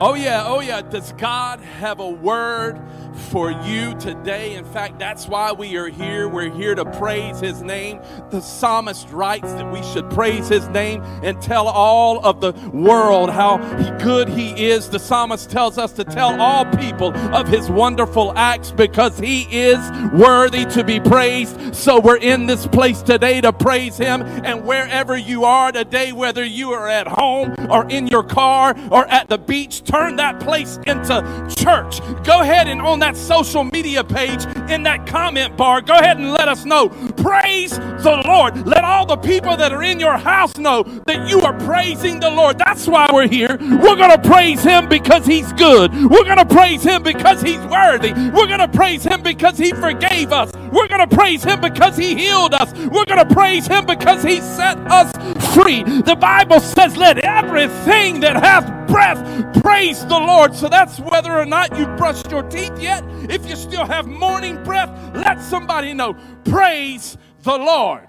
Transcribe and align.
Oh, 0.00 0.14
yeah, 0.14 0.44
oh, 0.46 0.60
yeah. 0.60 0.80
Does 0.80 1.10
God 1.14 1.58
have 1.58 1.98
a 1.98 2.08
word 2.08 2.80
for 3.14 3.50
you 3.50 3.94
today? 3.98 4.54
In 4.54 4.64
fact, 4.64 4.98
that's 4.98 5.28
why 5.28 5.52
we 5.52 5.76
are 5.76 5.88
here. 5.88 6.28
We're 6.28 6.50
here 6.50 6.74
to 6.74 6.84
praise 6.84 7.40
His 7.40 7.62
name. 7.62 8.00
The 8.30 8.40
psalmist 8.40 9.10
writes 9.10 9.52
that 9.54 9.70
we 9.72 9.82
should 9.82 10.10
praise 10.10 10.48
His 10.48 10.68
name 10.68 11.02
and 11.22 11.40
tell 11.40 11.68
all 11.68 12.24
of 12.24 12.40
the 12.40 12.52
world 12.72 13.30
how 13.30 13.58
good 13.98 14.28
He 14.28 14.66
is. 14.66 14.88
The 14.88 14.98
psalmist 14.98 15.50
tells 15.50 15.78
us 15.78 15.92
to 15.92 16.04
tell 16.04 16.40
all 16.40 16.64
people 16.76 17.14
of 17.34 17.48
His 17.48 17.70
wonderful 17.70 18.32
acts 18.36 18.70
because 18.72 19.18
He 19.18 19.42
is 19.50 19.78
worthy 20.12 20.64
to 20.66 20.84
be 20.84 21.00
praised. 21.00 21.74
So 21.74 22.00
we're 22.00 22.16
in 22.16 22.46
this 22.46 22.66
place 22.66 23.02
today 23.02 23.40
to 23.40 23.52
praise 23.52 23.96
Him. 23.96 24.22
And 24.22 24.64
wherever 24.64 25.16
you 25.16 25.44
are 25.44 25.72
today, 25.72 26.12
whether 26.12 26.44
you 26.44 26.72
are 26.72 26.88
at 26.88 27.06
home 27.06 27.54
or 27.70 27.88
in 27.88 28.06
your 28.06 28.22
car 28.22 28.74
or 28.90 29.06
at 29.08 29.28
the 29.28 29.38
beach, 29.38 29.84
turn 29.84 30.16
that 30.16 30.40
place 30.40 30.78
into 30.86 31.54
church. 31.56 32.00
Go 32.24 32.40
ahead 32.40 32.68
and 32.68 32.80
on 32.80 32.97
that 33.00 33.16
social 33.16 33.64
media 33.64 34.04
page, 34.04 34.44
in 34.70 34.82
that 34.84 35.06
comment 35.06 35.56
bar, 35.56 35.80
go 35.80 35.94
ahead 35.94 36.18
and 36.18 36.32
let 36.32 36.48
us 36.48 36.64
know. 36.64 36.88
Praise 37.16 37.78
the 37.78 38.22
Lord. 38.26 38.66
Let 38.66 38.84
all 38.84 39.06
the 39.06 39.16
people 39.16 39.56
that 39.56 39.72
are 39.72 39.82
in 39.82 39.98
your 40.00 40.16
house 40.16 40.56
know 40.56 40.82
that 41.06 41.28
you 41.28 41.40
are 41.40 41.58
praising 41.60 42.20
the 42.20 42.30
Lord. 42.30 42.58
That's 42.58 42.86
why 42.86 43.08
we're 43.12 43.28
here. 43.28 43.56
We're 43.60 43.96
going 43.96 44.10
to 44.10 44.28
praise 44.28 44.62
Him 44.62 44.88
because 44.88 45.26
He's 45.26 45.52
good. 45.54 45.92
We're 45.92 46.24
going 46.24 46.38
to 46.38 46.46
praise 46.46 46.82
Him 46.82 47.02
because 47.02 47.40
He's 47.42 47.64
worthy. 47.66 48.12
We're 48.12 48.46
going 48.46 48.60
to 48.60 48.68
praise 48.68 49.04
Him 49.04 49.22
because 49.22 49.58
He 49.58 49.72
forgave 49.72 50.32
us. 50.32 50.52
We're 50.72 50.88
going 50.88 51.06
to 51.08 51.14
praise 51.16 51.42
Him 51.44 51.60
because 51.60 51.96
He 51.96 52.14
healed 52.14 52.54
us. 52.54 52.72
We're 52.74 53.04
going 53.04 53.26
to 53.26 53.34
praise 53.34 53.66
Him 53.66 53.86
because 53.86 54.22
He 54.22 54.40
set 54.40 54.78
us 54.90 55.10
free. 55.54 55.82
The 55.82 56.16
Bible 56.16 56.60
says, 56.60 56.96
Let 56.96 57.18
everything 57.18 58.20
that 58.20 58.36
hath 58.36 58.77
breath 58.88 59.62
praise 59.62 60.04
the 60.06 60.18
Lord. 60.18 60.54
So 60.54 60.68
that's 60.68 60.98
whether 60.98 61.38
or 61.38 61.46
not 61.46 61.76
you 61.78 61.86
brushed 61.96 62.30
your 62.30 62.42
teeth 62.42 62.80
yet. 62.80 63.04
If 63.30 63.48
you 63.48 63.54
still 63.54 63.84
have 63.84 64.06
morning 64.06 64.62
breath, 64.64 64.90
let 65.14 65.40
somebody 65.40 65.94
know. 65.94 66.16
Praise 66.44 67.16
the 67.42 67.56
Lord. 67.56 68.08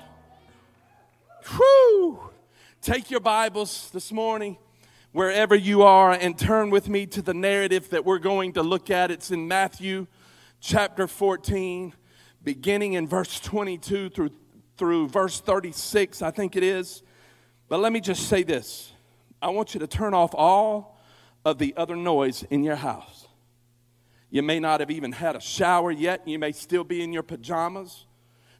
Whew. 1.55 2.19
Take 2.81 3.11
your 3.11 3.19
Bibles 3.19 3.89
this 3.91 4.11
morning, 4.11 4.58
wherever 5.11 5.53
you 5.53 5.83
are, 5.83 6.11
and 6.11 6.38
turn 6.38 6.69
with 6.69 6.88
me 6.88 7.05
to 7.08 7.21
the 7.21 7.33
narrative 7.33 7.89
that 7.89 8.05
we're 8.05 8.19
going 8.19 8.53
to 8.53 8.64
look 8.64 8.89
at. 8.89 9.11
It's 9.11 9.31
in 9.31 9.47
Matthew 9.47 10.08
chapter 10.61 11.08
14, 11.08 11.93
beginning 12.43 12.93
in 12.93 13.08
verse 13.08 13.39
22 13.39 14.09
through, 14.09 14.31
through 14.77 15.09
verse 15.09 15.41
36, 15.41 16.21
I 16.21 16.31
think 16.31 16.55
it 16.55 16.64
is. 16.64 17.03
But 17.67 17.80
let 17.80 17.91
me 17.91 17.99
just 17.99 18.27
say 18.27 18.43
this 18.43 18.93
I 19.41 19.49
want 19.49 19.73
you 19.73 19.79
to 19.79 19.87
turn 19.87 20.13
off 20.13 20.31
all 20.33 20.99
of 21.45 21.57
the 21.57 21.73
other 21.77 21.95
noise 21.95 22.43
in 22.49 22.63
your 22.63 22.75
house. 22.75 23.27
You 24.29 24.43
may 24.43 24.59
not 24.59 24.79
have 24.79 24.91
even 24.91 25.11
had 25.11 25.35
a 25.35 25.41
shower 25.41 25.91
yet. 25.91 26.27
You 26.27 26.37
may 26.37 26.51
still 26.51 26.83
be 26.83 27.01
in 27.01 27.13
your 27.13 27.23
pajamas. 27.23 28.05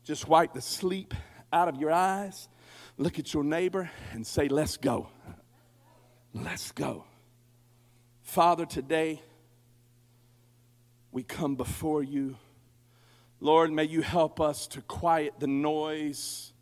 Just 0.04 0.28
wipe 0.28 0.54
the 0.54 0.62
sleep 0.62 1.14
out 1.54 1.68
of 1.68 1.76
your 1.76 1.92
eyes. 1.92 2.48
Look 2.98 3.20
at 3.20 3.34
your 3.34 3.44
neighbor 3.44 3.90
and 4.14 4.26
say, 4.26 4.48
Let's 4.48 4.78
go. 4.78 5.10
Let's 6.34 6.72
go. 6.72 7.06
Father, 8.24 8.66
today 8.66 9.22
we 11.12 11.24
come 11.24 11.56
before 11.56 12.04
you. 12.04 12.38
Lord, 13.40 13.72
may 13.72 13.86
you 13.86 14.02
help 14.02 14.42
us 14.42 14.68
to 14.68 14.82
quiet 14.82 15.34
the 15.40 15.48
noise 15.48 16.54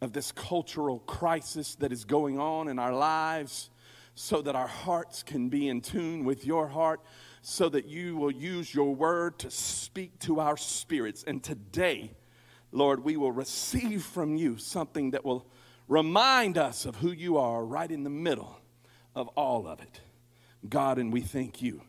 of 0.00 0.12
this 0.12 0.32
cultural 0.32 1.00
crisis 1.00 1.74
that 1.76 1.92
is 1.92 2.04
going 2.04 2.38
on 2.38 2.68
in 2.68 2.78
our 2.78 2.94
lives 2.94 3.70
so 4.14 4.42
that 4.42 4.54
our 4.54 4.66
hearts 4.66 5.22
can 5.22 5.48
be 5.48 5.68
in 5.68 5.80
tune 5.80 6.24
with 6.24 6.44
your 6.44 6.68
heart, 6.68 7.00
so 7.42 7.68
that 7.70 7.86
you 7.86 8.16
will 8.16 8.30
use 8.30 8.74
your 8.74 8.94
word 8.94 9.38
to 9.38 9.50
speak 9.50 10.18
to 10.18 10.40
our 10.40 10.56
spirits. 10.56 11.24
And 11.26 11.42
today, 11.42 12.12
Lord, 12.72 13.02
we 13.02 13.16
will 13.16 13.32
receive 13.32 14.02
from 14.02 14.36
you 14.36 14.58
something 14.58 15.12
that 15.12 15.24
will 15.24 15.46
remind 15.88 16.58
us 16.58 16.84
of 16.84 16.96
who 16.96 17.10
you 17.10 17.38
are 17.38 17.64
right 17.64 17.90
in 17.90 18.04
the 18.04 18.10
middle 18.10 18.60
of 19.14 19.28
all 19.28 19.66
of 19.66 19.80
it. 19.80 20.00
God, 20.68 20.98
and 20.98 21.12
we 21.12 21.22
thank 21.22 21.62
you. 21.62 21.82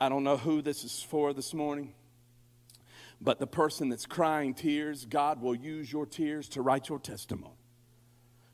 I 0.00 0.08
don't 0.08 0.24
know 0.24 0.36
who 0.36 0.62
this 0.62 0.84
is 0.84 1.00
for 1.00 1.32
this 1.32 1.54
morning. 1.54 1.94
But 3.20 3.38
the 3.38 3.46
person 3.46 3.88
that's 3.88 4.06
crying 4.06 4.54
tears, 4.54 5.06
God 5.06 5.40
will 5.40 5.54
use 5.54 5.90
your 5.90 6.06
tears 6.06 6.48
to 6.50 6.62
write 6.62 6.88
your 6.88 6.98
testimony. 6.98 7.54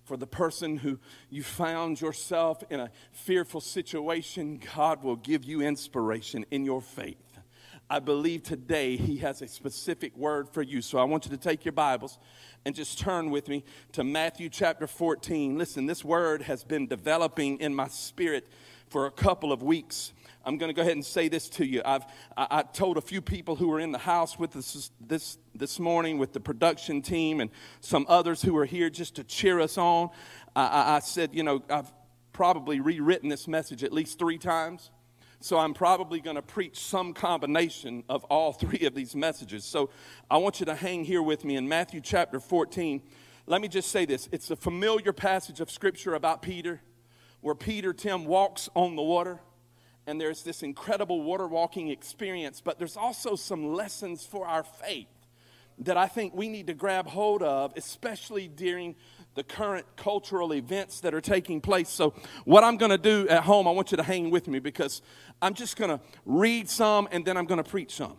For 0.05 0.17
the 0.17 0.27
person 0.27 0.77
who 0.77 0.99
you 1.31 1.43
found 1.43 2.01
yourself 2.01 2.63
in 2.71 2.81
a 2.81 2.91
fearful 3.13 3.61
situation, 3.61 4.61
God 4.75 5.03
will 5.03 5.17
give 5.17 5.45
you 5.45 5.61
inspiration 5.63 6.45
in 6.51 6.65
your 6.65 6.81
faith. 6.81 7.17
I 7.89 7.99
believe 7.99 8.43
today 8.43 8.97
He 8.97 9.19
has 9.19 9.43
a 9.43 9.49
specific 9.49 10.17
word 10.17 10.49
for 10.49 10.63
you. 10.63 10.81
So 10.81 10.99
I 10.99 11.05
want 11.05 11.27
you 11.27 11.31
to 11.31 11.37
take 11.37 11.65
your 11.65 11.73
Bibles 11.73 12.19
and 12.65 12.75
just 12.75 12.99
turn 12.99 13.31
with 13.31 13.49
me 13.49 13.65
to 13.93 14.03
Matthew 14.03 14.49
chapter 14.49 14.87
14. 14.87 15.59
Listen, 15.59 15.87
this 15.87 16.05
word 16.05 16.43
has 16.43 16.65
been 16.65 16.87
developing 16.87 17.59
in 17.59 17.75
my 17.75 17.89
spirit 17.89 18.49
for 18.89 19.07
a 19.07 19.11
couple 19.11 19.53
of 19.53 19.63
weeks. 19.63 20.13
I'm 20.45 20.59
going 20.59 20.69
to 20.69 20.75
go 20.75 20.83
ahead 20.83 20.95
and 20.95 21.05
say 21.05 21.29
this 21.29 21.49
to 21.51 21.65
you. 21.65 21.83
I've 21.85 22.05
I, 22.37 22.47
I 22.51 22.63
told 22.63 22.97
a 22.97 23.01
few 23.01 23.21
people 23.21 23.57
who 23.57 23.69
were 23.69 23.81
in 23.81 23.93
the 23.93 23.99
house 23.99 24.39
with 24.39 24.57
us 24.57 24.91
this 25.01 25.39
this 25.55 25.79
morning 25.79 26.19
with 26.19 26.33
the 26.33 26.41
production 26.41 27.03
team 27.03 27.41
and 27.41 27.51
some 27.81 28.07
others 28.09 28.43
who 28.43 28.57
are 28.57 28.65
here 28.65 28.91
just 28.91 29.17
to 29.17 29.25
cheer 29.25 29.61
us 29.61 29.79
on. 29.79 30.11
I, 30.57 30.97
I 30.97 30.99
said, 31.01 31.35
you 31.35 31.43
know, 31.43 31.63
I've 31.71 31.93
probably 32.33 32.81
rewritten 32.81 33.29
this 33.29 33.47
message 33.47 33.85
at 33.85 33.93
least 33.93 34.19
three 34.19 34.39
times. 34.39 34.91
So 35.41 35.59
I'm 35.59 35.75
probably 35.75 36.21
going 36.21 36.37
to 36.37 36.43
preach 36.43 36.79
some 36.79 37.15
combination 37.15 38.05
of 38.09 38.25
all 38.25 38.53
three 38.53 38.87
of 38.87 38.95
these 38.95 39.15
messages. 39.15 39.65
So 39.65 39.91
I 40.31 40.39
want 40.39 40.61
you 40.61 40.67
to 40.67 40.75
hang 40.75 41.05
here 41.05 41.23
with 41.23 41.45
me 41.45 41.57
in 41.57 41.69
Matthew 41.69 42.01
chapter 42.01 42.41
14. 42.41 43.03
Let 43.47 43.61
me 43.61 43.69
just 43.69 43.91
say 43.91 44.05
this 44.05 44.29
it's 44.33 44.51
a 44.51 44.57
familiar 44.57 45.13
passage 45.13 45.61
of 45.61 45.71
scripture 45.71 46.15
about 46.15 46.43
Peter, 46.43 46.81
where 47.41 47.55
Peter, 47.55 47.93
Tim, 47.93 48.25
walks 48.25 48.69
on 48.75 48.97
the 48.97 49.03
water 49.03 49.41
and 50.07 50.21
there's 50.21 50.43
this 50.43 50.63
incredible 50.63 51.23
water 51.23 51.47
walking 51.47 51.89
experience, 51.89 52.61
but 52.61 52.79
there's 52.79 52.97
also 52.97 53.37
some 53.37 53.73
lessons 53.73 54.25
for 54.27 54.47
our 54.47 54.65
faith 54.65 55.07
that 55.79 55.97
I 55.97 56.07
think 56.07 56.35
we 56.35 56.49
need 56.49 56.67
to 56.67 56.75
grab 56.75 57.07
hold 57.07 57.43
of, 57.43 57.73
especially 57.77 58.49
during 58.49 58.95
the 59.35 59.43
current 59.43 59.87
cultural 59.97 60.53
events 60.53 61.01
that 61.01 61.15
are 61.15 61.21
taking 61.21 61.61
place. 61.61 61.89
So, 61.89 62.15
what 62.45 62.63
I'm 62.65 62.77
going 62.77 62.91
to 62.91 62.99
do 62.99 63.27
at 63.29 63.45
home, 63.45 63.67
I 63.67 63.71
want 63.71 63.91
you 63.91 63.97
to 63.97 64.03
hang 64.03 64.31
with 64.31 64.49
me 64.49 64.59
because 64.59 65.03
I'm 65.41 65.55
just 65.55 65.77
going 65.77 65.91
to 65.91 66.01
read 66.27 66.69
some 66.69 67.09
and 67.11 67.25
then 67.25 67.37
I'm 67.37 67.47
going 67.47 67.63
to 67.63 67.69
preach 67.69 67.95
some. 67.95 68.19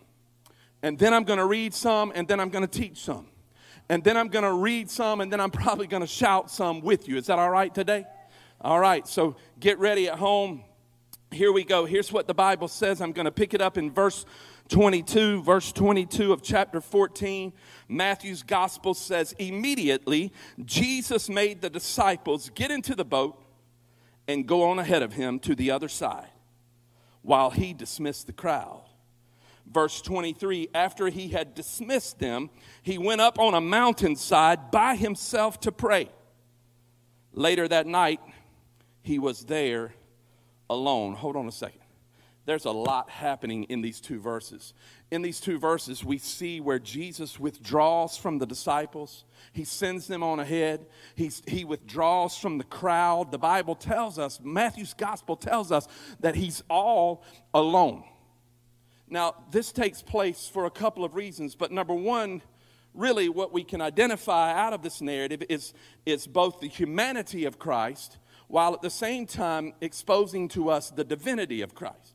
And 0.81 0.97
then 0.97 1.13
I'm 1.13 1.23
going 1.23 1.39
to 1.39 1.45
read 1.45 1.73
some 1.73 2.11
and 2.15 2.27
then 2.27 2.39
I'm 2.39 2.49
going 2.49 2.67
to 2.67 2.79
teach 2.79 2.97
some. 3.01 3.27
And 3.89 4.03
then 4.03 4.17
I'm 4.17 4.29
going 4.29 4.43
to 4.43 4.53
read 4.53 4.89
some 4.89 5.21
and 5.21 5.31
then 5.31 5.39
I'm 5.39 5.51
probably 5.51 5.87
going 5.87 6.01
to 6.01 6.07
shout 6.07 6.49
some 6.49 6.81
with 6.81 7.07
you. 7.07 7.17
Is 7.17 7.27
that 7.27 7.39
all 7.39 7.51
right 7.51 7.73
today? 7.73 8.05
All 8.61 8.79
right, 8.79 9.05
so 9.05 9.35
get 9.59 9.77
ready 9.77 10.07
at 10.07 10.17
home 10.17 10.63
here 11.33 11.51
we 11.51 11.63
go. 11.63 11.85
Here's 11.85 12.11
what 12.11 12.27
the 12.27 12.33
Bible 12.33 12.67
says. 12.67 13.01
I'm 13.01 13.11
going 13.11 13.25
to 13.25 13.31
pick 13.31 13.53
it 13.53 13.61
up 13.61 13.77
in 13.77 13.91
verse 13.91 14.25
22, 14.69 15.43
verse 15.43 15.71
22 15.71 16.31
of 16.31 16.41
chapter 16.41 16.81
14. 16.81 17.53
Matthew's 17.87 18.43
gospel 18.43 18.93
says, 18.93 19.33
Immediately 19.39 20.31
Jesus 20.63 21.29
made 21.29 21.61
the 21.61 21.69
disciples 21.69 22.49
get 22.55 22.71
into 22.71 22.95
the 22.95 23.05
boat 23.05 23.41
and 24.27 24.47
go 24.47 24.63
on 24.63 24.79
ahead 24.79 25.01
of 25.01 25.13
him 25.13 25.39
to 25.39 25.55
the 25.55 25.71
other 25.71 25.89
side 25.89 26.29
while 27.21 27.49
he 27.49 27.73
dismissed 27.73 28.27
the 28.27 28.33
crowd. 28.33 28.83
Verse 29.65 30.01
23 30.01 30.69
After 30.73 31.07
he 31.07 31.29
had 31.29 31.55
dismissed 31.55 32.19
them, 32.19 32.49
he 32.81 32.97
went 32.97 33.21
up 33.21 33.39
on 33.39 33.53
a 33.53 33.61
mountainside 33.61 34.71
by 34.71 34.95
himself 34.95 35.59
to 35.61 35.71
pray. 35.71 36.09
Later 37.33 37.67
that 37.67 37.87
night, 37.87 38.19
he 39.01 39.19
was 39.19 39.45
there 39.45 39.93
alone. 40.69 41.13
Hold 41.13 41.35
on 41.35 41.47
a 41.47 41.51
second. 41.51 41.79
There's 42.45 42.65
a 42.65 42.71
lot 42.71 43.09
happening 43.09 43.63
in 43.65 43.81
these 43.81 44.01
two 44.01 44.19
verses. 44.19 44.73
In 45.11 45.21
these 45.21 45.39
two 45.39 45.57
verses, 45.57 46.03
we 46.03 46.17
see 46.17 46.59
where 46.59 46.79
Jesus 46.79 47.39
withdraws 47.39 48.17
from 48.17 48.37
the 48.37 48.45
disciples. 48.45 49.23
He 49.53 49.63
sends 49.63 50.07
them 50.07 50.23
on 50.23 50.41
ahead. 50.41 50.85
He's, 51.15 51.41
he 51.47 51.63
withdraws 51.63 52.37
from 52.37 52.57
the 52.57 52.65
crowd. 52.65 53.31
The 53.31 53.37
Bible 53.37 53.75
tells 53.75 54.19
us, 54.19 54.41
Matthew's 54.43 54.93
gospel 54.93 55.37
tells 55.37 55.71
us, 55.71 55.87
that 56.19 56.35
he's 56.35 56.63
all 56.69 57.23
alone. 57.53 58.03
Now, 59.07 59.35
this 59.51 59.71
takes 59.71 60.01
place 60.01 60.49
for 60.51 60.65
a 60.65 60.71
couple 60.71 61.05
of 61.05 61.15
reasons, 61.15 61.55
but 61.55 61.71
number 61.71 61.93
one, 61.93 62.41
really 62.93 63.29
what 63.29 63.53
we 63.53 63.63
can 63.63 63.79
identify 63.79 64.53
out 64.53 64.73
of 64.73 64.81
this 64.81 65.01
narrative 65.01 65.43
is, 65.47 65.73
is 66.05 66.27
both 66.27 66.59
the 66.59 66.67
humanity 66.67 67.45
of 67.45 67.57
Christ 67.57 68.17
while 68.53 68.75
at 68.75 68.83
the 68.83 68.89
same 68.91 69.25
time 69.25 69.73
exposing 69.81 70.47
to 70.47 70.69
us 70.69 70.91
the 70.91 71.03
divinity 71.03 71.63
of 71.63 71.73
Christ. 71.73 72.13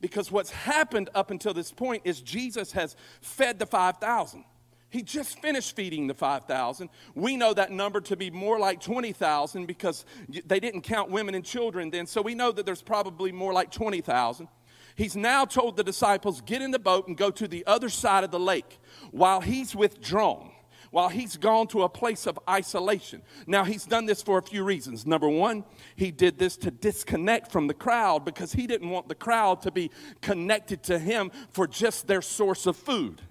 Because 0.00 0.32
what's 0.32 0.50
happened 0.50 1.10
up 1.14 1.30
until 1.30 1.54
this 1.54 1.70
point 1.70 2.02
is 2.04 2.20
Jesus 2.20 2.72
has 2.72 2.96
fed 3.20 3.60
the 3.60 3.66
5,000. 3.66 4.44
He 4.88 5.02
just 5.02 5.38
finished 5.38 5.76
feeding 5.76 6.08
the 6.08 6.14
5,000. 6.14 6.88
We 7.14 7.36
know 7.36 7.54
that 7.54 7.70
number 7.70 8.00
to 8.00 8.16
be 8.16 8.32
more 8.32 8.58
like 8.58 8.80
20,000 8.80 9.66
because 9.66 10.04
they 10.44 10.58
didn't 10.58 10.80
count 10.80 11.08
women 11.08 11.36
and 11.36 11.44
children 11.44 11.90
then. 11.90 12.04
So 12.08 12.20
we 12.20 12.34
know 12.34 12.50
that 12.50 12.66
there's 12.66 12.82
probably 12.82 13.30
more 13.30 13.52
like 13.52 13.70
20,000. 13.70 14.48
He's 14.96 15.14
now 15.14 15.44
told 15.44 15.76
the 15.76 15.84
disciples, 15.84 16.40
get 16.40 16.62
in 16.62 16.72
the 16.72 16.80
boat 16.80 17.06
and 17.06 17.16
go 17.16 17.30
to 17.30 17.46
the 17.46 17.64
other 17.68 17.90
side 17.90 18.24
of 18.24 18.32
the 18.32 18.40
lake 18.40 18.80
while 19.12 19.40
he's 19.40 19.76
withdrawn 19.76 20.49
while 20.90 21.08
he's 21.08 21.36
gone 21.36 21.66
to 21.68 21.82
a 21.82 21.88
place 21.88 22.26
of 22.26 22.38
isolation. 22.48 23.22
Now, 23.46 23.64
he's 23.64 23.84
done 23.84 24.06
this 24.06 24.22
for 24.22 24.38
a 24.38 24.42
few 24.42 24.64
reasons. 24.64 25.06
Number 25.06 25.28
one, 25.28 25.64
he 25.94 26.10
did 26.10 26.38
this 26.38 26.56
to 26.58 26.70
disconnect 26.70 27.52
from 27.52 27.66
the 27.66 27.74
crowd 27.74 28.24
because 28.24 28.52
he 28.52 28.66
didn't 28.66 28.90
want 28.90 29.08
the 29.08 29.14
crowd 29.14 29.62
to 29.62 29.70
be 29.70 29.90
connected 30.20 30.82
to 30.84 30.98
him 30.98 31.30
for 31.50 31.66
just 31.66 32.06
their 32.06 32.22
source 32.22 32.66
of 32.66 32.76
food. 32.76 33.22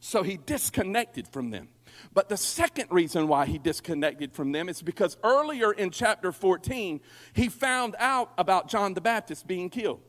So 0.00 0.22
he 0.22 0.36
disconnected 0.36 1.28
from 1.28 1.50
them. 1.50 1.68
But 2.12 2.28
the 2.28 2.36
second 2.36 2.88
reason 2.90 3.28
why 3.28 3.46
he 3.46 3.58
disconnected 3.58 4.32
from 4.32 4.52
them 4.52 4.68
is 4.68 4.82
because 4.82 5.16
earlier 5.22 5.72
in 5.72 5.90
chapter 5.90 6.32
14, 6.32 7.00
he 7.32 7.48
found 7.48 7.96
out 7.98 8.32
about 8.36 8.68
John 8.68 8.94
the 8.94 9.00
Baptist 9.00 9.46
being 9.46 9.70
killed. 9.70 10.00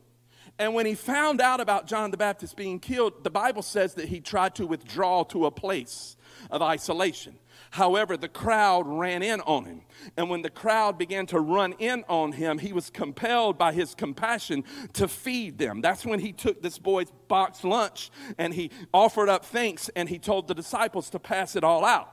And 0.58 0.74
when 0.74 0.86
he 0.86 0.94
found 0.94 1.40
out 1.40 1.60
about 1.60 1.86
John 1.86 2.10
the 2.10 2.16
Baptist 2.16 2.56
being 2.56 2.78
killed, 2.78 3.24
the 3.24 3.30
Bible 3.30 3.62
says 3.62 3.94
that 3.94 4.08
he 4.08 4.20
tried 4.20 4.54
to 4.56 4.66
withdraw 4.66 5.24
to 5.24 5.46
a 5.46 5.50
place 5.50 6.16
of 6.50 6.62
isolation. 6.62 7.38
However, 7.70 8.16
the 8.16 8.28
crowd 8.28 8.86
ran 8.86 9.22
in 9.22 9.40
on 9.40 9.64
him. 9.64 9.82
And 10.16 10.30
when 10.30 10.42
the 10.42 10.50
crowd 10.50 10.96
began 10.96 11.26
to 11.26 11.40
run 11.40 11.72
in 11.78 12.04
on 12.08 12.32
him, 12.32 12.58
he 12.58 12.72
was 12.72 12.90
compelled 12.90 13.58
by 13.58 13.72
his 13.72 13.94
compassion 13.94 14.64
to 14.92 15.08
feed 15.08 15.58
them. 15.58 15.80
That's 15.80 16.06
when 16.06 16.20
he 16.20 16.32
took 16.32 16.62
this 16.62 16.78
boy's 16.78 17.10
box 17.28 17.64
lunch 17.64 18.10
and 18.38 18.54
he 18.54 18.70
offered 18.92 19.28
up 19.28 19.44
thanks 19.44 19.90
and 19.96 20.08
he 20.08 20.18
told 20.18 20.46
the 20.46 20.54
disciples 20.54 21.10
to 21.10 21.18
pass 21.18 21.56
it 21.56 21.64
all 21.64 21.84
out. 21.84 22.12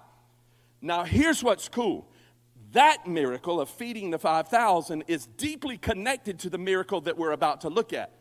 Now, 0.81 1.03
here's 1.03 1.43
what's 1.43 1.69
cool 1.69 2.07
that 2.71 3.05
miracle 3.05 3.59
of 3.59 3.69
feeding 3.69 4.11
the 4.11 4.19
5,000 4.19 5.03
is 5.07 5.25
deeply 5.25 5.77
connected 5.77 6.39
to 6.39 6.49
the 6.49 6.57
miracle 6.57 7.01
that 7.01 7.17
we're 7.17 7.33
about 7.33 7.61
to 7.61 7.69
look 7.69 7.91
at. 7.91 8.13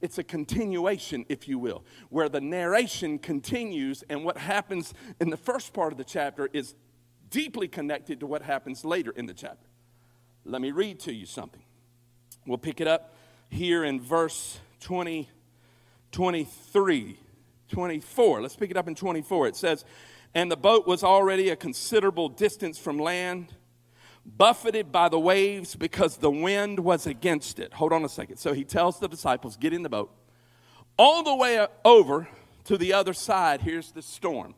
It's 0.00 0.18
a 0.18 0.24
continuation, 0.24 1.26
if 1.28 1.46
you 1.46 1.58
will, 1.58 1.84
where 2.08 2.28
the 2.28 2.40
narration 2.40 3.18
continues, 3.18 4.02
and 4.08 4.24
what 4.24 4.38
happens 4.38 4.94
in 5.20 5.30
the 5.30 5.36
first 5.36 5.72
part 5.72 5.92
of 5.92 5.98
the 5.98 6.04
chapter 6.04 6.48
is 6.52 6.74
deeply 7.28 7.68
connected 7.68 8.20
to 8.20 8.26
what 8.26 8.42
happens 8.42 8.84
later 8.84 9.10
in 9.10 9.26
the 9.26 9.34
chapter. 9.34 9.66
Let 10.44 10.62
me 10.62 10.70
read 10.70 11.00
to 11.00 11.12
you 11.12 11.26
something. 11.26 11.62
We'll 12.46 12.58
pick 12.58 12.80
it 12.80 12.88
up 12.88 13.14
here 13.50 13.84
in 13.84 14.00
verse 14.00 14.58
20, 14.80 15.28
23, 16.12 17.18
24. 17.68 18.42
Let's 18.42 18.56
pick 18.56 18.70
it 18.70 18.76
up 18.76 18.88
in 18.88 18.94
24. 18.94 19.48
It 19.48 19.56
says, 19.56 19.84
And 20.34 20.50
the 20.50 20.56
boat 20.56 20.86
was 20.86 21.04
already 21.04 21.50
a 21.50 21.56
considerable 21.56 22.28
distance 22.28 22.78
from 22.78 22.98
land 22.98 23.54
buffeted 24.24 24.92
by 24.92 25.08
the 25.08 25.18
waves 25.18 25.74
because 25.74 26.18
the 26.18 26.30
wind 26.30 26.80
was 26.80 27.06
against 27.06 27.58
it. 27.58 27.74
Hold 27.74 27.92
on 27.92 28.04
a 28.04 28.08
second. 28.08 28.36
So 28.36 28.52
he 28.52 28.64
tells 28.64 28.98
the 28.98 29.08
disciples, 29.08 29.56
Get 29.56 29.72
in 29.72 29.82
the 29.82 29.88
boat. 29.88 30.14
All 30.96 31.22
the 31.22 31.34
way 31.34 31.66
over 31.84 32.28
to 32.64 32.76
the 32.76 32.92
other 32.92 33.12
side, 33.12 33.62
here's 33.62 33.92
the 33.92 34.02
storm. 34.02 34.54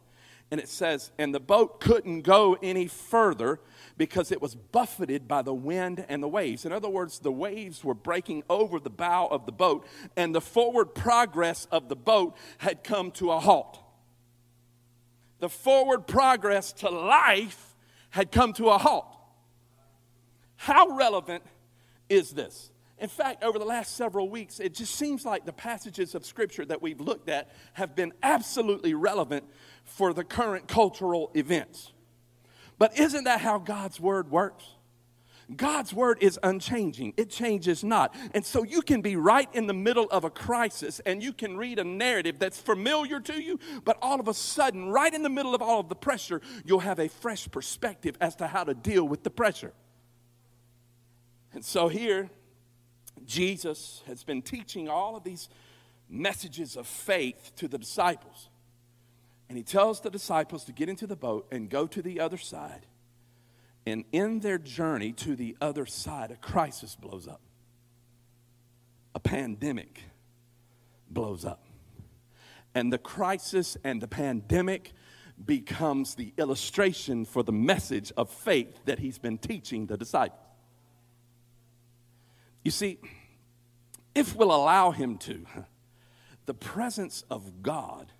And 0.50 0.60
it 0.60 0.68
says, 0.68 1.12
And 1.18 1.34
the 1.34 1.40
boat 1.40 1.80
couldn't 1.80 2.22
go 2.22 2.58
any 2.62 2.86
further 2.86 3.60
because 3.96 4.32
it 4.32 4.42
was 4.42 4.54
buffeted 4.54 5.28
by 5.28 5.42
the 5.42 5.54
wind 5.54 6.04
and 6.08 6.22
the 6.22 6.28
waves. 6.28 6.64
In 6.64 6.72
other 6.72 6.88
words, 6.88 7.20
the 7.20 7.32
waves 7.32 7.84
were 7.84 7.94
breaking 7.94 8.42
over 8.50 8.80
the 8.80 8.90
bow 8.90 9.28
of 9.28 9.46
the 9.46 9.52
boat, 9.52 9.86
and 10.16 10.34
the 10.34 10.40
forward 10.40 10.94
progress 10.94 11.66
of 11.70 11.88
the 11.88 11.96
boat 11.96 12.36
had 12.58 12.84
come 12.84 13.10
to 13.12 13.30
a 13.30 13.40
halt. 13.40 13.78
The 15.38 15.48
forward 15.48 16.06
progress 16.06 16.72
to 16.74 16.90
life 16.90 17.74
had 18.10 18.30
come 18.30 18.52
to 18.54 18.68
a 18.68 18.78
halt. 18.78 19.06
How 20.62 20.90
relevant 20.90 21.42
is 22.08 22.30
this? 22.30 22.70
In 22.96 23.08
fact, 23.08 23.42
over 23.42 23.58
the 23.58 23.64
last 23.64 23.96
several 23.96 24.28
weeks, 24.28 24.60
it 24.60 24.74
just 24.74 24.94
seems 24.94 25.24
like 25.24 25.44
the 25.44 25.52
passages 25.52 26.14
of 26.14 26.24
Scripture 26.24 26.64
that 26.66 26.80
we've 26.80 27.00
looked 27.00 27.28
at 27.28 27.50
have 27.72 27.96
been 27.96 28.12
absolutely 28.22 28.94
relevant 28.94 29.42
for 29.82 30.12
the 30.12 30.22
current 30.22 30.68
cultural 30.68 31.32
events. 31.34 31.90
But 32.78 32.96
isn't 32.96 33.24
that 33.24 33.40
how 33.40 33.58
God's 33.58 33.98
Word 33.98 34.30
works? 34.30 34.64
God's 35.56 35.92
word 35.92 36.18
is 36.20 36.38
unchanging. 36.44 37.12
It 37.16 37.28
changes 37.28 37.82
not. 37.82 38.14
And 38.32 38.46
so 38.46 38.62
you 38.62 38.80
can 38.80 39.02
be 39.02 39.16
right 39.16 39.48
in 39.52 39.66
the 39.66 39.74
middle 39.74 40.06
of 40.10 40.22
a 40.22 40.30
crisis 40.30 41.00
and 41.04 41.20
you 41.20 41.32
can 41.32 41.58
read 41.58 41.80
a 41.80 41.84
narrative 41.84 42.38
that's 42.38 42.58
familiar 42.58 43.18
to 43.20 43.42
you, 43.42 43.58
but 43.84 43.98
all 44.00 44.20
of 44.20 44.28
a 44.28 44.34
sudden, 44.34 44.90
right 44.90 45.12
in 45.12 45.24
the 45.24 45.28
middle 45.28 45.56
of 45.56 45.60
all 45.60 45.80
of 45.80 45.88
the 45.88 45.96
pressure, 45.96 46.40
you'll 46.64 46.78
have 46.78 47.00
a 47.00 47.08
fresh 47.08 47.50
perspective 47.50 48.16
as 48.20 48.36
to 48.36 48.46
how 48.46 48.62
to 48.62 48.72
deal 48.72 49.06
with 49.06 49.24
the 49.24 49.30
pressure. 49.30 49.72
And 51.52 51.64
so 51.64 51.88
here, 51.88 52.30
Jesus 53.24 54.02
has 54.06 54.24
been 54.24 54.42
teaching 54.42 54.88
all 54.88 55.16
of 55.16 55.24
these 55.24 55.48
messages 56.08 56.76
of 56.76 56.86
faith 56.86 57.52
to 57.56 57.68
the 57.68 57.78
disciples. 57.78 58.48
And 59.48 59.58
he 59.58 59.64
tells 59.64 60.00
the 60.00 60.10
disciples 60.10 60.64
to 60.64 60.72
get 60.72 60.88
into 60.88 61.06
the 61.06 61.16
boat 61.16 61.46
and 61.50 61.68
go 61.68 61.86
to 61.86 62.02
the 62.02 62.20
other 62.20 62.38
side. 62.38 62.86
And 63.84 64.04
in 64.12 64.40
their 64.40 64.58
journey 64.58 65.12
to 65.12 65.36
the 65.36 65.56
other 65.60 65.86
side, 65.86 66.30
a 66.30 66.36
crisis 66.36 66.96
blows 66.96 67.26
up. 67.26 67.40
A 69.14 69.20
pandemic 69.20 70.00
blows 71.10 71.44
up. 71.44 71.66
And 72.74 72.92
the 72.92 72.98
crisis 72.98 73.76
and 73.84 74.00
the 74.00 74.08
pandemic 74.08 74.92
becomes 75.44 76.14
the 76.14 76.32
illustration 76.38 77.24
for 77.24 77.42
the 77.42 77.52
message 77.52 78.12
of 78.16 78.30
faith 78.30 78.84
that 78.84 79.00
he's 79.00 79.18
been 79.18 79.38
teaching 79.38 79.86
the 79.86 79.96
disciples. 79.96 80.41
You 82.62 82.70
see, 82.70 82.98
if 84.14 84.36
we'll 84.36 84.54
allow 84.54 84.90
Him 84.90 85.18
to, 85.18 85.46
the 86.46 86.54
presence 86.54 87.24
of 87.30 87.62
God 87.62 88.12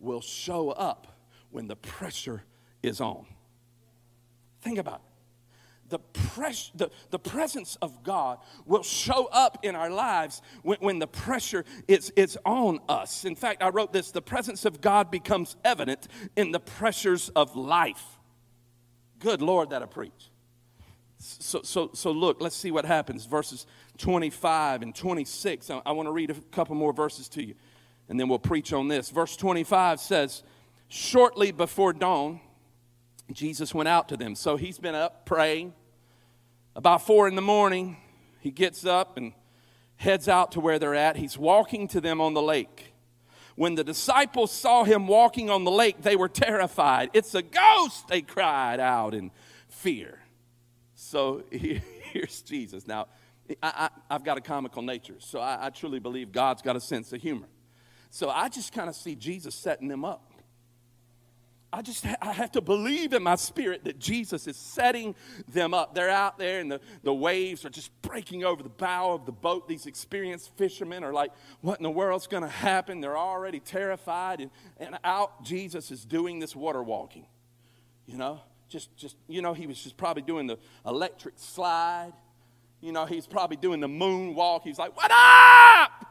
will 0.00 0.20
show 0.20 0.70
up 0.70 1.06
when 1.50 1.68
the 1.68 1.76
pressure 1.76 2.42
is 2.82 3.00
on. 3.00 3.26
Think 4.60 4.78
about 4.78 4.96
it. 4.96 5.12
The, 5.88 5.98
pres- 5.98 6.72
the, 6.74 6.90
the 7.10 7.18
presence 7.18 7.76
of 7.82 8.02
God 8.02 8.38
will 8.64 8.82
show 8.82 9.26
up 9.26 9.58
in 9.62 9.76
our 9.76 9.90
lives 9.90 10.40
when, 10.62 10.78
when 10.80 10.98
the 10.98 11.06
pressure 11.06 11.66
is, 11.86 12.10
is 12.16 12.38
on 12.46 12.80
us. 12.88 13.26
In 13.26 13.34
fact, 13.34 13.62
I 13.62 13.68
wrote 13.68 13.92
this 13.92 14.10
the 14.10 14.22
presence 14.22 14.64
of 14.64 14.80
God 14.80 15.10
becomes 15.10 15.56
evident 15.64 16.08
in 16.34 16.50
the 16.50 16.60
pressures 16.60 17.28
of 17.36 17.54
life. 17.56 18.18
Good 19.18 19.42
Lord, 19.42 19.70
that 19.70 19.82
I 19.82 19.86
preach. 19.86 20.31
So, 21.22 21.62
so, 21.62 21.90
so 21.92 22.10
look, 22.10 22.40
let's 22.40 22.56
see 22.56 22.72
what 22.72 22.84
happens. 22.84 23.26
Verses 23.26 23.66
25 23.98 24.82
and 24.82 24.94
26. 24.94 25.70
I, 25.70 25.80
I 25.86 25.92
want 25.92 26.08
to 26.08 26.12
read 26.12 26.30
a 26.30 26.34
couple 26.50 26.74
more 26.74 26.92
verses 26.92 27.28
to 27.30 27.44
you, 27.44 27.54
and 28.08 28.18
then 28.18 28.28
we'll 28.28 28.40
preach 28.40 28.72
on 28.72 28.88
this. 28.88 29.10
Verse 29.10 29.36
25 29.36 30.00
says, 30.00 30.42
Shortly 30.88 31.52
before 31.52 31.92
dawn, 31.92 32.40
Jesus 33.30 33.72
went 33.72 33.88
out 33.88 34.08
to 34.08 34.16
them. 34.16 34.34
So 34.34 34.56
he's 34.56 34.78
been 34.78 34.96
up 34.96 35.24
praying. 35.24 35.74
About 36.74 37.06
four 37.06 37.28
in 37.28 37.36
the 37.36 37.42
morning, 37.42 37.98
he 38.40 38.50
gets 38.50 38.84
up 38.84 39.16
and 39.16 39.32
heads 39.96 40.28
out 40.28 40.52
to 40.52 40.60
where 40.60 40.78
they're 40.78 40.94
at. 40.94 41.16
He's 41.16 41.38
walking 41.38 41.86
to 41.88 42.00
them 42.00 42.20
on 42.20 42.34
the 42.34 42.42
lake. 42.42 42.94
When 43.54 43.76
the 43.76 43.84
disciples 43.84 44.50
saw 44.50 44.82
him 44.82 45.06
walking 45.06 45.50
on 45.50 45.64
the 45.64 45.70
lake, 45.70 46.02
they 46.02 46.16
were 46.16 46.28
terrified. 46.28 47.10
It's 47.12 47.34
a 47.34 47.42
ghost, 47.42 48.08
they 48.08 48.22
cried 48.22 48.80
out 48.80 49.14
in 49.14 49.30
fear. 49.68 50.21
So 51.12 51.42
here's 51.50 52.40
Jesus. 52.40 52.86
Now, 52.86 53.08
I, 53.62 53.90
have 54.10 54.24
got 54.24 54.38
a 54.38 54.40
comical 54.40 54.80
nature, 54.80 55.16
so 55.18 55.40
I, 55.40 55.66
I 55.66 55.68
truly 55.68 55.98
believe 55.98 56.32
God's 56.32 56.62
got 56.62 56.74
a 56.74 56.80
sense 56.80 57.12
of 57.12 57.20
humor. 57.20 57.48
So 58.08 58.30
I 58.30 58.48
just 58.48 58.72
kind 58.72 58.88
of 58.88 58.94
see 58.94 59.14
Jesus 59.14 59.54
setting 59.54 59.88
them 59.88 60.06
up. 60.06 60.32
I 61.70 61.82
just 61.82 62.06
I 62.06 62.32
have 62.32 62.52
to 62.52 62.62
believe 62.62 63.12
in 63.12 63.22
my 63.22 63.34
spirit 63.34 63.84
that 63.84 63.98
Jesus 63.98 64.46
is 64.46 64.56
setting 64.56 65.14
them 65.48 65.74
up. 65.74 65.94
They're 65.94 66.08
out 66.08 66.38
there 66.38 66.60
and 66.60 66.72
the, 66.72 66.80
the 67.02 67.12
waves 67.12 67.66
are 67.66 67.70
just 67.70 67.90
breaking 68.00 68.44
over 68.44 68.62
the 68.62 68.70
bow 68.70 69.12
of 69.12 69.26
the 69.26 69.32
boat. 69.32 69.68
These 69.68 69.84
experienced 69.84 70.56
fishermen 70.56 71.04
are 71.04 71.12
like, 71.12 71.32
what 71.60 71.78
in 71.78 71.82
the 71.82 71.90
world's 71.90 72.26
going 72.26 72.42
to 72.42 72.48
happen? 72.48 73.02
They're 73.02 73.18
already 73.18 73.60
terrified. 73.60 74.40
And, 74.40 74.50
and 74.78 74.98
out 75.04 75.44
Jesus 75.44 75.90
is 75.90 76.06
doing 76.06 76.38
this 76.38 76.56
water 76.56 76.82
walking, 76.82 77.26
you 78.06 78.16
know? 78.16 78.40
Just, 78.72 78.96
just, 78.96 79.16
you 79.28 79.42
know, 79.42 79.52
he 79.52 79.66
was 79.66 79.80
just 79.80 79.96
probably 79.96 80.22
doing 80.22 80.46
the 80.46 80.58
electric 80.86 81.34
slide. 81.36 82.12
You 82.80 82.92
know, 82.92 83.06
he's 83.06 83.26
probably 83.26 83.56
doing 83.56 83.80
the 83.80 83.88
moonwalk. 83.88 84.62
He's 84.62 84.78
like, 84.78 84.96
what 84.96 85.10
up? 85.12 86.06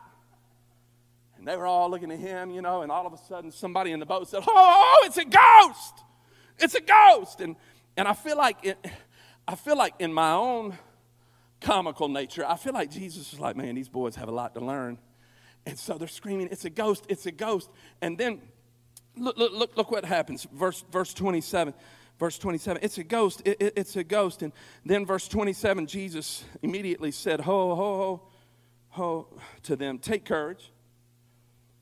And 1.37 1.47
they 1.47 1.57
were 1.57 1.65
all 1.65 1.89
looking 1.89 2.11
at 2.11 2.19
him, 2.19 2.51
you 2.51 2.61
know, 2.61 2.83
and 2.83 2.91
all 2.91 3.05
of 3.07 3.13
a 3.13 3.17
sudden 3.17 3.51
somebody 3.51 3.91
in 3.91 3.99
the 3.99 4.05
boat 4.05 4.29
said, 4.29 4.43
oh, 4.47 5.03
it's 5.05 5.17
a 5.17 5.25
ghost. 5.25 6.03
It's 6.59 6.75
a 6.75 6.81
ghost. 6.81 7.41
And, 7.41 7.55
and 7.97 8.07
I 8.07 8.13
feel 8.13 8.37
like 8.37 8.57
it, 8.63 8.77
I 9.47 9.55
feel 9.55 9.75
like 9.75 9.95
in 9.99 10.13
my 10.13 10.33
own 10.33 10.77
comical 11.59 12.07
nature, 12.07 12.45
I 12.47 12.55
feel 12.55 12.73
like 12.73 12.91
Jesus 12.91 13.33
is 13.33 13.39
like, 13.39 13.55
man, 13.55 13.75
these 13.75 13.89
boys 13.89 14.15
have 14.15 14.29
a 14.29 14.31
lot 14.31 14.53
to 14.53 14.61
learn. 14.61 14.99
And 15.65 15.77
so 15.77 15.97
they're 15.97 16.07
screaming, 16.07 16.49
it's 16.51 16.65
a 16.65 16.69
ghost, 16.69 17.05
it's 17.09 17.25
a 17.25 17.31
ghost. 17.31 17.69
And 18.01 18.17
then 18.17 18.41
Look, 19.17 19.37
look, 19.37 19.51
look, 19.51 19.77
look 19.77 19.91
what 19.91 20.05
happens. 20.05 20.47
Verse, 20.53 20.83
verse 20.91 21.13
27. 21.13 21.73
Verse 22.21 22.37
27. 22.37 22.83
It's 22.83 22.99
a 22.99 23.03
ghost. 23.03 23.41
It, 23.45 23.57
it, 23.59 23.73
it's 23.75 23.95
a 23.95 24.03
ghost. 24.03 24.43
And 24.43 24.53
then 24.85 25.07
verse 25.07 25.27
27, 25.27 25.87
Jesus 25.87 26.43
immediately 26.61 27.09
said, 27.09 27.39
Ho, 27.39 27.75
ho, 27.75 27.95
ho, 27.95 28.21
ho, 28.89 29.27
to 29.63 29.75
them, 29.75 29.97
take 29.97 30.23
courage. 30.23 30.71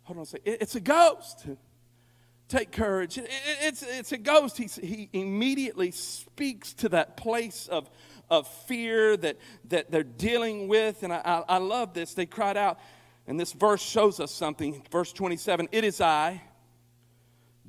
Hold 0.03 0.19
on 0.19 0.23
a 0.23 0.25
second. 0.25 0.53
It, 0.53 0.61
it's 0.61 0.75
a 0.75 0.79
ghost. 0.79 1.45
Take 2.47 2.71
courage. 2.71 3.17
It, 3.17 3.29
it's, 3.63 3.83
it's 3.83 4.13
a 4.13 4.17
ghost. 4.17 4.57
He, 4.57 4.69
he 4.81 5.09
immediately 5.11 5.91
speaks 5.91 6.71
to 6.75 6.87
that 6.87 7.17
place 7.17 7.67
of, 7.67 7.89
of 8.29 8.47
fear 8.47 9.17
that, 9.17 9.35
that 9.65 9.91
they're 9.91 10.03
dealing 10.03 10.69
with. 10.69 11.03
And 11.03 11.11
I, 11.11 11.21
I, 11.25 11.55
I 11.55 11.57
love 11.57 11.93
this. 11.93 12.13
They 12.13 12.25
cried 12.25 12.55
out, 12.55 12.79
and 13.27 13.37
this 13.37 13.51
verse 13.51 13.81
shows 13.81 14.21
us 14.21 14.31
something. 14.31 14.83
Verse 14.89 15.11
27 15.11 15.67
It 15.73 15.83
is 15.83 15.99
I. 15.99 16.41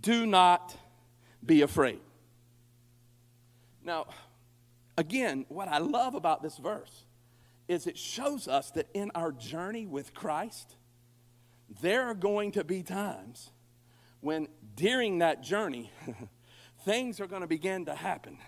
Do 0.00 0.24
not 0.24 0.72
be 1.44 1.62
afraid. 1.62 1.98
Now, 3.90 4.06
again, 4.96 5.46
what 5.48 5.66
I 5.66 5.78
love 5.78 6.14
about 6.14 6.44
this 6.44 6.56
verse 6.58 7.06
is 7.66 7.88
it 7.88 7.98
shows 7.98 8.46
us 8.46 8.70
that 8.70 8.86
in 8.94 9.10
our 9.16 9.32
journey 9.32 9.84
with 9.84 10.14
Christ, 10.14 10.76
there 11.82 12.02
are 12.02 12.14
going 12.14 12.52
to 12.52 12.62
be 12.62 12.84
times 12.84 13.50
when 14.20 14.46
during 14.76 15.18
that 15.18 15.42
journey, 15.42 15.90
things 16.84 17.18
are 17.18 17.26
going 17.26 17.40
to 17.42 17.48
begin 17.48 17.86
to 17.86 17.96
happen. 17.96 18.38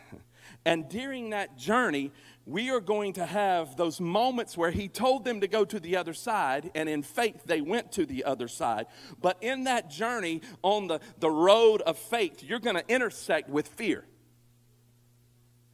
And 0.64 0.88
during 0.88 1.30
that 1.30 1.58
journey, 1.58 2.12
we 2.46 2.70
are 2.70 2.80
going 2.80 3.14
to 3.14 3.26
have 3.26 3.76
those 3.76 4.00
moments 4.00 4.56
where 4.56 4.70
he 4.70 4.86
told 4.86 5.24
them 5.24 5.40
to 5.40 5.48
go 5.48 5.64
to 5.64 5.80
the 5.80 5.96
other 5.96 6.14
side, 6.14 6.70
and 6.76 6.88
in 6.88 7.02
faith, 7.02 7.42
they 7.46 7.60
went 7.60 7.90
to 7.92 8.06
the 8.06 8.22
other 8.24 8.46
side. 8.46 8.86
But 9.20 9.38
in 9.40 9.64
that 9.64 9.90
journey 9.90 10.42
on 10.62 10.86
the, 10.86 11.00
the 11.18 11.30
road 11.30 11.82
of 11.82 11.98
faith, 11.98 12.44
you're 12.44 12.60
going 12.60 12.76
to 12.76 12.88
intersect 12.88 13.48
with 13.48 13.66
fear. 13.66 14.04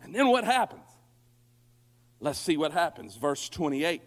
And 0.08 0.14
then 0.14 0.28
what 0.28 0.44
happens? 0.44 0.86
Let's 2.18 2.38
see 2.38 2.56
what 2.56 2.72
happens. 2.72 3.14
Verse 3.14 3.50
28. 3.50 4.00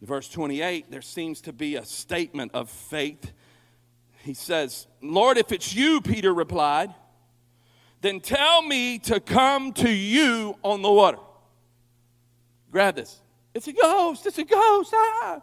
Verse 0.00 0.26
28, 0.30 0.90
there 0.90 1.02
seems 1.02 1.42
to 1.42 1.52
be 1.52 1.76
a 1.76 1.84
statement 1.84 2.52
of 2.54 2.70
faith. 2.70 3.32
He 4.22 4.32
says, 4.32 4.86
Lord, 5.02 5.36
if 5.36 5.52
it's 5.52 5.74
you, 5.74 6.00
Peter 6.00 6.32
replied, 6.32 6.94
then 8.00 8.20
tell 8.20 8.62
me 8.62 8.98
to 9.00 9.20
come 9.20 9.74
to 9.74 9.90
you 9.90 10.56
on 10.62 10.80
the 10.80 10.90
water. 10.90 11.18
Grab 12.72 12.94
this. 12.94 13.20
It's 13.52 13.68
a 13.68 13.74
ghost. 13.74 14.24
It's 14.24 14.38
a 14.38 14.44
ghost. 14.44 14.94
Ah. 14.94 15.42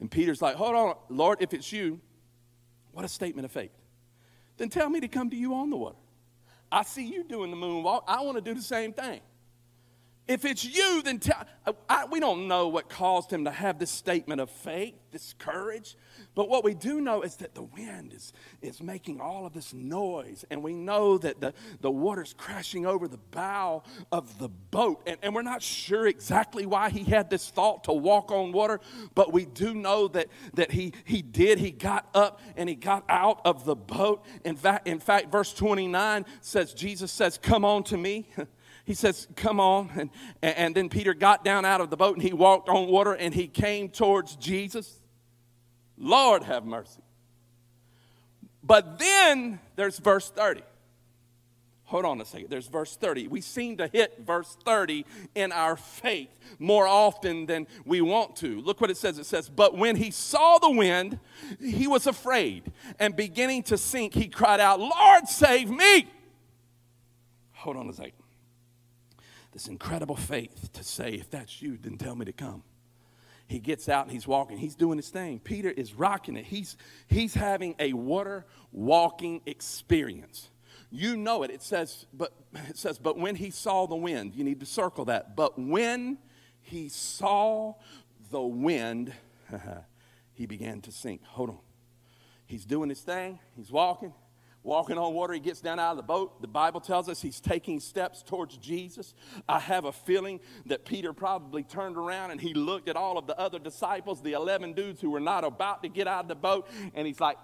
And 0.00 0.10
Peter's 0.10 0.40
like, 0.40 0.54
hold 0.54 0.74
on, 0.74 0.94
Lord, 1.10 1.42
if 1.42 1.52
it's 1.52 1.70
you, 1.70 2.00
what 2.92 3.04
a 3.04 3.08
statement 3.08 3.44
of 3.44 3.52
faith. 3.52 3.72
Then 4.56 4.70
tell 4.70 4.88
me 4.88 5.00
to 5.00 5.08
come 5.08 5.28
to 5.28 5.36
you 5.36 5.52
on 5.52 5.68
the 5.68 5.76
water. 5.76 5.98
I 6.70 6.82
see 6.82 7.06
you 7.06 7.24
doing 7.24 7.50
the 7.50 7.56
moonwalk. 7.56 8.02
I 8.06 8.22
want 8.22 8.36
to 8.36 8.42
do 8.42 8.54
the 8.54 8.62
same 8.62 8.92
thing. 8.92 9.20
If 10.26 10.44
it's 10.44 10.62
you, 10.62 11.02
then 11.02 11.18
tell. 11.18 11.44
I, 11.88 12.04
we 12.04 12.20
don't 12.20 12.48
know 12.48 12.68
what 12.68 12.90
caused 12.90 13.32
him 13.32 13.46
to 13.46 13.50
have 13.50 13.78
this 13.78 13.90
statement 13.90 14.42
of 14.42 14.50
faith, 14.50 14.94
this 15.10 15.34
courage. 15.38 15.96
But 16.38 16.48
what 16.48 16.62
we 16.62 16.72
do 16.72 17.00
know 17.00 17.22
is 17.22 17.34
that 17.38 17.56
the 17.56 17.64
wind 17.64 18.12
is, 18.12 18.32
is 18.62 18.80
making 18.80 19.20
all 19.20 19.44
of 19.44 19.54
this 19.54 19.74
noise. 19.74 20.44
And 20.52 20.62
we 20.62 20.72
know 20.72 21.18
that 21.18 21.40
the, 21.40 21.52
the 21.80 21.90
water's 21.90 22.32
crashing 22.32 22.86
over 22.86 23.08
the 23.08 23.18
bow 23.32 23.82
of 24.12 24.38
the 24.38 24.48
boat. 24.48 25.02
And, 25.04 25.16
and 25.24 25.34
we're 25.34 25.42
not 25.42 25.62
sure 25.62 26.06
exactly 26.06 26.64
why 26.64 26.90
he 26.90 27.02
had 27.02 27.28
this 27.28 27.50
thought 27.50 27.82
to 27.84 27.92
walk 27.92 28.30
on 28.30 28.52
water. 28.52 28.78
But 29.16 29.32
we 29.32 29.46
do 29.46 29.74
know 29.74 30.06
that, 30.06 30.28
that 30.54 30.70
he, 30.70 30.92
he 31.04 31.22
did. 31.22 31.58
He 31.58 31.72
got 31.72 32.08
up 32.14 32.40
and 32.56 32.68
he 32.68 32.76
got 32.76 33.02
out 33.08 33.40
of 33.44 33.64
the 33.64 33.74
boat. 33.74 34.24
In 34.44 34.54
fact, 34.54 34.86
in 34.86 35.00
fact, 35.00 35.32
verse 35.32 35.52
29 35.52 36.24
says, 36.40 36.72
Jesus 36.72 37.10
says, 37.10 37.36
Come 37.36 37.64
on 37.64 37.82
to 37.82 37.96
me. 37.96 38.28
he 38.84 38.94
says, 38.94 39.26
Come 39.34 39.58
on. 39.58 40.08
And, 40.40 40.56
and 40.56 40.74
then 40.76 40.88
Peter 40.88 41.14
got 41.14 41.44
down 41.44 41.64
out 41.64 41.80
of 41.80 41.90
the 41.90 41.96
boat 41.96 42.14
and 42.14 42.22
he 42.22 42.32
walked 42.32 42.68
on 42.68 42.86
water 42.86 43.14
and 43.14 43.34
he 43.34 43.48
came 43.48 43.88
towards 43.88 44.36
Jesus. 44.36 44.97
Lord, 45.98 46.42
have 46.44 46.64
mercy. 46.64 47.02
But 48.62 48.98
then 48.98 49.60
there's 49.76 49.98
verse 49.98 50.30
30. 50.30 50.62
Hold 51.84 52.04
on 52.04 52.20
a 52.20 52.24
second. 52.24 52.50
There's 52.50 52.66
verse 52.66 52.96
30. 52.96 53.28
We 53.28 53.40
seem 53.40 53.78
to 53.78 53.88
hit 53.88 54.20
verse 54.26 54.56
30 54.64 55.06
in 55.34 55.52
our 55.52 55.74
faith 55.74 56.28
more 56.58 56.86
often 56.86 57.46
than 57.46 57.66
we 57.86 58.02
want 58.02 58.36
to. 58.36 58.60
Look 58.60 58.80
what 58.80 58.90
it 58.90 58.98
says. 58.98 59.18
It 59.18 59.24
says, 59.24 59.48
But 59.48 59.76
when 59.76 59.96
he 59.96 60.10
saw 60.10 60.58
the 60.58 60.70
wind, 60.70 61.18
he 61.60 61.86
was 61.86 62.06
afraid, 62.06 62.70
and 62.98 63.16
beginning 63.16 63.62
to 63.64 63.78
sink, 63.78 64.12
he 64.12 64.28
cried 64.28 64.60
out, 64.60 64.80
Lord, 64.80 65.28
save 65.28 65.70
me. 65.70 66.08
Hold 67.54 67.78
on 67.78 67.88
a 67.88 67.92
second 67.94 68.12
this 69.58 69.66
incredible 69.66 70.14
faith 70.14 70.72
to 70.72 70.84
say, 70.84 71.14
if 71.14 71.30
that's 71.30 71.60
you, 71.60 71.76
then 71.76 71.98
tell 71.98 72.14
me 72.14 72.24
to 72.24 72.32
come. 72.32 72.62
He 73.48 73.60
gets 73.60 73.88
out 73.88 74.04
and 74.04 74.12
he's 74.12 74.26
walking. 74.26 74.58
He's 74.58 74.76
doing 74.76 74.98
his 74.98 75.08
thing. 75.08 75.40
Peter 75.40 75.70
is 75.70 75.94
rocking 75.94 76.36
it. 76.36 76.44
He's, 76.44 76.76
he's 77.06 77.32
having 77.32 77.74
a 77.78 77.94
water 77.94 78.44
walking 78.72 79.40
experience. 79.46 80.50
You 80.90 81.16
know 81.16 81.42
it. 81.42 81.50
It 81.50 81.62
says, 81.62 82.06
but 82.12 82.32
it 82.68 82.76
says, 82.76 82.98
but 82.98 83.18
when 83.18 83.34
he 83.34 83.50
saw 83.50 83.86
the 83.86 83.96
wind, 83.96 84.34
you 84.34 84.44
need 84.44 84.60
to 84.60 84.66
circle 84.66 85.06
that. 85.06 85.34
But 85.34 85.58
when 85.58 86.18
he 86.60 86.90
saw 86.90 87.74
the 88.30 88.42
wind, 88.42 89.12
he 90.34 90.44
began 90.44 90.82
to 90.82 90.92
sink. 90.92 91.24
Hold 91.24 91.50
on. 91.50 91.58
He's 92.44 92.66
doing 92.66 92.90
his 92.90 93.00
thing. 93.00 93.38
He's 93.56 93.72
walking 93.72 94.12
walking 94.68 94.98
on 94.98 95.14
water. 95.14 95.32
He 95.32 95.40
gets 95.40 95.62
down 95.62 95.80
out 95.80 95.92
of 95.92 95.96
the 95.96 96.02
boat. 96.02 96.42
The 96.42 96.46
Bible 96.46 96.80
tells 96.80 97.08
us 97.08 97.22
he's 97.22 97.40
taking 97.40 97.80
steps 97.80 98.22
towards 98.22 98.56
Jesus. 98.58 99.14
I 99.48 99.58
have 99.58 99.86
a 99.86 99.92
feeling 99.92 100.40
that 100.66 100.84
Peter 100.84 101.14
probably 101.14 101.62
turned 101.62 101.96
around 101.96 102.32
and 102.32 102.40
he 102.40 102.52
looked 102.52 102.88
at 102.90 102.94
all 102.94 103.16
of 103.16 103.26
the 103.26 103.36
other 103.38 103.58
disciples, 103.58 104.22
the 104.22 104.34
11 104.34 104.74
dudes 104.74 105.00
who 105.00 105.10
were 105.10 105.20
not 105.20 105.42
about 105.42 105.82
to 105.84 105.88
get 105.88 106.06
out 106.06 106.24
of 106.24 106.28
the 106.28 106.34
boat, 106.34 106.68
and 106.94 107.06
he's 107.06 107.18
like, 107.18 107.38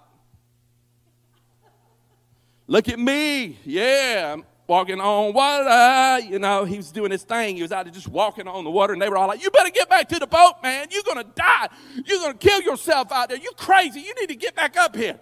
Look 2.67 2.89
at 2.89 2.97
me. 2.97 3.59
Yeah, 3.63 4.33
I'm 4.33 4.45
walking 4.65 4.99
on 4.99 5.33
water. 5.33 6.25
You 6.25 6.39
know, 6.39 6.65
he 6.65 6.77
was 6.77 6.91
doing 6.91 7.11
his 7.11 7.21
thing. 7.21 7.57
He 7.57 7.61
was 7.61 7.71
out 7.71 7.85
there 7.85 7.93
just 7.93 8.07
walking 8.07 8.47
on 8.47 8.63
the 8.63 8.71
water, 8.71 8.93
and 8.93 9.01
they 9.01 9.09
were 9.09 9.17
all 9.17 9.27
like, 9.27 9.43
You 9.43 9.51
better 9.51 9.69
get 9.69 9.89
back 9.89 10.09
to 10.09 10.19
the 10.19 10.27
boat, 10.27 10.55
man. 10.63 10.87
You're 10.89 11.03
going 11.03 11.17
to 11.17 11.31
die. 11.35 11.69
You're 12.05 12.19
going 12.19 12.37
to 12.37 12.47
kill 12.47 12.61
yourself 12.61 13.11
out 13.11 13.29
there. 13.29 13.37
You're 13.37 13.53
crazy. 13.53 14.01
You 14.01 14.15
need 14.19 14.29
to 14.29 14.35
get 14.35 14.55
back 14.55 14.77
up 14.77 14.95
here. 14.95 15.19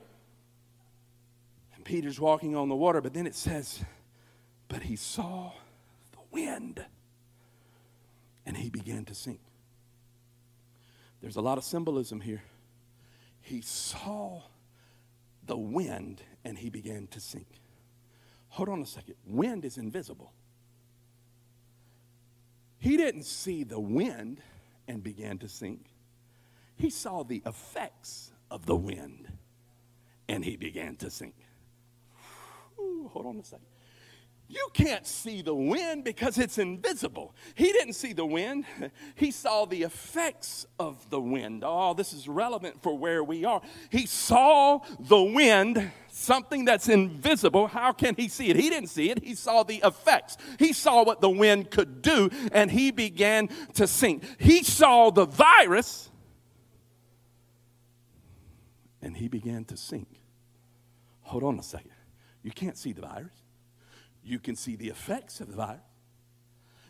Peter's 1.83 2.19
walking 2.19 2.55
on 2.55 2.69
the 2.69 2.75
water, 2.75 3.01
but 3.01 3.13
then 3.13 3.27
it 3.27 3.35
says, 3.35 3.83
But 4.67 4.83
he 4.83 4.95
saw 4.95 5.51
the 6.11 6.19
wind 6.31 6.83
and 8.45 8.57
he 8.57 8.69
began 8.69 9.05
to 9.05 9.15
sink. 9.15 9.39
There's 11.21 11.35
a 11.37 11.41
lot 11.41 11.57
of 11.57 11.63
symbolism 11.63 12.21
here. 12.21 12.43
He 13.41 13.61
saw 13.61 14.41
the 15.45 15.57
wind 15.57 16.21
and 16.43 16.57
he 16.57 16.69
began 16.69 17.07
to 17.07 17.19
sink. 17.19 17.47
Hold 18.49 18.69
on 18.69 18.81
a 18.81 18.85
second. 18.85 19.15
Wind 19.25 19.65
is 19.65 19.77
invisible. 19.77 20.31
He 22.77 22.97
didn't 22.97 23.23
see 23.23 23.63
the 23.63 23.79
wind 23.79 24.41
and 24.87 25.01
began 25.01 25.37
to 25.39 25.47
sink. 25.47 25.85
He 26.75 26.89
saw 26.89 27.23
the 27.23 27.41
effects 27.45 28.31
of 28.51 28.65
the 28.65 28.75
wind 28.75 29.31
and 30.27 30.43
he 30.43 30.57
began 30.57 30.95
to 30.97 31.09
sink. 31.09 31.35
Ooh, 32.83 33.09
hold 33.11 33.25
on 33.25 33.39
a 33.39 33.43
second. 33.43 33.65
You 34.53 34.67
can't 34.73 35.07
see 35.07 35.41
the 35.41 35.55
wind 35.55 36.03
because 36.03 36.37
it's 36.37 36.59
invisible. 36.59 37.33
He 37.55 37.71
didn't 37.71 37.93
see 37.93 38.13
the 38.13 38.25
wind, 38.25 38.65
he 39.15 39.31
saw 39.31 39.65
the 39.65 39.81
effects 39.81 40.67
of 40.77 41.09
the 41.09 41.19
wind. 41.19 41.63
Oh, 41.65 41.93
this 41.93 42.13
is 42.13 42.27
relevant 42.27 42.83
for 42.83 42.95
where 42.95 43.23
we 43.23 43.45
are. 43.45 43.61
He 43.89 44.05
saw 44.05 44.81
the 44.99 45.21
wind, 45.21 45.91
something 46.11 46.65
that's 46.65 46.89
invisible. 46.89 47.67
How 47.67 47.93
can 47.93 48.13
he 48.15 48.27
see 48.27 48.49
it? 48.49 48.55
He 48.55 48.69
didn't 48.69 48.89
see 48.89 49.09
it, 49.09 49.23
he 49.23 49.33
saw 49.33 49.63
the 49.63 49.81
effects. 49.83 50.37
He 50.59 50.73
saw 50.73 51.03
what 51.03 51.19
the 51.19 51.31
wind 51.31 51.71
could 51.71 52.03
do, 52.03 52.29
and 52.51 52.69
he 52.69 52.91
began 52.91 53.49
to 53.75 53.87
sink. 53.87 54.23
He 54.39 54.63
saw 54.63 55.09
the 55.09 55.25
virus, 55.25 56.11
and 59.01 59.17
he 59.17 59.29
began 59.29 59.65
to 59.65 59.77
sink. 59.77 60.07
Hold 61.21 61.43
on 61.43 61.57
a 61.57 61.63
second. 61.63 61.89
You 62.43 62.51
can't 62.51 62.77
see 62.77 62.91
the 62.91 63.01
virus. 63.01 63.41
You 64.23 64.39
can 64.39 64.55
see 64.55 64.75
the 64.75 64.89
effects 64.89 65.39
of 65.39 65.47
the 65.49 65.55
virus. 65.55 65.81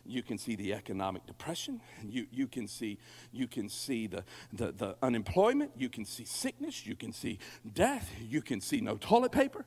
You 0.06 0.22
can 0.22 0.36
see 0.36 0.54
the 0.54 0.74
economic 0.74 1.26
depression. 1.26 1.80
You, 2.02 2.26
you 2.30 2.46
can 2.46 2.68
see, 2.68 2.98
you 3.32 3.46
can 3.46 3.68
see 3.68 4.06
the, 4.06 4.24
the, 4.52 4.72
the 4.72 4.96
unemployment. 5.02 5.70
You 5.78 5.88
can 5.88 6.04
see 6.04 6.24
sickness. 6.24 6.86
You 6.86 6.94
can 6.94 7.12
see 7.12 7.38
death. 7.72 8.10
You 8.20 8.42
can 8.42 8.60
see 8.60 8.80
no 8.80 8.96
toilet 8.96 9.32
paper. 9.32 9.64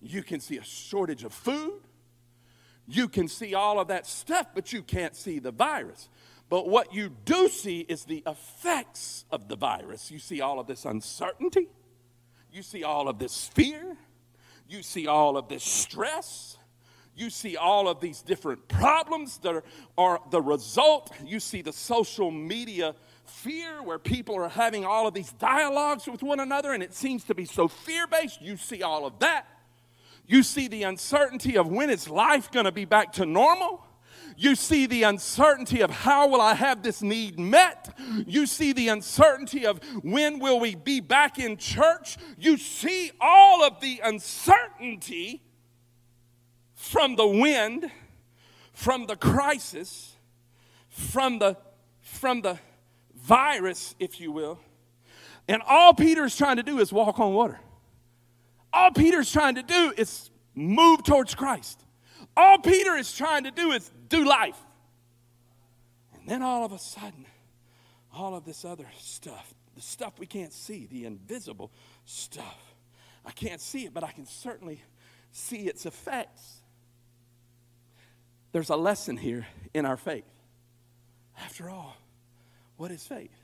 You 0.00 0.22
can 0.22 0.40
see 0.40 0.56
a 0.56 0.64
shortage 0.64 1.24
of 1.24 1.34
food. 1.34 1.80
You 2.86 3.08
can 3.08 3.28
see 3.28 3.54
all 3.54 3.78
of 3.78 3.88
that 3.88 4.06
stuff, 4.06 4.46
but 4.54 4.72
you 4.72 4.82
can't 4.82 5.14
see 5.14 5.38
the 5.38 5.50
virus. 5.50 6.08
But 6.48 6.66
what 6.66 6.94
you 6.94 7.10
do 7.26 7.48
see 7.48 7.80
is 7.80 8.04
the 8.04 8.22
effects 8.26 9.26
of 9.30 9.48
the 9.48 9.56
virus. 9.56 10.10
You 10.10 10.18
see 10.18 10.40
all 10.40 10.58
of 10.58 10.66
this 10.66 10.86
uncertainty. 10.86 11.68
You 12.52 12.62
see 12.62 12.84
all 12.84 13.08
of 13.08 13.18
this 13.18 13.46
fear, 13.48 13.96
you 14.68 14.82
see 14.82 15.06
all 15.06 15.36
of 15.36 15.48
this 15.48 15.64
stress, 15.64 16.58
you 17.18 17.30
see 17.30 17.56
all 17.56 17.88
of 17.88 18.00
these 18.00 18.22
different 18.22 18.68
problems 18.68 19.38
that 19.38 19.54
are, 19.54 19.64
are 19.96 20.20
the 20.30 20.40
result. 20.40 21.12
You 21.24 21.40
see 21.40 21.62
the 21.62 21.72
social 21.72 22.30
media 22.30 22.94
fear 23.24 23.82
where 23.82 23.98
people 23.98 24.36
are 24.36 24.48
having 24.48 24.84
all 24.84 25.06
of 25.06 25.14
these 25.14 25.32
dialogues 25.32 26.06
with 26.06 26.22
one 26.22 26.38
another 26.38 26.72
and 26.72 26.82
it 26.82 26.94
seems 26.94 27.24
to 27.24 27.34
be 27.34 27.44
so 27.44 27.66
fear 27.66 28.06
based. 28.06 28.40
You 28.40 28.56
see 28.56 28.82
all 28.82 29.04
of 29.04 29.18
that. 29.18 29.46
You 30.26 30.42
see 30.42 30.68
the 30.68 30.84
uncertainty 30.84 31.56
of 31.56 31.68
when 31.68 31.90
is 31.90 32.08
life 32.08 32.52
going 32.52 32.66
to 32.66 32.72
be 32.72 32.84
back 32.84 33.14
to 33.14 33.26
normal. 33.26 33.84
You 34.40 34.54
see 34.54 34.86
the 34.86 35.02
uncertainty 35.02 35.80
of 35.80 35.90
how 35.90 36.28
will 36.28 36.40
I 36.40 36.54
have 36.54 36.84
this 36.84 37.02
need 37.02 37.40
met. 37.40 37.92
You 38.24 38.46
see 38.46 38.72
the 38.72 38.86
uncertainty 38.86 39.66
of 39.66 39.80
when 40.04 40.38
will 40.38 40.60
we 40.60 40.76
be 40.76 41.00
back 41.00 41.40
in 41.40 41.56
church. 41.56 42.16
You 42.38 42.56
see 42.56 43.10
all 43.20 43.64
of 43.64 43.80
the 43.80 44.00
uncertainty 44.04 45.42
from 46.76 47.16
the 47.16 47.26
wind, 47.26 47.90
from 48.72 49.06
the 49.06 49.16
crisis, 49.16 50.14
from 50.88 51.40
the 51.40 51.56
from 52.00 52.40
the 52.40 52.60
virus, 53.16 53.96
if 53.98 54.20
you 54.20 54.30
will. 54.30 54.60
And 55.48 55.62
all 55.66 55.94
Peter's 55.94 56.36
trying 56.36 56.58
to 56.58 56.62
do 56.62 56.78
is 56.78 56.92
walk 56.92 57.18
on 57.18 57.34
water. 57.34 57.58
All 58.72 58.92
Peter's 58.92 59.32
trying 59.32 59.56
to 59.56 59.64
do 59.64 59.92
is 59.96 60.30
move 60.54 61.02
towards 61.02 61.34
Christ. 61.34 61.84
All 62.38 62.56
Peter 62.56 62.94
is 62.94 63.12
trying 63.12 63.42
to 63.44 63.50
do 63.50 63.72
is 63.72 63.90
do 64.08 64.24
life. 64.24 64.56
And 66.14 66.28
then 66.28 66.40
all 66.40 66.64
of 66.64 66.70
a 66.70 66.78
sudden, 66.78 67.26
all 68.14 68.36
of 68.36 68.44
this 68.44 68.64
other 68.64 68.86
stuff, 68.96 69.52
the 69.74 69.80
stuff 69.80 70.20
we 70.20 70.26
can't 70.26 70.52
see, 70.52 70.86
the 70.88 71.04
invisible 71.04 71.72
stuff, 72.04 72.74
I 73.26 73.32
can't 73.32 73.60
see 73.60 73.86
it, 73.86 73.92
but 73.92 74.04
I 74.04 74.12
can 74.12 74.24
certainly 74.24 74.80
see 75.32 75.66
its 75.66 75.84
effects. 75.84 76.62
There's 78.52 78.70
a 78.70 78.76
lesson 78.76 79.16
here 79.16 79.48
in 79.74 79.84
our 79.84 79.96
faith. 79.96 80.30
After 81.40 81.68
all, 81.68 81.96
what 82.76 82.92
is 82.92 83.04
faith? 83.04 83.34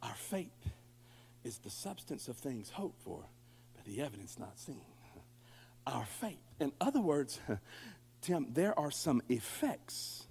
Our 0.00 0.14
faith 0.14 0.70
is 1.42 1.58
the 1.58 1.70
substance 1.70 2.28
of 2.28 2.36
things 2.36 2.70
hoped 2.70 3.02
for, 3.02 3.24
but 3.74 3.84
the 3.84 4.00
evidence 4.00 4.38
not 4.38 4.60
seen. 4.60 4.84
Our 5.88 6.04
faith. 6.04 6.38
In 6.60 6.72
other 6.80 7.00
words, 7.00 7.40
Tim, 8.20 8.48
there 8.52 8.78
are 8.78 8.90
some 8.90 9.22
effects 9.28 10.26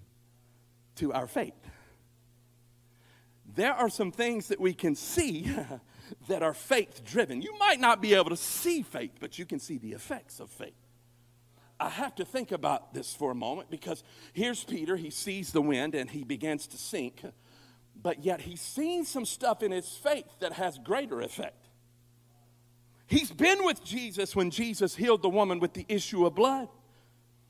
to 0.96 1.14
our 1.14 1.28
faith. 1.28 1.54
There 3.56 3.74
are 3.74 3.90
some 3.90 4.12
things 4.12 4.48
that 4.50 4.60
we 4.60 4.74
can 4.74 4.96
see 4.96 5.52
that 6.28 6.44
are 6.44 6.54
faith 6.54 7.04
driven. 7.04 7.42
You 7.42 7.58
might 7.58 7.80
not 7.80 8.02
be 8.02 8.14
able 8.14 8.30
to 8.30 8.38
see 8.38 8.84
faith, 8.84 9.14
but 9.20 9.40
you 9.40 9.46
can 9.46 9.60
see 9.60 9.78
the 9.78 9.94
effects 9.94 10.40
of 10.40 10.50
faith. 10.50 10.74
I 11.80 11.90
have 11.90 12.14
to 12.16 12.26
think 12.26 12.52
about 12.52 12.94
this 12.94 13.16
for 13.16 13.32
a 13.32 13.36
moment 13.36 13.72
because 13.72 14.04
here's 14.34 14.64
Peter. 14.64 14.98
He 14.98 15.10
sees 15.10 15.52
the 15.52 15.62
wind 15.62 15.96
and 15.96 16.10
he 16.10 16.24
begins 16.24 16.68
to 16.68 16.78
sink 16.78 17.24
but 18.02 18.24
yet 18.24 18.42
he's 18.42 18.62
seen 18.62 19.06
some 19.06 19.26
stuff 19.26 19.62
in 19.64 19.72
his 19.72 19.90
faith 19.90 20.26
that 20.40 20.54
has 20.54 20.78
greater 20.78 21.22
effect. 21.22 21.59
He's 23.10 23.32
been 23.32 23.66
with 23.66 23.84
Jesus 23.84 24.36
when 24.36 24.52
Jesus 24.52 24.96
healed 24.96 25.24
the 25.24 25.30
woman 25.30 25.60
with 25.60 25.74
the 25.74 25.84
issue 25.90 26.28
of 26.28 26.36
blood, 26.36 26.70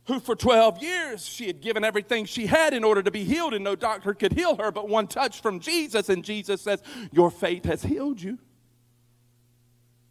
who 0.07 0.21
for 0.21 0.33
12 0.33 0.81
years 0.81 1.25
she 1.25 1.47
had 1.47 1.59
given 1.59 1.83
everything 1.83 2.23
she 2.23 2.45
had 2.45 2.73
in 2.73 2.85
order 2.85 3.03
to 3.03 3.11
be 3.11 3.25
healed, 3.25 3.53
and 3.53 3.61
no 3.61 3.75
doctor 3.75 4.13
could 4.13 4.31
heal 4.31 4.55
her 4.55 4.71
but 4.71 4.87
one 4.87 5.05
touch 5.05 5.41
from 5.41 5.59
Jesus, 5.59 6.07
and 6.07 6.23
Jesus 6.23 6.61
says, 6.61 6.81
Your 7.11 7.29
faith 7.29 7.65
has 7.65 7.83
healed 7.83 8.21
you. 8.21 8.39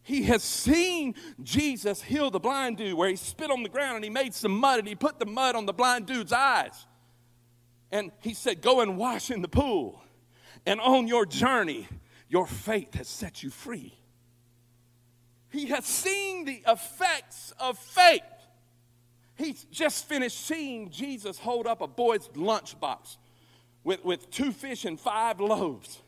He 0.02 0.24
has 0.24 0.42
seen 0.42 1.14
Jesus 1.42 2.02
heal 2.02 2.30
the 2.30 2.38
blind 2.38 2.76
dude 2.76 2.92
where 2.92 3.08
he 3.08 3.16
spit 3.16 3.50
on 3.50 3.62
the 3.62 3.70
ground 3.70 3.96
and 3.96 4.04
he 4.04 4.10
made 4.10 4.34
some 4.34 4.52
mud 4.52 4.78
and 4.80 4.88
he 4.88 4.94
put 4.94 5.18
the 5.18 5.26
mud 5.26 5.56
on 5.56 5.64
the 5.64 5.72
blind 5.72 6.04
dude's 6.04 6.32
eyes. 6.32 6.86
And 7.90 8.12
he 8.20 8.34
said, 8.34 8.60
Go 8.60 8.82
and 8.82 8.98
wash 8.98 9.30
in 9.30 9.40
the 9.40 9.48
pool. 9.48 10.02
And 10.66 10.78
on 10.78 11.08
your 11.08 11.24
journey, 11.24 11.88
your 12.28 12.46
faith 12.46 12.94
has 12.96 13.08
set 13.08 13.42
you 13.42 13.48
free. 13.48 13.98
He 15.50 15.66
has 15.66 15.84
seen 15.84 16.44
the 16.44 16.62
effects 16.66 17.52
of 17.58 17.78
faith. 17.78 18.22
He's 19.36 19.64
just 19.64 20.06
finished 20.06 20.46
seeing 20.46 20.90
Jesus 20.90 21.38
hold 21.38 21.66
up 21.66 21.80
a 21.80 21.86
boy's 21.86 22.28
lunchbox 22.28 23.16
with, 23.84 24.04
with 24.04 24.30
two 24.30 24.52
fish 24.52 24.84
and 24.84 24.98
five 24.98 25.40
loaves. 25.40 26.02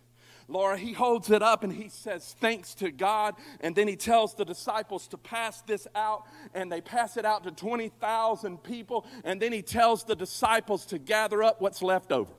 Lord, 0.51 0.81
he 0.81 0.93
holds 0.93 1.31
it 1.31 1.43
up 1.43 1.63
and 1.63 1.73
he 1.73 1.89
says, 1.89 2.35
Thanks 2.41 2.75
to 2.75 2.91
God. 2.91 3.37
And 3.61 3.75
then 3.75 3.87
he 3.87 3.95
tells 3.95 4.35
the 4.35 4.45
disciples 4.45 5.07
to 5.09 5.17
pass 5.17 5.63
this 5.63 5.87
out, 5.95 6.25
and 6.55 6.71
they 6.71 6.81
pass 6.81 7.17
it 7.17 7.25
out 7.25 7.45
to 7.45 7.53
20,000 7.53 8.63
people. 8.63 9.07
And 9.23 9.41
then 9.41 9.53
he 9.53 9.63
tells 9.63 10.03
the 10.03 10.17
disciples 10.17 10.85
to 10.87 10.99
gather 10.99 11.43
up 11.43 11.61
what's 11.61 11.83
left 11.83 12.11
over. 12.11 12.33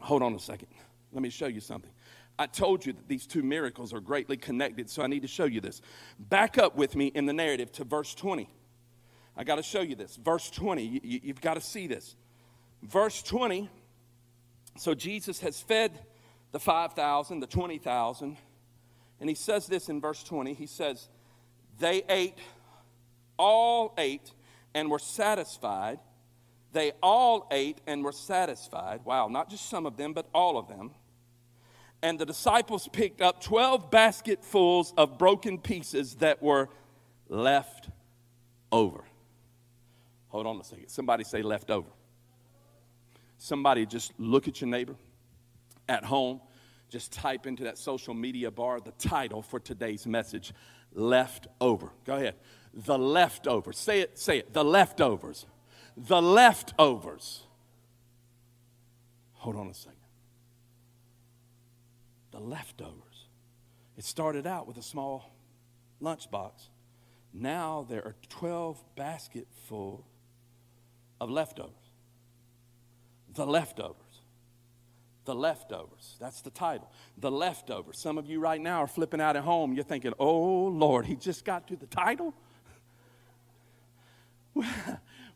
Hold 0.00 0.22
on 0.22 0.34
a 0.34 0.38
second. 0.38 0.68
Let 1.12 1.22
me 1.22 1.30
show 1.30 1.46
you 1.46 1.60
something. 1.60 1.90
I 2.38 2.46
told 2.46 2.84
you 2.84 2.92
that 2.92 3.08
these 3.08 3.26
two 3.26 3.42
miracles 3.42 3.94
are 3.94 4.00
greatly 4.00 4.36
connected, 4.36 4.90
so 4.90 5.02
I 5.02 5.06
need 5.06 5.22
to 5.22 5.28
show 5.28 5.44
you 5.44 5.60
this. 5.60 5.80
Back 6.18 6.58
up 6.58 6.76
with 6.76 6.94
me 6.94 7.06
in 7.06 7.26
the 7.26 7.32
narrative 7.32 7.72
to 7.72 7.84
verse 7.84 8.14
20. 8.14 8.48
I 9.36 9.44
got 9.44 9.56
to 9.56 9.62
show 9.62 9.80
you 9.80 9.94
this. 9.94 10.16
Verse 10.16 10.50
20, 10.50 10.82
you, 10.82 11.00
you, 11.02 11.20
you've 11.24 11.40
got 11.40 11.54
to 11.54 11.60
see 11.60 11.86
this. 11.86 12.16
Verse 12.82 13.22
20, 13.22 13.70
so 14.76 14.94
Jesus 14.94 15.40
has 15.40 15.60
fed 15.60 15.98
the 16.52 16.60
5,000, 16.60 17.40
the 17.40 17.46
20,000, 17.46 18.36
and 19.18 19.28
he 19.28 19.34
says 19.34 19.66
this 19.66 19.88
in 19.88 20.00
verse 20.00 20.22
20. 20.22 20.52
He 20.52 20.66
says, 20.66 21.08
They 21.78 22.02
ate, 22.08 22.38
all 23.38 23.94
ate, 23.96 24.32
and 24.74 24.90
were 24.90 24.98
satisfied 24.98 26.00
they 26.76 26.92
all 27.02 27.48
ate 27.50 27.80
and 27.86 28.04
were 28.04 28.12
satisfied. 28.12 29.00
Wow, 29.06 29.28
not 29.28 29.48
just 29.48 29.70
some 29.70 29.86
of 29.86 29.96
them, 29.96 30.12
but 30.12 30.28
all 30.34 30.58
of 30.58 30.68
them. 30.68 30.90
And 32.06 32.20
the 32.20 32.24
disciples 32.24 32.86
picked 32.86 33.20
up 33.20 33.42
12 33.42 33.90
basketfuls 33.90 34.94
of 34.96 35.18
broken 35.18 35.58
pieces 35.58 36.14
that 36.20 36.40
were 36.40 36.68
left 37.28 37.90
over. 38.70 39.02
Hold 40.28 40.46
on 40.46 40.60
a 40.60 40.62
second. 40.62 40.88
Somebody 40.88 41.24
say 41.24 41.42
left 41.42 41.68
over. 41.68 41.88
Somebody 43.38 43.86
just 43.86 44.12
look 44.18 44.46
at 44.46 44.60
your 44.60 44.68
neighbor 44.68 44.94
at 45.88 46.04
home. 46.04 46.40
Just 46.88 47.10
type 47.10 47.44
into 47.44 47.64
that 47.64 47.76
social 47.76 48.14
media 48.14 48.52
bar 48.52 48.78
the 48.78 48.92
title 48.92 49.42
for 49.42 49.58
today's 49.58 50.06
message 50.06 50.52
left 50.94 51.48
over. 51.60 51.90
Go 52.04 52.14
ahead. 52.14 52.36
The 52.72 52.96
leftovers. 52.96 53.78
Say 53.78 54.00
it, 54.00 54.16
say 54.16 54.38
it. 54.38 54.54
The 54.54 54.64
leftovers 54.64 55.44
the 55.96 56.20
leftovers. 56.20 57.42
Hold 59.34 59.56
on 59.56 59.68
a 59.68 59.74
second. 59.74 59.95
The 62.36 62.42
leftovers. 62.42 63.28
It 63.96 64.04
started 64.04 64.46
out 64.46 64.66
with 64.66 64.76
a 64.76 64.82
small 64.82 65.32
lunchbox. 66.02 66.68
Now 67.32 67.86
there 67.88 68.04
are 68.04 68.14
12 68.28 68.78
basketful 68.94 70.04
of 71.18 71.30
leftovers. 71.30 71.72
The 73.32 73.46
leftovers. 73.46 73.96
The 75.24 75.34
leftovers. 75.34 76.16
That's 76.20 76.42
the 76.42 76.50
title. 76.50 76.90
The 77.16 77.30
leftovers. 77.30 77.98
Some 77.98 78.18
of 78.18 78.28
you 78.28 78.38
right 78.38 78.60
now 78.60 78.82
are 78.82 78.86
flipping 78.86 79.22
out 79.22 79.36
at 79.36 79.42
home. 79.42 79.72
You're 79.72 79.84
thinking, 79.84 80.12
oh 80.18 80.66
Lord, 80.66 81.06
he 81.06 81.16
just 81.16 81.42
got 81.42 81.66
to 81.68 81.76
the 81.76 81.86
title? 81.86 82.34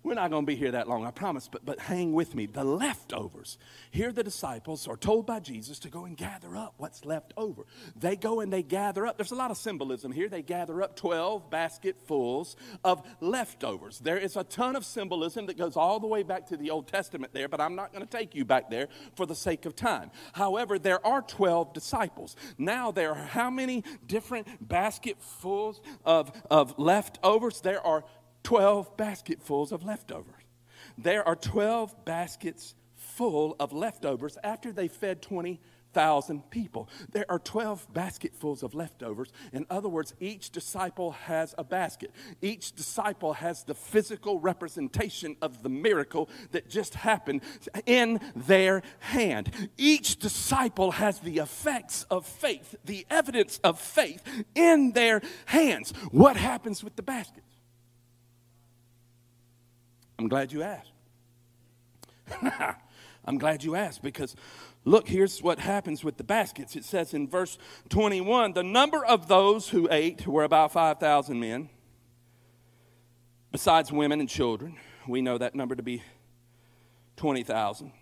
We're 0.03 0.15
not 0.15 0.31
going 0.31 0.45
to 0.45 0.47
be 0.47 0.57
here 0.57 0.71
that 0.73 0.89
long, 0.89 1.05
I 1.05 1.11
promise, 1.11 1.47
but, 1.47 1.65
but 1.65 1.79
hang 1.79 2.15
with 2.15 2.35
me. 2.35 2.47
The 2.47 2.65
leftovers. 2.65 3.59
Here, 3.91 4.13
the 4.13 4.25
disciples 4.25 4.89
are 4.89 4.97
told 4.97 5.27
by 5.27 5.41
Jesus 5.41 5.79
to 5.81 5.91
go 5.91 6.07
and 6.07 6.17
gather 6.17 6.57
up 6.57 6.73
what's 6.79 7.05
left 7.05 7.35
over. 7.37 7.67
They 7.97 8.17
go 8.17 8.41
and 8.41 8.51
they 8.51 8.63
gather 8.63 9.07
up. 9.07 9.19
There's 9.19 9.31
a 9.31 9.37
lot 9.37 9.51
of 9.51 9.59
symbolism 9.59 10.11
here. 10.11 10.31
They 10.31 10.41
gather 10.41 10.83
up 10.83 10.97
12 10.97 11.51
basketfuls 11.51 12.57
of 12.83 13.07
leftovers. 13.21 13.99
There 13.99 14.17
is 14.17 14.37
a 14.37 14.45
ton 14.45 14.75
of 14.75 14.87
symbolism 14.87 15.45
that 15.47 15.59
goes 15.59 15.77
all 15.77 16.01
the 16.01 16.07
way 16.07 16.23
back 16.23 16.47
to 16.47 16.57
the 16.57 16.71
Old 16.71 16.89
Testament 16.89 17.35
there, 17.35 17.49
but 17.49 17.61
I'm 17.61 17.75
not 17.75 17.93
going 17.93 18.05
to 18.05 18.11
take 18.11 18.35
you 18.35 18.47
back 18.47 18.71
there 18.71 18.89
for 19.17 19.27
the 19.27 19.35
sake 19.35 19.67
of 19.67 19.77
time. 19.77 20.11
However, 20.33 20.79
there 20.79 21.05
are 21.07 21.21
12 21.21 21.75
disciples. 21.75 22.37
Now, 22.57 22.91
there 22.91 23.11
are 23.11 23.27
how 23.27 23.51
many 23.51 23.85
different 24.07 24.67
basketfuls 24.67 25.83
of, 26.07 26.33
of 26.51 26.79
leftovers? 26.79 27.61
There 27.61 27.87
are 27.87 28.05
12 28.51 28.97
basketfuls 28.97 29.71
of 29.71 29.85
leftovers. 29.85 30.43
There 30.99 31.25
are 31.25 31.37
12 31.37 32.05
baskets 32.05 32.75
full 32.97 33.55
of 33.61 33.73
leftovers 33.73 34.37
after 34.43 34.73
they 34.73 34.89
fed 34.89 35.23
20 35.23 35.61
thousand 35.93 36.51
people. 36.51 36.89
There 37.13 37.27
are 37.29 37.39
12 37.39 37.93
basketfuls 37.93 38.65
of 38.65 38.75
leftovers. 38.75 39.33
In 39.53 39.67
other 39.71 39.89
words, 39.89 40.15
each 40.19 40.51
disciple 40.51 41.13
has 41.13 41.55
a 41.59 41.65
basket. 41.65 42.11
Each 42.43 42.73
disciple 42.73 43.35
has 43.35 43.63
the 43.63 43.75
physical 43.75 44.41
representation 44.41 45.37
of 45.43 45.63
the 45.63 45.69
miracle 45.69 46.29
that 46.51 46.69
just 46.69 46.95
happened 46.95 47.43
in 47.87 48.21
their 48.35 48.83
hand. 48.99 49.71
Each 49.79 50.17
disciple 50.17 50.91
has 50.93 51.21
the 51.21 51.39
effects 51.39 52.05
of 52.11 52.27
faith, 52.27 52.75
the 52.85 53.07
evidence 53.11 53.61
of 53.63 53.81
faith 53.81 54.23
in 54.57 54.91
their 54.93 55.23
hands. 55.47 55.93
What 56.11 56.37
happens 56.37 56.83
with 56.83 56.97
the 56.97 57.03
baskets? 57.03 57.50
I'm 60.21 60.29
glad 60.29 60.53
you 60.53 60.63
asked. 60.63 60.93
I'm 63.25 63.39
glad 63.39 63.65
you 63.65 63.75
asked 63.75 64.03
because 64.03 64.37
Look, 64.85 65.09
here's 65.09 65.43
what 65.43 65.59
happens 65.59 66.03
with 66.03 66.17
the 66.17 66.25
baskets. 66.25 66.75
It 66.75 66.85
says 66.85 67.13
in 67.13 67.29
verse 67.29 67.59
21 67.91 68.55
the 68.55 68.63
number 68.63 69.05
of 69.05 69.29
those 69.29 69.69
who 69.69 69.89
ate 69.91 70.27
were 70.27 70.45
about 70.45 70.73
5,000 70.73 71.39
men, 71.39 71.69
besides 73.53 73.93
women 73.93 74.21
and 74.21 74.29
children. 74.29 74.77
We 75.07 75.21
know 75.21 75.37
that 75.39 75.55
number 75.55 75.75
to 75.75 75.83
be 75.83 76.03
20,000. 77.17 77.93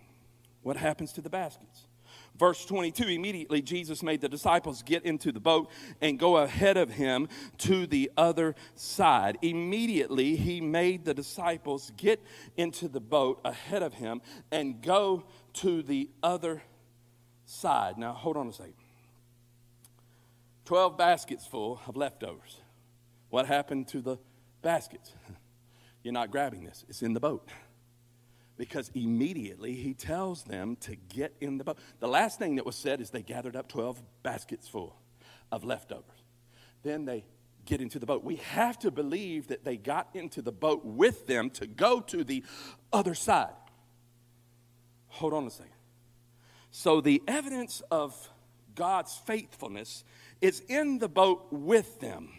What 0.61 0.77
happens 0.77 1.11
to 1.13 1.21
the 1.21 1.29
baskets? 1.29 1.85
Verse 2.39 2.63
22 2.65 3.09
immediately 3.09 3.61
Jesus 3.61 4.01
made 4.01 4.21
the 4.21 4.29
disciples 4.29 4.81
get 4.81 5.03
into 5.03 5.33
the 5.33 5.41
boat 5.41 5.69
and 5.99 6.17
go 6.17 6.37
ahead 6.37 6.77
of 6.77 6.91
him 6.91 7.27
to 7.57 7.85
the 7.85 8.09
other 8.15 8.55
side. 8.75 9.37
Immediately 9.41 10.37
he 10.37 10.61
made 10.61 11.03
the 11.03 11.13
disciples 11.13 11.91
get 11.97 12.23
into 12.55 12.87
the 12.87 13.01
boat 13.01 13.41
ahead 13.43 13.83
of 13.83 13.95
him 13.95 14.21
and 14.51 14.81
go 14.81 15.25
to 15.55 15.83
the 15.83 16.09
other 16.23 16.63
side. 17.45 17.97
Now, 17.97 18.13
hold 18.13 18.37
on 18.37 18.47
a 18.47 18.53
second. 18.53 18.73
12 20.63 20.97
baskets 20.97 21.45
full 21.45 21.81
of 21.87 21.97
leftovers. 21.97 22.61
What 23.29 23.47
happened 23.47 23.89
to 23.89 23.99
the 23.99 24.17
baskets? 24.61 25.11
You're 26.03 26.13
not 26.13 26.31
grabbing 26.31 26.63
this, 26.63 26.85
it's 26.87 27.01
in 27.01 27.13
the 27.13 27.19
boat. 27.19 27.49
Because 28.59 28.91
immediately 28.93 29.73
he 29.73 29.93
tells 29.93 30.43
them 30.43 30.75
to 30.81 30.97
get 30.97 31.33
in 31.39 31.57
the 31.57 31.63
boat. 31.63 31.77
The 32.01 32.09
last 32.09 32.37
thing 32.37 32.55
that 32.55 32.65
was 32.65 32.75
said 32.75 32.99
is 32.99 33.09
they 33.09 33.21
gathered 33.21 33.55
up 33.55 33.69
12 33.69 34.03
baskets 34.21 34.67
full 34.67 34.97
of 35.49 35.63
leftovers. 35.63 36.03
Then 36.83 37.05
they 37.05 37.23
get 37.65 37.79
into 37.79 37.99
the 37.99 38.05
boat. 38.05 38.21
We 38.21 38.35
have 38.35 38.77
to 38.79 38.91
believe 38.91 39.47
that 39.47 39.63
they 39.63 39.77
got 39.77 40.09
into 40.13 40.41
the 40.41 40.51
boat 40.51 40.83
with 40.83 41.25
them 41.25 41.49
to 41.51 41.67
go 41.67 42.01
to 42.01 42.25
the 42.25 42.43
other 42.91 43.15
side. 43.15 43.53
Hold 45.07 45.33
on 45.33 45.47
a 45.47 45.51
second. 45.51 45.71
So 46.69 46.99
the 46.99 47.23
evidence 47.29 47.81
of 47.89 48.29
God's 48.75 49.15
faithfulness 49.25 50.03
is 50.41 50.59
in 50.67 50.99
the 50.99 51.07
boat 51.07 51.47
with 51.49 52.01
them. 52.01 52.33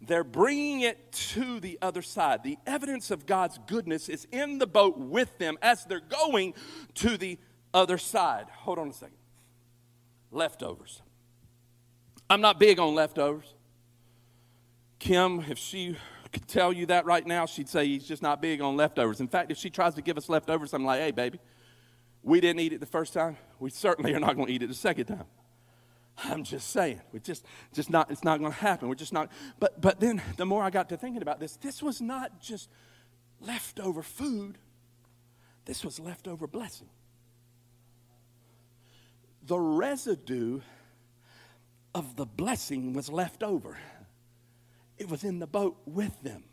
They're 0.00 0.24
bringing 0.24 0.82
it 0.82 1.10
to 1.12 1.58
the 1.58 1.78
other 1.82 2.02
side. 2.02 2.42
The 2.44 2.58
evidence 2.66 3.10
of 3.10 3.26
God's 3.26 3.58
goodness 3.66 4.08
is 4.08 4.26
in 4.30 4.58
the 4.58 4.66
boat 4.66 4.96
with 4.96 5.38
them 5.38 5.58
as 5.60 5.84
they're 5.84 6.00
going 6.00 6.54
to 6.94 7.16
the 7.16 7.38
other 7.74 7.98
side. 7.98 8.46
Hold 8.50 8.78
on 8.78 8.88
a 8.90 8.92
second. 8.92 9.16
Leftovers. 10.30 11.02
I'm 12.30 12.40
not 12.40 12.60
big 12.60 12.78
on 12.78 12.94
leftovers. 12.94 13.54
Kim, 14.98 15.44
if 15.48 15.58
she 15.58 15.96
could 16.32 16.46
tell 16.46 16.72
you 16.72 16.86
that 16.86 17.04
right 17.06 17.26
now, 17.26 17.46
she'd 17.46 17.68
say 17.68 17.86
he's 17.86 18.06
just 18.06 18.22
not 18.22 18.42
big 18.42 18.60
on 18.60 18.76
leftovers. 18.76 19.20
In 19.20 19.28
fact, 19.28 19.50
if 19.50 19.56
she 19.56 19.70
tries 19.70 19.94
to 19.94 20.02
give 20.02 20.16
us 20.16 20.28
leftovers, 20.28 20.74
I'm 20.74 20.84
like, 20.84 21.00
hey, 21.00 21.10
baby, 21.10 21.40
we 22.22 22.40
didn't 22.40 22.60
eat 22.60 22.72
it 22.72 22.80
the 22.80 22.86
first 22.86 23.12
time. 23.12 23.36
We 23.58 23.70
certainly 23.70 24.12
are 24.14 24.20
not 24.20 24.36
going 24.36 24.48
to 24.48 24.52
eat 24.52 24.62
it 24.62 24.68
the 24.68 24.74
second 24.74 25.06
time. 25.06 25.24
I'm 26.24 26.42
just 26.42 26.70
saying, 26.70 27.00
we 27.12 27.20
just, 27.20 27.44
just 27.72 27.90
not, 27.90 28.10
it's 28.10 28.24
not 28.24 28.40
going 28.40 28.52
to 28.52 28.58
happen. 28.58 28.88
We're 28.88 28.96
just 28.96 29.12
not. 29.12 29.30
But, 29.60 29.80
but 29.80 30.00
then 30.00 30.20
the 30.36 30.46
more 30.46 30.62
I 30.62 30.70
got 30.70 30.88
to 30.88 30.96
thinking 30.96 31.22
about 31.22 31.38
this, 31.38 31.56
this 31.56 31.82
was 31.82 32.00
not 32.00 32.40
just 32.40 32.68
leftover 33.40 34.02
food. 34.02 34.58
This 35.64 35.84
was 35.84 36.00
leftover 36.00 36.46
blessing. 36.46 36.88
The 39.46 39.58
residue 39.58 40.60
of 41.94 42.16
the 42.16 42.26
blessing 42.26 42.92
was 42.94 43.08
left 43.08 43.42
over. 43.42 43.78
It 44.98 45.08
was 45.08 45.24
in 45.24 45.38
the 45.38 45.46
boat 45.46 45.76
with 45.86 46.20
them. 46.22 46.44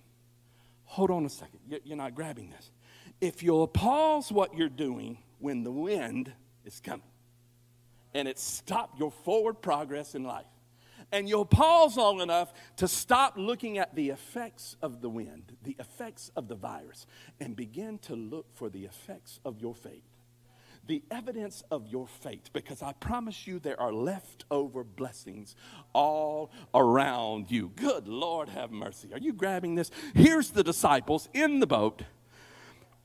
Hold 0.85 1.09
on 1.09 1.25
a 1.25 1.29
second. 1.29 1.59
You're 1.83 1.97
not 1.97 2.13
grabbing 2.13 2.51
this. 2.51 2.71
If 3.19 3.41
you'll 3.41 3.67
pause 3.67 4.31
what 4.31 4.55
you're 4.55 4.69
doing 4.69 5.17
when 5.39 5.63
the 5.63 5.71
wind 5.71 6.31
is 6.63 6.79
coming. 6.79 7.01
And 8.15 8.27
it 8.27 8.39
stopped 8.39 8.97
your 8.97 9.11
forward 9.11 9.61
progress 9.61 10.15
in 10.15 10.23
life. 10.23 10.47
And 11.11 11.29
you'll 11.29 11.45
pause 11.45 11.97
long 11.97 12.21
enough 12.21 12.51
to 12.77 12.87
stop 12.87 13.33
looking 13.37 13.77
at 13.77 13.93
the 13.93 14.09
effects 14.09 14.75
of 14.81 15.01
the 15.01 15.09
wind, 15.09 15.55
the 15.63 15.75
effects 15.79 16.31
of 16.35 16.47
the 16.47 16.55
virus, 16.55 17.05
and 17.39 17.55
begin 17.55 17.99
to 17.99 18.15
look 18.15 18.47
for 18.53 18.69
the 18.69 18.85
effects 18.85 19.39
of 19.45 19.61
your 19.61 19.75
faith. 19.75 20.01
The 20.87 21.03
evidence 21.11 21.63
of 21.71 21.87
your 21.87 22.07
faith, 22.07 22.51
because 22.53 22.81
I 22.81 22.93
promise 22.93 23.47
you 23.47 23.59
there 23.59 23.79
are 23.79 23.91
leftover 23.91 24.83
blessings 24.83 25.55
all 25.93 26.51
around 26.73 27.51
you. 27.51 27.71
Good 27.75 28.07
Lord, 28.07 28.49
have 28.49 28.71
mercy. 28.71 29.11
Are 29.11 29.19
you 29.19 29.33
grabbing 29.33 29.75
this? 29.75 29.91
Here's 30.13 30.51
the 30.51 30.63
disciples 30.63 31.27
in 31.33 31.59
the 31.59 31.67
boat 31.67 32.03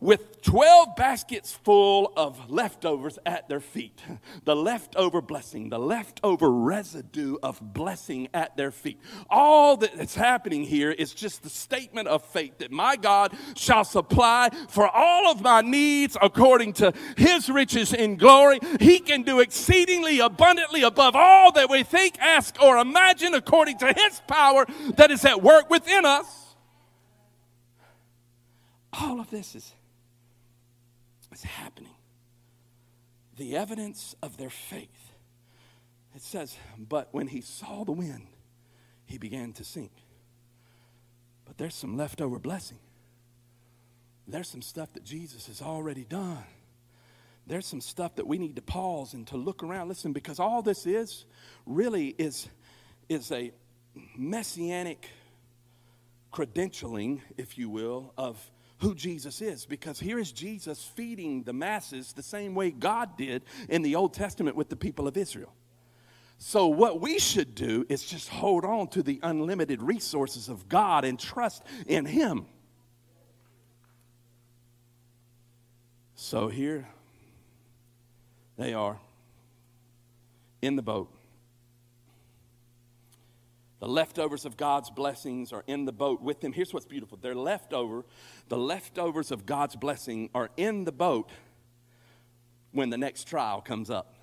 with 0.00 0.40
12 0.42 0.96
baskets 0.96 1.52
full 1.52 2.12
of 2.16 2.50
leftovers 2.50 3.18
at 3.26 3.48
their 3.48 3.60
feet. 3.60 4.02
The 4.44 4.56
leftover 4.56 5.20
blessing, 5.20 5.68
the 5.68 5.78
leftover 5.78 6.50
residue 6.50 7.36
of 7.42 7.60
blessing 7.74 8.28
at 8.32 8.56
their 8.56 8.70
feet. 8.70 8.98
All 9.28 9.76
that's 9.76 10.14
happening 10.14 10.64
here 10.64 10.90
is 10.90 11.12
just 11.12 11.42
the 11.42 11.50
statement 11.50 12.08
of 12.08 12.24
faith 12.24 12.58
that 12.58 12.70
my 12.70 12.96
God 12.96 13.32
shall 13.54 13.84
supply 13.84 14.48
for 14.68 14.88
all 14.88 15.30
of 15.30 15.42
my 15.42 15.60
needs 15.60 16.16
according 16.20 16.72
to 16.74 16.94
his 17.16 17.50
riches 17.50 17.92
in 17.92 18.16
glory. 18.16 18.58
He 18.80 19.00
can 19.00 19.22
do 19.22 19.40
exceedingly 19.40 20.20
abundantly 20.20 20.82
above 20.82 21.14
all 21.14 21.52
that 21.52 21.68
we 21.68 21.82
think, 21.82 22.18
ask, 22.18 22.60
or 22.62 22.78
imagine 22.78 23.34
according 23.34 23.78
to 23.78 23.92
his 23.92 24.20
power 24.26 24.66
that 24.96 25.10
is 25.10 25.24
at 25.26 25.42
work 25.42 25.68
within 25.68 26.06
us. 26.06 26.54
All 28.92 29.20
of 29.20 29.30
this 29.30 29.54
is 29.54 29.72
is 31.40 31.44
happening. 31.44 31.94
The 33.37 33.57
evidence 33.57 34.14
of 34.22 34.37
their 34.37 34.50
faith. 34.50 35.12
It 36.14 36.22
says, 36.22 36.57
but 36.76 37.09
when 37.12 37.29
he 37.29 37.40
saw 37.40 37.85
the 37.85 37.92
wind, 37.92 38.26
he 39.07 39.16
began 39.16 39.53
to 39.55 39.64
sink. 39.64 39.92
But 41.46 41.57
there's 41.57 41.74
some 41.74 41.96
leftover 41.96 42.38
blessing. 42.38 42.79
There's 44.26 44.48
some 44.48 44.62
stuff 44.62 44.92
that 44.92 45.05
Jesus 45.05 45.46
has 45.46 45.62
already 45.62 46.05
done. 46.05 46.44
There's 47.46 47.66
some 47.66 47.81
stuff 47.81 48.16
that 48.16 48.26
we 48.26 48.38
need 48.38 48.57
to 48.57 48.62
pause 48.62 49.14
and 49.14 49.26
to 49.29 49.37
look 49.37 49.62
around. 49.62 49.88
Listen, 49.88 50.12
because 50.12 50.38
all 50.38 50.62
this 50.62 50.87
is 50.87 51.24
really 51.66 52.09
is, 52.18 52.48
is 53.09 53.33
a 53.33 53.53
messianic 54.16 55.09
credentialing, 56.33 57.20
if 57.37 57.57
you 57.57 57.68
will, 57.70 58.12
of 58.16 58.38
who 58.81 58.95
Jesus 58.95 59.43
is 59.43 59.66
because 59.66 60.01
here 60.01 60.19
is 60.19 60.33
Jesus 60.33 60.83
feeding 60.83 61.43
the 61.43 61.53
masses 61.53 62.12
the 62.12 62.23
same 62.23 62.55
way 62.55 62.71
God 62.71 63.16
did 63.16 63.43
in 63.69 63.83
the 63.83 63.95
Old 63.95 64.14
Testament 64.14 64.57
with 64.57 64.69
the 64.69 64.77
people 64.77 65.07
of 65.07 65.16
Israel. 65.16 65.53
So, 66.38 66.69
what 66.69 67.03
we 67.03 67.19
should 67.19 67.55
do 67.55 67.85
is 67.90 68.03
just 68.03 68.31
hold 68.31 68.64
on 68.64 68.88
to 68.88 69.03
the 69.03 69.21
unlimited 69.23 69.83
resources 69.83 70.49
of 70.49 70.71
God 70.71 71.05
and 71.05 71.21
trust 71.21 71.62
in 71.87 72.07
Him. 72.07 72.47
So, 76.14 76.49
here 76.49 76.88
they 78.57 78.73
are 78.73 78.99
in 80.62 80.77
the 80.77 80.83
boat. 80.83 81.12
The 83.81 83.88
leftovers 83.88 84.45
of 84.45 84.59
God's 84.59 84.90
blessings 84.90 85.53
are 85.55 85.64
in 85.66 85.87
the 85.87 85.93
boat 85.93 86.21
with 86.21 86.40
them. 86.43 86.53
Here's 86.53 86.73
what's 86.73 86.87
beautiful 86.87 87.19
they're 87.21 87.35
leftover. 87.35 88.05
The 88.49 88.59
leftovers 88.59 89.31
of 89.31 89.47
God's 89.47 89.75
blessing 89.75 90.29
are 90.35 90.51
in 90.57 90.85
the 90.85 90.93
boat 90.93 91.31
when 92.73 92.90
the 92.90 92.99
next 92.99 93.27
trial 93.27 93.62
comes 93.62 93.90
up. 93.90 94.16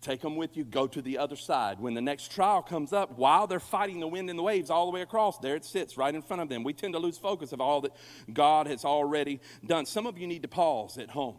Take 0.00 0.20
them 0.20 0.36
with 0.36 0.56
you, 0.56 0.64
go 0.64 0.86
to 0.86 1.02
the 1.02 1.18
other 1.18 1.36
side. 1.36 1.80
When 1.80 1.94
the 1.94 2.00
next 2.00 2.32
trial 2.32 2.62
comes 2.62 2.92
up, 2.92 3.16
while 3.16 3.46
they're 3.46 3.60
fighting 3.60 4.00
the 4.00 4.06
wind 4.06 4.30
and 4.30 4.38
the 4.38 4.44
waves 4.44 4.70
all 4.70 4.86
the 4.86 4.92
way 4.92 5.02
across, 5.02 5.38
there 5.38 5.56
it 5.56 5.64
sits 5.64 5.96
right 5.96 6.14
in 6.14 6.22
front 6.22 6.42
of 6.42 6.48
them. 6.48 6.64
We 6.64 6.72
tend 6.72 6.94
to 6.94 7.00
lose 7.00 7.18
focus 7.18 7.52
of 7.52 7.60
all 7.60 7.80
that 7.82 7.92
God 8.32 8.66
has 8.66 8.84
already 8.84 9.40
done. 9.64 9.86
Some 9.86 10.06
of 10.06 10.18
you 10.18 10.26
need 10.26 10.42
to 10.42 10.48
pause 10.48 10.98
at 10.98 11.10
home. 11.10 11.36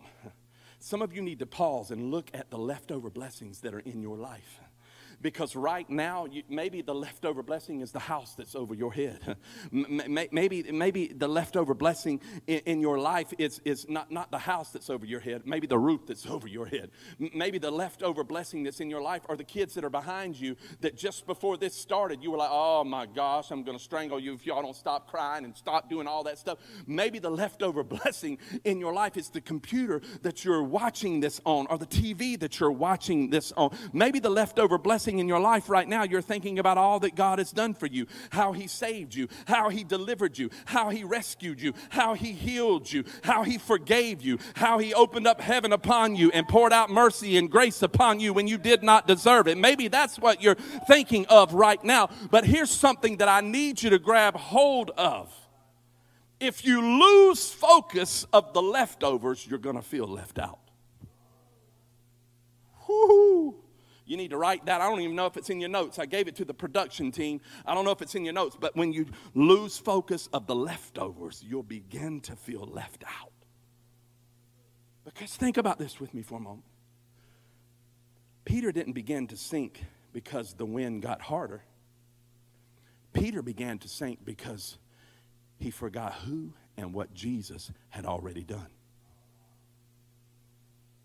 Some 0.79 1.01
of 1.01 1.13
you 1.13 1.21
need 1.21 1.39
to 1.39 1.45
pause 1.45 1.91
and 1.91 2.11
look 2.11 2.29
at 2.33 2.49
the 2.49 2.57
leftover 2.57 3.09
blessings 3.09 3.59
that 3.61 3.73
are 3.73 3.79
in 3.79 4.01
your 4.01 4.17
life 4.17 4.61
because 5.21 5.55
right 5.55 5.89
now, 5.89 6.25
you, 6.25 6.43
maybe 6.49 6.81
the 6.81 6.95
leftover 6.95 7.43
blessing 7.43 7.81
is 7.81 7.91
the 7.91 7.99
house 7.99 8.35
that's 8.35 8.55
over 8.55 8.73
your 8.73 8.91
head. 8.91 9.37
maybe, 9.71 10.63
maybe 10.71 11.07
the 11.07 11.27
leftover 11.27 11.73
blessing 11.73 12.21
in, 12.47 12.59
in, 12.65 12.79
your 12.79 12.99
life 12.99 13.33
is, 13.37 13.59
is 13.65 13.87
not, 13.89 14.11
not 14.11 14.31
the 14.31 14.37
house 14.37 14.71
that's 14.71 14.89
over 14.89 15.05
your 15.05 15.19
head, 15.19 15.41
maybe 15.45 15.67
the 15.67 15.77
roof 15.77 16.01
that's 16.07 16.25
over 16.29 16.47
your 16.47 16.65
head. 16.65 16.91
maybe 17.33 17.57
the 17.57 17.71
leftover 17.71 18.23
blessing 18.23 18.63
that's 18.63 18.79
in 18.79 18.89
your 18.89 19.01
life 19.01 19.21
are 19.27 19.35
the 19.35 19.43
kids 19.43 19.73
that 19.73 19.83
are 19.83 19.89
behind 19.89 20.39
you 20.39 20.55
that 20.81 20.95
just 20.95 21.25
before 21.25 21.57
this 21.57 21.75
started, 21.75 22.23
you 22.23 22.31
were 22.31 22.37
like, 22.37 22.49
oh 22.51 22.83
my 22.83 23.05
gosh, 23.05 23.51
I'm 23.51 23.63
going 23.63 23.77
to 23.77 23.83
strangle 23.83 24.19
you 24.19 24.33
if 24.33 24.45
y'all 24.45 24.61
don't 24.61 24.75
stop 24.75 25.09
crying 25.09 25.45
and 25.45 25.55
stop 25.55 25.89
doing 25.89 26.07
all 26.07 26.23
that 26.23 26.37
stuff. 26.37 26.59
Maybe 26.87 27.19
the 27.19 27.29
leftover 27.29 27.83
blessing 27.99 28.37
in 28.63 28.79
your 28.79 28.93
life 28.93 29.17
is 29.17 29.29
the 29.29 29.41
computer 29.41 30.01
that 30.21 30.45
you're 30.45 30.63
watching 30.63 31.19
this 31.19 31.41
on 31.45 31.67
or 31.69 31.77
the 31.77 31.85
TV 31.85 32.39
that 32.39 32.59
you're 32.59 32.71
watching 32.71 33.29
this 33.29 33.51
on. 33.53 33.75
Maybe 33.93 34.19
the 34.19 34.29
leftover 34.29 34.77
blessing 34.77 35.08
in 35.17 35.27
your 35.27 35.39
life 35.39 35.69
right 35.69 35.87
now, 35.87 36.03
you're 36.03 36.21
thinking 36.21 36.59
about 36.59 36.77
all 36.77 36.99
that 36.99 37.15
God 37.15 37.39
has 37.39 37.51
done 37.51 37.73
for 37.73 37.87
you, 37.87 38.05
how 38.29 38.51
He 38.51 38.67
saved 38.67 39.15
you, 39.15 39.27
how 39.47 39.69
He 39.69 39.83
delivered 39.83 40.37
you, 40.37 40.51
how 40.65 40.89
He 40.89 41.03
rescued 41.03 41.59
you, 41.59 41.73
how 41.89 42.13
He 42.13 42.33
healed 42.33 42.91
you, 42.91 43.05
how 43.23 43.43
He 43.43 43.57
forgave 43.57 44.21
you, 44.21 44.37
how 44.53 44.77
He 44.77 44.93
opened 44.93 45.25
up 45.25 45.41
heaven 45.41 45.73
upon 45.73 46.15
you 46.15 46.29
and 46.31 46.47
poured 46.47 46.73
out 46.73 46.91
mercy 46.91 47.37
and 47.37 47.49
grace 47.49 47.81
upon 47.81 48.19
you 48.19 48.33
when 48.33 48.47
you 48.47 48.59
did 48.59 48.83
not 48.83 49.07
deserve 49.07 49.47
it. 49.47 49.57
Maybe 49.57 49.87
that's 49.87 50.19
what 50.19 50.43
you're 50.43 50.57
thinking 50.87 51.25
of 51.27 51.53
right 51.53 51.83
now. 51.83 52.09
But 52.29 52.45
here's 52.45 52.69
something 52.69 53.17
that 53.17 53.29
I 53.29 53.41
need 53.41 53.81
you 53.81 53.89
to 53.89 53.97
grab 53.99 54.35
hold 54.35 54.91
of. 54.91 55.33
If 56.39 56.65
you 56.65 56.81
lose 56.81 57.49
focus 57.49 58.25
of 58.31 58.53
the 58.53 58.61
leftovers, 58.61 59.45
you're 59.47 59.59
going 59.59 59.75
to 59.75 59.81
feel 59.81 60.07
left 60.07 60.39
out. 60.39 60.59
Woo-hoo. 62.87 63.55
You 64.09 64.17
need 64.17 64.31
to 64.31 64.37
write 64.37 64.65
that. 64.65 64.81
I 64.81 64.89
don't 64.89 65.01
even 65.01 65.15
know 65.15 65.27
if 65.27 65.37
it's 65.37 65.51
in 65.51 65.59
your 65.59 65.69
notes. 65.69 65.99
I 65.99 66.07
gave 66.07 66.27
it 66.27 66.35
to 66.37 66.45
the 66.45 66.53
production 66.53 67.11
team. 67.11 67.41
I 67.63 67.75
don't 67.75 67.85
know 67.85 67.91
if 67.91 68.01
it's 68.01 68.15
in 68.15 68.25
your 68.25 68.33
notes, 68.33 68.57
but 68.59 68.75
when 68.75 68.91
you 68.91 69.05
lose 69.35 69.77
focus 69.77 70.27
of 70.33 70.47
the 70.47 70.55
leftovers, 70.55 71.45
you'll 71.47 71.61
begin 71.61 72.19
to 72.21 72.35
feel 72.35 72.65
left 72.65 73.03
out. 73.03 73.31
Because 75.05 75.35
think 75.35 75.57
about 75.57 75.77
this 75.77 75.99
with 75.99 76.15
me 76.15 76.23
for 76.23 76.39
a 76.39 76.39
moment. 76.39 76.63
Peter 78.45 78.71
didn't 78.71 78.93
begin 78.93 79.27
to 79.27 79.37
sink 79.37 79.85
because 80.11 80.55
the 80.55 80.65
wind 80.65 81.03
got 81.03 81.21
harder. 81.21 81.61
Peter 83.13 83.43
began 83.43 83.77
to 83.77 83.87
sink 83.87 84.25
because 84.25 84.79
he 85.59 85.69
forgot 85.69 86.15
who 86.25 86.51
and 86.77 86.95
what 86.95 87.13
Jesus 87.13 87.71
had 87.89 88.07
already 88.07 88.43
done. 88.43 88.69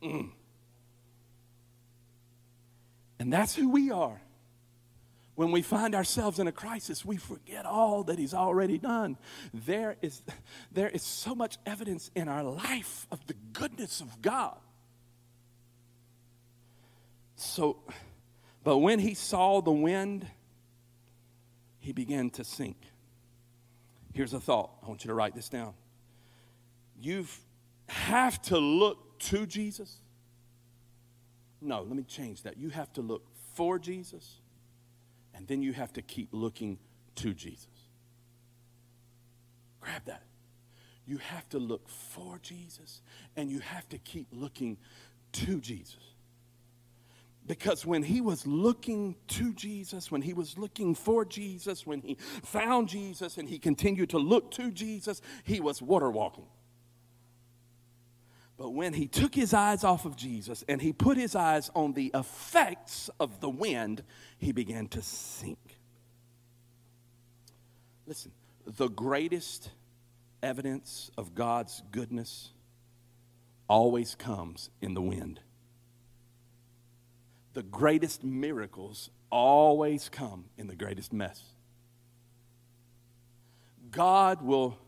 Mm. 0.03 0.31
And 3.25 3.33
that's 3.33 3.55
who 3.55 3.71
we 3.71 3.91
are. 3.91 4.21
When 5.35 5.51
we 5.51 5.63
find 5.63 5.95
ourselves 5.95 6.39
in 6.39 6.47
a 6.47 6.53
crisis, 6.53 7.07
we 7.07 7.17
forget 7.17 7.65
all 7.65 8.03
that 8.05 8.19
He's 8.19 8.35
already 8.35 8.77
done. 8.77 9.17
There 9.55 9.97
is, 10.03 10.21
there 10.71 10.91
is 10.91 11.03
so 11.03 11.35
much 11.35 11.57
evidence 11.65 12.11
in 12.15 12.29
our 12.29 12.43
life 12.43 13.07
of 13.11 13.27
the 13.27 13.33
goodness 13.55 14.03
of 14.03 14.21
God. 14.21 14.59
So, 17.37 17.79
but 18.63 18.77
when 18.77 18.99
he 18.99 19.15
saw 19.15 19.63
the 19.63 19.73
wind, 19.73 20.27
he 21.79 21.95
began 21.95 22.29
to 22.29 22.45
sink. 22.45 22.77
Here's 24.13 24.35
a 24.35 24.41
thought. 24.41 24.69
I 24.83 24.89
want 24.89 25.03
you 25.03 25.09
to 25.09 25.15
write 25.15 25.35
this 25.35 25.49
down. 25.49 25.73
You 27.01 27.27
have 27.89 28.43
to 28.43 28.59
look 28.59 29.19
to 29.21 29.47
Jesus 29.47 29.97
no, 31.65 31.83
let 31.83 31.97
me 31.97 32.05
change 32.05 32.43
that. 32.43 32.59
You 32.59 32.69
have 32.71 32.93
to 32.95 33.01
look 33.01 33.27
for 33.55 33.79
Jesus, 33.79 34.41
and 35.35 35.47
then 35.47 35.63
you 35.63 35.73
have 35.73 35.93
to 35.95 36.03
keep 36.03 36.29
looking 36.33 36.79
to 37.17 37.33
Jesus. 37.35 37.67
Grab 39.81 40.03
that. 40.07 40.23
You 41.07 41.19
have 41.19 41.49
to 41.51 41.59
look 41.59 41.89
for 41.89 42.39
Jesus, 42.43 43.03
and 43.37 43.51
you 43.51 43.59
have 43.61 43.89
to 43.91 43.99
keep 43.99 44.29
looking 44.33 44.79
to 45.33 45.61
Jesus. 45.61 46.15
Because 47.47 47.85
when 47.85 48.03
he 48.03 48.23
was 48.23 48.47
looking 48.47 49.17
to 49.29 49.53
Jesus, 49.53 50.11
when 50.11 50.23
he 50.23 50.33
was 50.33 50.57
looking 50.57 50.95
for 50.95 51.27
Jesus, 51.27 51.87
when 51.87 52.01
he 52.01 52.17
found 52.43 52.89
Jesus 52.89 53.37
and 53.37 53.47
he 53.47 53.59
continued 53.59 54.11
to 54.11 54.19
look 54.19 54.51
to 54.53 54.71
Jesus, 54.71 55.21
he 55.45 55.61
was 55.61 55.83
water 55.83 56.11
walking. 56.11 56.47
But 58.65 58.71
when 58.71 58.95
he 58.95 59.09
took 59.09 59.35
his 59.35 59.53
eyes 59.53 59.85
off 59.85 60.07
of 60.07 60.17
Jesus 60.17 60.65
and 60.67 60.81
he 60.81 60.95
put 60.95 61.19
his 61.19 61.37
eyes 61.37 61.71
on 61.75 61.93
the 61.93 62.11
effects 62.15 63.11
of 63.21 63.41
the 63.41 63.51
wind, 63.51 64.03
he 64.39 64.53
began 64.53 64.87
to 64.87 65.03
sink. 65.03 65.59
Listen, 68.07 68.33
the 68.65 68.89
greatest 68.89 69.69
evidence 70.43 71.11
of 71.19 71.35
God's 71.35 71.83
goodness 71.91 72.53
always 73.69 74.15
comes 74.15 74.71
in 74.81 74.95
the 74.95 75.03
wind. 75.03 75.41
The 77.53 77.65
greatest 77.65 78.25
miracles 78.25 79.11
always 79.29 80.09
come 80.09 80.47
in 80.57 80.69
the 80.69 80.75
greatest 80.75 81.13
mess. 81.13 81.43
God 83.91 84.41
will 84.41 84.79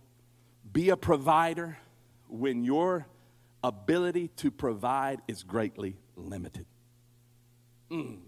be 0.72 0.88
a 0.88 0.96
provider 0.96 1.76
when 2.26 2.64
you're 2.64 3.06
ability 3.66 4.28
to 4.28 4.50
provide 4.50 5.20
is 5.26 5.42
greatly 5.42 5.96
limited. 6.14 6.66
Mm, 7.90 8.18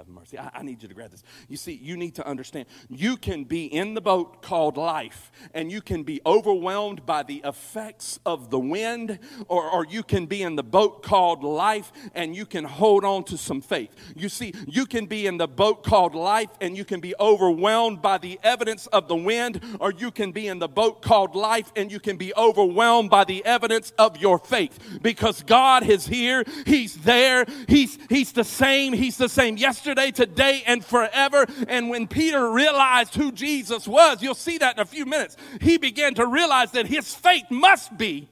have 0.00 0.08
mercy. 0.08 0.38
I, 0.38 0.50
I, 0.54 0.62
need 0.62 0.82
you 0.82 0.88
to 0.88 0.94
grab 0.94 1.10
this. 1.10 1.22
You 1.48 1.58
see, 1.58 1.74
you 1.74 1.94
need 1.94 2.14
to 2.14 2.26
understand. 2.26 2.66
You 2.88 3.18
can 3.18 3.44
be 3.44 3.66
in 3.66 3.92
the 3.92 4.00
boat 4.00 4.40
called 4.40 4.78
life, 4.78 5.30
and 5.52 5.70
you 5.70 5.82
can 5.82 6.04
be 6.04 6.22
overwhelmed 6.24 7.04
by 7.04 7.22
the 7.22 7.42
effects 7.44 8.18
of 8.24 8.48
the 8.48 8.58
wind, 8.58 9.18
or, 9.48 9.70
or 9.70 9.84
you 9.84 10.02
can 10.02 10.24
be 10.24 10.42
in 10.42 10.56
the 10.56 10.62
boat 10.62 11.02
called 11.02 11.44
life, 11.44 11.92
and 12.14 12.34
you 12.34 12.46
can 12.46 12.64
hold 12.64 13.04
on 13.04 13.24
to 13.24 13.36
some 13.36 13.60
faith. 13.60 13.94
You 14.16 14.30
see, 14.30 14.54
you 14.66 14.86
can 14.86 15.04
be 15.04 15.26
in 15.26 15.36
the 15.36 15.46
boat 15.46 15.82
called 15.82 16.14
life, 16.14 16.48
and 16.62 16.78
you 16.78 16.86
can 16.86 17.00
be 17.00 17.14
overwhelmed 17.20 18.00
by 18.00 18.16
the 18.16 18.40
evidence 18.42 18.86
of 18.86 19.06
the 19.06 19.16
wind, 19.16 19.60
or 19.80 19.92
you 19.92 20.10
can 20.10 20.32
be 20.32 20.48
in 20.48 20.60
the 20.60 20.68
boat 20.68 21.02
called 21.02 21.34
life, 21.34 21.72
and 21.76 21.92
you 21.92 22.00
can 22.00 22.16
be 22.16 22.32
overwhelmed 22.36 23.10
by 23.10 23.24
the 23.24 23.44
evidence 23.44 23.92
of 23.98 24.16
your 24.16 24.38
faith. 24.38 24.78
Because 25.02 25.42
God 25.42 25.86
is 25.86 26.06
here, 26.06 26.44
He's 26.64 26.96
there, 26.96 27.44
He's 27.68 27.98
He's 28.08 28.32
the 28.32 28.44
same, 28.44 28.94
He's 28.94 29.18
the 29.18 29.28
same 29.28 29.58
yesterday 29.58 29.89
yesterday, 29.90 30.10
today, 30.10 30.62
and 30.66 30.84
forever. 30.84 31.46
And 31.68 31.88
when 31.88 32.06
Peter 32.06 32.50
realized 32.50 33.14
who 33.14 33.32
Jesus 33.32 33.86
was, 33.88 34.22
you'll 34.22 34.34
see 34.34 34.58
that 34.58 34.76
in 34.76 34.80
a 34.80 34.86
few 34.86 35.06
minutes, 35.06 35.36
he 35.60 35.78
began 35.78 36.14
to 36.14 36.26
realize 36.26 36.72
that 36.72 36.86
his 36.86 37.14
faith 37.14 37.44
must 37.50 37.96
be 37.96 38.28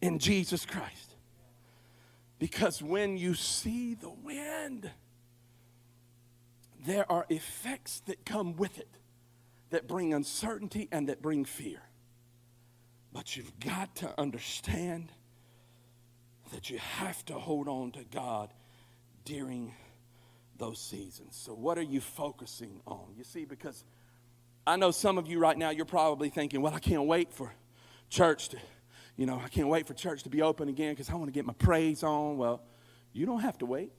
in 0.00 0.18
Jesus 0.18 0.64
Christ. 0.64 1.14
Because 2.38 2.82
when 2.82 3.18
you 3.18 3.34
see 3.34 3.94
the 3.94 4.10
wind, 4.10 4.90
there 6.86 7.10
are 7.10 7.26
effects 7.28 8.00
that 8.06 8.24
come 8.24 8.56
with 8.56 8.78
it 8.78 8.88
that 9.68 9.86
bring 9.86 10.14
uncertainty 10.14 10.88
and 10.90 11.08
that 11.08 11.20
bring 11.20 11.44
fear. 11.44 11.82
But 13.12 13.36
you've 13.36 13.60
got 13.60 13.94
to 13.96 14.18
understand 14.18 15.12
that 16.52 16.70
you 16.70 16.78
have 16.78 17.24
to 17.26 17.34
hold 17.34 17.68
on 17.68 17.92
to 17.92 18.04
God 18.04 18.50
during 19.24 19.74
those 20.60 20.78
seasons. 20.78 21.34
So, 21.34 21.52
what 21.52 21.76
are 21.78 21.82
you 21.82 22.00
focusing 22.00 22.80
on? 22.86 23.14
You 23.16 23.24
see, 23.24 23.44
because 23.44 23.84
I 24.66 24.76
know 24.76 24.92
some 24.92 25.18
of 25.18 25.26
you 25.26 25.40
right 25.40 25.58
now, 25.58 25.70
you're 25.70 25.84
probably 25.84 26.28
thinking, 26.28 26.62
well, 26.62 26.74
I 26.74 26.78
can't 26.78 27.06
wait 27.06 27.32
for 27.32 27.52
church 28.08 28.50
to, 28.50 28.58
you 29.16 29.26
know, 29.26 29.40
I 29.44 29.48
can't 29.48 29.68
wait 29.68 29.88
for 29.88 29.94
church 29.94 30.22
to 30.22 30.30
be 30.30 30.42
open 30.42 30.68
again 30.68 30.92
because 30.92 31.10
I 31.10 31.14
want 31.14 31.26
to 31.26 31.32
get 31.32 31.44
my 31.44 31.54
praise 31.54 32.04
on. 32.04 32.36
Well, 32.36 32.62
you 33.12 33.26
don't 33.26 33.40
have 33.40 33.58
to 33.58 33.66
wait. 33.66 33.90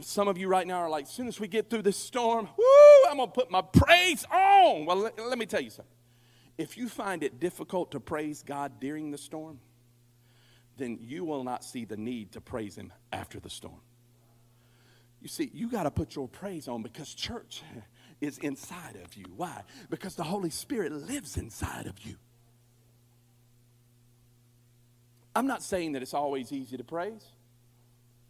Some 0.00 0.28
of 0.28 0.36
you 0.38 0.46
right 0.46 0.66
now 0.66 0.76
are 0.76 0.90
like, 0.90 1.04
as 1.04 1.10
soon 1.10 1.26
as 1.26 1.40
we 1.40 1.48
get 1.48 1.70
through 1.70 1.82
this 1.82 1.96
storm, 1.96 2.46
woo, 2.56 3.10
I'm 3.10 3.16
going 3.16 3.28
to 3.28 3.32
put 3.32 3.50
my 3.50 3.62
praise 3.62 4.24
on. 4.30 4.84
Well, 4.84 4.96
let, 4.96 5.18
let 5.18 5.38
me 5.38 5.46
tell 5.46 5.60
you 5.60 5.70
something. 5.70 5.94
If 6.58 6.76
you 6.76 6.88
find 6.88 7.22
it 7.22 7.40
difficult 7.40 7.92
to 7.92 8.00
praise 8.00 8.42
God 8.42 8.78
during 8.78 9.10
the 9.10 9.18
storm, 9.18 9.58
then 10.76 10.98
you 11.00 11.24
will 11.24 11.42
not 11.42 11.64
see 11.64 11.86
the 11.86 11.96
need 11.96 12.32
to 12.32 12.40
praise 12.40 12.76
Him 12.76 12.92
after 13.12 13.40
the 13.40 13.48
storm. 13.48 13.80
You 15.20 15.28
see, 15.28 15.50
you 15.52 15.70
got 15.70 15.84
to 15.84 15.90
put 15.90 16.16
your 16.16 16.28
praise 16.28 16.68
on 16.68 16.82
because 16.82 17.12
church 17.12 17.62
is 18.20 18.38
inside 18.38 18.96
of 19.04 19.14
you. 19.14 19.26
Why? 19.36 19.62
Because 19.88 20.14
the 20.14 20.24
Holy 20.24 20.50
Spirit 20.50 20.92
lives 20.92 21.36
inside 21.36 21.86
of 21.86 21.98
you. 22.04 22.16
I'm 25.34 25.46
not 25.46 25.62
saying 25.62 25.92
that 25.92 26.02
it's 26.02 26.14
always 26.14 26.52
easy 26.52 26.76
to 26.76 26.84
praise. 26.84 27.24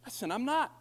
Listen, 0.05 0.31
I'm 0.31 0.45
not. 0.45 0.73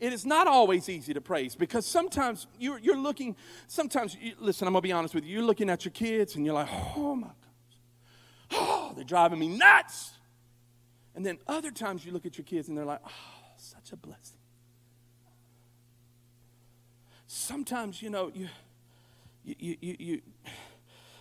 It 0.00 0.12
is 0.12 0.26
not 0.26 0.46
always 0.46 0.88
easy 0.88 1.14
to 1.14 1.20
praise 1.20 1.54
because 1.54 1.86
sometimes 1.86 2.46
you're, 2.58 2.78
you're 2.78 2.98
looking, 2.98 3.36
sometimes, 3.68 4.16
you, 4.20 4.34
listen, 4.38 4.66
I'm 4.66 4.74
going 4.74 4.82
to 4.82 4.88
be 4.88 4.92
honest 4.92 5.14
with 5.14 5.24
you. 5.24 5.34
You're 5.36 5.46
looking 5.46 5.70
at 5.70 5.84
your 5.84 5.92
kids 5.92 6.34
and 6.34 6.44
you're 6.44 6.54
like, 6.54 6.68
oh 6.96 7.14
my 7.14 7.28
gosh, 7.28 7.78
oh, 8.52 8.92
they're 8.96 9.04
driving 9.04 9.38
me 9.38 9.48
nuts. 9.56 10.12
And 11.14 11.24
then 11.24 11.38
other 11.46 11.70
times 11.70 12.04
you 12.04 12.12
look 12.12 12.26
at 12.26 12.36
your 12.36 12.44
kids 12.44 12.68
and 12.68 12.76
they're 12.76 12.84
like, 12.84 13.00
oh, 13.06 13.10
such 13.56 13.92
a 13.92 13.96
blessing. 13.96 14.38
Sometimes, 17.44 18.02
you 18.02 18.10
know, 18.10 18.32
you, 18.34 18.48
you, 19.44 19.76
you, 19.80 19.96
you, 19.98 20.22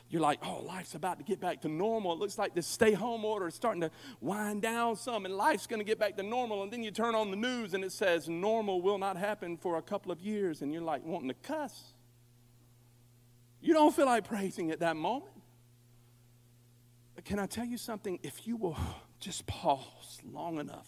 you're 0.10 0.22
like, 0.22 0.40
oh, 0.44 0.64
life's 0.66 0.96
about 0.96 1.18
to 1.18 1.24
get 1.24 1.40
back 1.40 1.62
to 1.62 1.68
normal. 1.68 2.14
It 2.14 2.20
looks 2.20 2.38
like 2.38 2.54
this 2.54 2.68
stay 2.68 2.94
home 2.94 3.26
order 3.26 3.48
is 3.48 3.56
starting 3.56 3.82
to 3.82 3.92
wind 4.22 4.62
down 4.62 4.96
some, 4.96 5.26
and 5.26 5.36
life's 5.36 5.68
going 5.68 5.80
to 5.80 5.86
get 5.86 6.00
back 6.00 6.16
to 6.18 6.24
normal. 6.24 6.64
And 6.64 6.72
then 6.72 6.84
you 6.84 6.92
turn 6.92 7.16
on 7.16 7.32
the 7.32 7.36
news 7.36 7.74
and 7.74 7.84
it 7.84 7.92
says 7.92 8.30
normal 8.30 8.82
will 8.82 8.98
not 8.98 9.18
happen 9.18 9.58
for 9.58 9.78
a 9.78 9.82
couple 9.82 10.12
of 10.12 10.20
years, 10.22 10.62
and 10.62 10.72
you're 10.72 10.82
like 10.82 11.04
wanting 11.04 11.30
to 11.30 11.36
cuss. 11.36 11.94
You 13.60 13.74
don't 13.74 13.96
feel 13.96 14.06
like 14.06 14.28
praising 14.28 14.72
at 14.72 14.80
that 14.82 14.96
moment. 14.96 15.32
But 17.16 17.26
can 17.26 17.40
I 17.40 17.46
tell 17.46 17.66
you 17.66 17.78
something? 17.78 18.20
If 18.22 18.48
you 18.48 18.56
will 18.56 18.78
just 19.20 19.46
pause 19.48 20.20
long 20.32 20.60
enough 20.60 20.88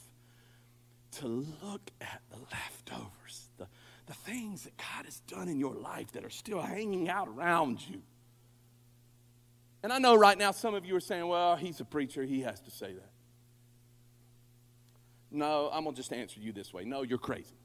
to 1.14 1.28
look 1.28 1.90
at 2.02 2.22
the 2.30 2.38
leftovers, 2.52 3.50
the, 3.58 3.68
the 4.08 4.14
things 4.14 4.64
that 4.64 4.78
God 4.78 5.06
has 5.06 5.20
done 5.22 5.48
in 5.48 5.60
your 5.60 5.74
life 5.74 6.12
that 6.14 6.24
are 6.24 6.30
still 6.30 6.62
hanging 6.62 7.10
out 7.10 7.28
around 7.28 7.80
you. 7.88 8.02
And 9.84 9.94
I 9.94 10.00
know 10.00 10.16
right 10.16 10.38
now 10.38 10.52
some 10.52 10.74
of 10.76 10.86
you 10.86 10.96
are 10.96 11.02
saying, 11.02 11.28
well, 11.28 11.56
he's 11.56 11.80
a 11.80 11.86
preacher, 11.86 12.24
he 12.24 12.42
has 12.42 12.60
to 12.62 12.72
say 12.72 12.94
that. 12.94 13.10
No, 15.32 15.70
I'm 15.72 15.84
going 15.84 15.96
to 15.96 16.00
just 16.00 16.14
answer 16.14 16.40
you 16.40 16.54
this 16.54 16.74
way. 16.74 16.86
No, 16.86 17.02
you're 17.02 17.18
crazy. 17.18 17.58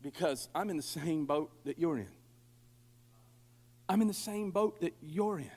Because 0.00 0.48
I'm 0.54 0.70
in 0.70 0.76
the 0.76 0.82
same 0.82 1.26
boat 1.26 1.50
that 1.64 1.78
you're 1.78 1.98
in. 1.98 2.08
I'm 3.88 4.00
in 4.00 4.08
the 4.08 4.14
same 4.14 4.50
boat 4.50 4.80
that 4.80 4.94
you're 5.00 5.38
in. 5.38 5.50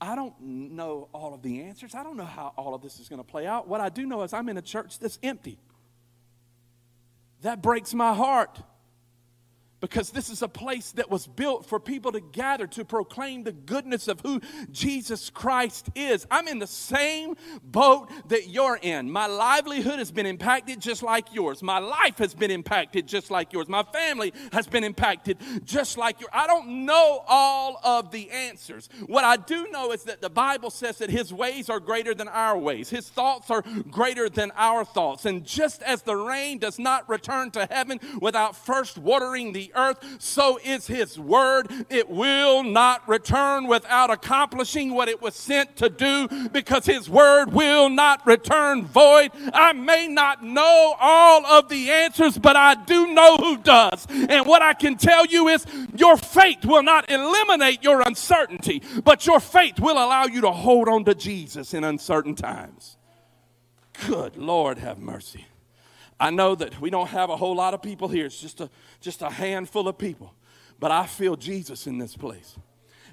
I 0.00 0.16
don't 0.16 0.38
know 0.40 1.08
all 1.12 1.34
of 1.34 1.42
the 1.42 1.62
answers. 1.62 1.94
I 1.94 2.02
don't 2.02 2.16
know 2.16 2.24
how 2.24 2.52
all 2.56 2.74
of 2.74 2.82
this 2.82 2.98
is 2.98 3.08
going 3.08 3.20
to 3.20 3.28
play 3.28 3.46
out. 3.46 3.68
What 3.68 3.80
I 3.80 3.88
do 3.88 4.04
know 4.04 4.22
is 4.22 4.32
I'm 4.32 4.48
in 4.48 4.58
a 4.58 4.62
church 4.62 4.98
that's 4.98 5.18
empty. 5.22 5.58
That 7.42 7.60
breaks 7.60 7.92
my 7.92 8.14
heart 8.14 8.60
because 9.82 10.10
this 10.10 10.30
is 10.30 10.42
a 10.42 10.48
place 10.48 10.92
that 10.92 11.10
was 11.10 11.26
built 11.26 11.66
for 11.66 11.80
people 11.80 12.12
to 12.12 12.20
gather 12.20 12.68
to 12.68 12.84
proclaim 12.84 13.42
the 13.42 13.50
goodness 13.50 14.06
of 14.06 14.20
who 14.20 14.40
Jesus 14.70 15.28
Christ 15.28 15.90
is. 15.96 16.24
I'm 16.30 16.46
in 16.46 16.60
the 16.60 16.68
same 16.68 17.34
boat 17.64 18.08
that 18.28 18.48
you're 18.48 18.78
in. 18.80 19.10
My 19.10 19.26
livelihood 19.26 19.98
has 19.98 20.12
been 20.12 20.24
impacted 20.24 20.80
just 20.80 21.02
like 21.02 21.34
yours. 21.34 21.64
My 21.64 21.80
life 21.80 22.18
has 22.18 22.32
been 22.32 22.52
impacted 22.52 23.08
just 23.08 23.28
like 23.28 23.52
yours. 23.52 23.68
My 23.68 23.82
family 23.82 24.32
has 24.52 24.68
been 24.68 24.84
impacted 24.84 25.38
just 25.64 25.98
like 25.98 26.20
yours. 26.20 26.30
I 26.32 26.46
don't 26.46 26.86
know 26.86 27.24
all 27.26 27.80
of 27.82 28.12
the 28.12 28.30
answers. 28.30 28.88
What 29.06 29.24
I 29.24 29.36
do 29.36 29.66
know 29.72 29.90
is 29.90 30.04
that 30.04 30.20
the 30.20 30.30
Bible 30.30 30.70
says 30.70 30.98
that 30.98 31.10
his 31.10 31.34
ways 31.34 31.68
are 31.68 31.80
greater 31.80 32.14
than 32.14 32.28
our 32.28 32.56
ways, 32.56 32.88
his 32.88 33.08
thoughts 33.08 33.50
are 33.50 33.64
greater 33.90 34.28
than 34.28 34.52
our 34.54 34.84
thoughts. 34.84 35.26
And 35.26 35.44
just 35.44 35.82
as 35.82 36.02
the 36.02 36.14
rain 36.14 36.58
does 36.58 36.78
not 36.78 37.08
return 37.08 37.50
to 37.50 37.66
heaven 37.68 37.98
without 38.20 38.54
first 38.54 38.96
watering 38.96 39.52
the 39.52 39.71
earth, 39.74 39.98
so 40.18 40.58
is 40.64 40.86
his 40.86 41.18
word. 41.18 41.68
It 41.90 42.08
will 42.08 42.62
not 42.62 43.06
return 43.08 43.66
without 43.66 44.10
accomplishing 44.10 44.94
what 44.94 45.08
it 45.08 45.20
was 45.20 45.34
sent 45.34 45.76
to 45.76 45.88
do 45.88 46.28
because 46.50 46.86
his 46.86 47.08
word 47.08 47.52
will 47.52 47.88
not 47.88 48.26
return 48.26 48.84
void. 48.84 49.30
I 49.52 49.72
may 49.72 50.08
not 50.08 50.42
know 50.42 50.94
all 51.00 51.44
of 51.46 51.68
the 51.68 51.90
answers, 51.90 52.38
but 52.38 52.56
I 52.56 52.74
do 52.74 53.12
know 53.12 53.36
who 53.36 53.58
does. 53.58 54.06
And 54.08 54.46
what 54.46 54.62
I 54.62 54.74
can 54.74 54.96
tell 54.96 55.26
you 55.26 55.48
is 55.48 55.66
your 55.96 56.16
faith 56.16 56.64
will 56.64 56.82
not 56.82 57.10
eliminate 57.10 57.82
your 57.82 58.00
uncertainty, 58.02 58.82
but 59.04 59.26
your 59.26 59.40
faith 59.40 59.80
will 59.80 59.96
allow 59.96 60.24
you 60.24 60.40
to 60.42 60.50
hold 60.50 60.88
on 60.88 61.04
to 61.04 61.14
Jesus 61.14 61.74
in 61.74 61.84
uncertain 61.84 62.34
times. 62.34 62.96
Good 64.06 64.36
Lord, 64.36 64.78
have 64.78 64.98
mercy. 64.98 65.46
I 66.22 66.30
know 66.30 66.54
that 66.54 66.80
we 66.80 66.88
don't 66.88 67.08
have 67.08 67.30
a 67.30 67.36
whole 67.36 67.56
lot 67.56 67.74
of 67.74 67.82
people 67.82 68.06
here. 68.06 68.26
It's 68.26 68.40
just 68.40 68.60
a, 68.60 68.70
just 69.00 69.22
a 69.22 69.28
handful 69.28 69.88
of 69.88 69.98
people. 69.98 70.32
But 70.78 70.92
I 70.92 71.04
feel 71.04 71.34
Jesus 71.34 71.88
in 71.88 71.98
this 71.98 72.16
place. 72.16 72.56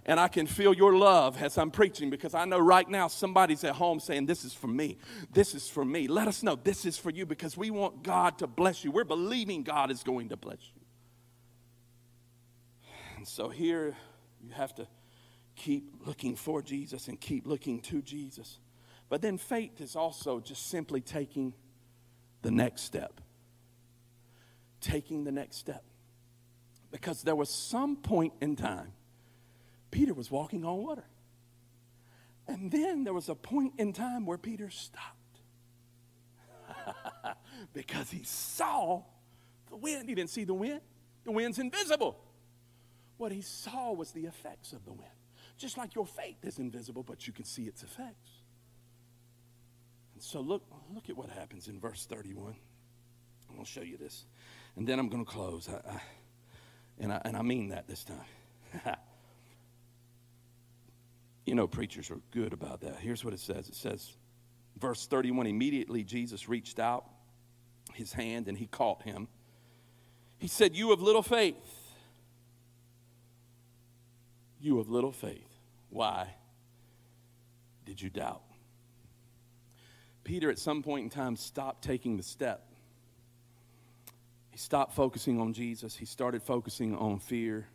And 0.05 0.19
I 0.19 0.27
can 0.27 0.45
feel 0.45 0.75
your 0.75 0.95
love 0.95 1.41
as 1.41 1.57
I'm 1.57 1.71
preaching 1.71 2.11
because 2.11 2.35
I 2.35 2.45
know 2.45 2.59
right 2.59 2.87
now 2.87 3.07
somebody's 3.07 3.63
at 3.63 3.73
home 3.73 3.99
saying, 3.99 4.27
This 4.27 4.45
is 4.45 4.53
for 4.53 4.67
me. 4.67 4.99
This 5.33 5.55
is 5.55 5.67
for 5.67 5.83
me. 5.83 6.07
Let 6.07 6.27
us 6.27 6.43
know 6.43 6.55
this 6.55 6.85
is 6.85 6.99
for 6.99 7.09
you 7.09 7.25
because 7.25 7.57
we 7.57 7.71
want 7.71 8.03
God 8.03 8.37
to 8.37 8.47
bless 8.47 8.83
you. 8.83 8.91
We're 8.91 9.05
believing 9.05 9.63
God 9.63 9.89
is 9.89 10.03
going 10.03 10.29
to 10.29 10.37
bless 10.37 10.59
you. 10.75 10.81
And 13.17 13.27
so 13.27 13.49
here 13.49 13.97
you 14.39 14.51
have 14.53 14.75
to 14.75 14.87
keep 15.55 15.95
looking 16.05 16.35
for 16.35 16.61
Jesus 16.61 17.07
and 17.07 17.19
keep 17.19 17.47
looking 17.47 17.81
to 17.81 18.03
Jesus. 18.03 18.59
But 19.09 19.23
then 19.23 19.39
faith 19.39 19.81
is 19.81 19.95
also 19.95 20.39
just 20.39 20.69
simply 20.69 21.01
taking 21.01 21.55
the 22.41 22.51
next 22.51 22.81
step. 22.81 23.21
Taking 24.81 25.23
the 25.23 25.31
next 25.31 25.57
step. 25.57 25.83
Because 26.91 27.21
there 27.21 27.35
was 27.35 27.49
some 27.49 27.95
point 27.95 28.33
in 28.41 28.55
time, 28.55 28.93
Peter 29.91 30.13
was 30.13 30.31
walking 30.31 30.65
on 30.65 30.77
water. 30.77 31.03
And 32.47 32.71
then 32.71 33.03
there 33.03 33.13
was 33.13 33.29
a 33.29 33.35
point 33.35 33.73
in 33.77 33.93
time 33.93 34.25
where 34.25 34.37
Peter 34.37 34.69
stopped. 34.69 35.15
because 37.73 38.09
he 38.09 38.23
saw 38.23 39.03
the 39.69 39.77
wind. 39.77 40.09
He 40.09 40.15
didn't 40.15 40.31
see 40.31 40.43
the 40.43 40.53
wind, 40.53 40.81
the 41.25 41.31
wind's 41.31 41.59
invisible. 41.59 42.19
What 43.17 43.31
he 43.31 43.41
saw 43.41 43.91
was 43.91 44.11
the 44.11 44.25
effects 44.25 44.73
of 44.73 44.83
the 44.85 44.93
wind. 44.93 45.11
Just 45.57 45.77
like 45.77 45.93
your 45.93 46.07
faith 46.07 46.37
is 46.43 46.57
invisible, 46.57 47.03
but 47.03 47.27
you 47.27 47.33
can 47.33 47.45
see 47.45 47.63
its 47.63 47.83
effects. 47.83 48.38
So 50.21 50.41
look, 50.41 50.63
look 50.93 51.09
at 51.09 51.17
what 51.17 51.29
happens 51.29 51.67
in 51.67 51.79
verse 51.79 52.05
31. 52.05 52.55
I'm 53.49 53.55
going 53.55 53.65
to 53.65 53.71
show 53.71 53.81
you 53.81 53.97
this. 53.97 54.25
And 54.75 54.87
then 54.87 54.99
I'm 54.99 55.09
going 55.09 55.25
to 55.25 55.31
close. 55.31 55.67
I, 55.69 55.89
I, 55.89 56.01
and, 56.99 57.13
I, 57.13 57.21
and 57.25 57.37
I 57.37 57.41
mean 57.41 57.69
that 57.69 57.87
this 57.87 58.03
time. 58.03 58.95
you 61.45 61.55
know, 61.55 61.67
preachers 61.67 62.11
are 62.11 62.19
good 62.31 62.53
about 62.53 62.81
that. 62.81 62.97
Here's 62.97 63.23
what 63.23 63.33
it 63.33 63.39
says 63.39 63.67
it 63.69 63.75
says, 63.75 64.13
verse 64.77 65.07
31 65.07 65.47
immediately 65.47 66.03
Jesus 66.03 66.47
reached 66.47 66.79
out 66.79 67.05
his 67.93 68.13
hand 68.13 68.47
and 68.47 68.57
he 68.57 68.67
caught 68.67 69.03
him. 69.03 69.27
He 70.37 70.47
said, 70.47 70.75
You 70.75 70.91
have 70.91 71.01
little 71.01 71.23
faith. 71.23 71.55
You 74.61 74.77
have 74.77 74.89
little 74.89 75.11
faith. 75.11 75.47
Why 75.89 76.27
did 77.85 78.01
you 78.01 78.09
doubt? 78.09 78.41
Peter, 80.29 80.51
at 80.51 80.59
some 80.59 80.83
point 80.83 81.05
in 81.05 81.09
time, 81.09 81.35
stopped 81.35 81.83
taking 81.83 82.15
the 82.15 82.21
step. 82.21 82.61
He 84.51 84.59
stopped 84.59 84.93
focusing 84.93 85.41
on 85.41 85.53
Jesus. 85.53 85.95
He 85.95 86.05
started 86.05 86.43
focusing 86.43 86.95
on 86.95 87.17
fear. 87.17 87.65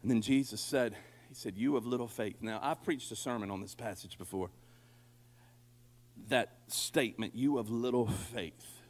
And 0.00 0.10
then 0.10 0.22
Jesus 0.22 0.58
said, 0.62 0.94
He 1.28 1.34
said, 1.34 1.58
You 1.58 1.74
have 1.74 1.84
little 1.84 2.08
faith. 2.08 2.36
Now, 2.40 2.60
I've 2.62 2.82
preached 2.82 3.12
a 3.12 3.16
sermon 3.16 3.50
on 3.50 3.60
this 3.60 3.74
passage 3.74 4.16
before. 4.16 4.48
That 6.28 6.48
statement, 6.68 7.34
you 7.34 7.58
have 7.58 7.68
little 7.68 8.06
faith. 8.06 8.80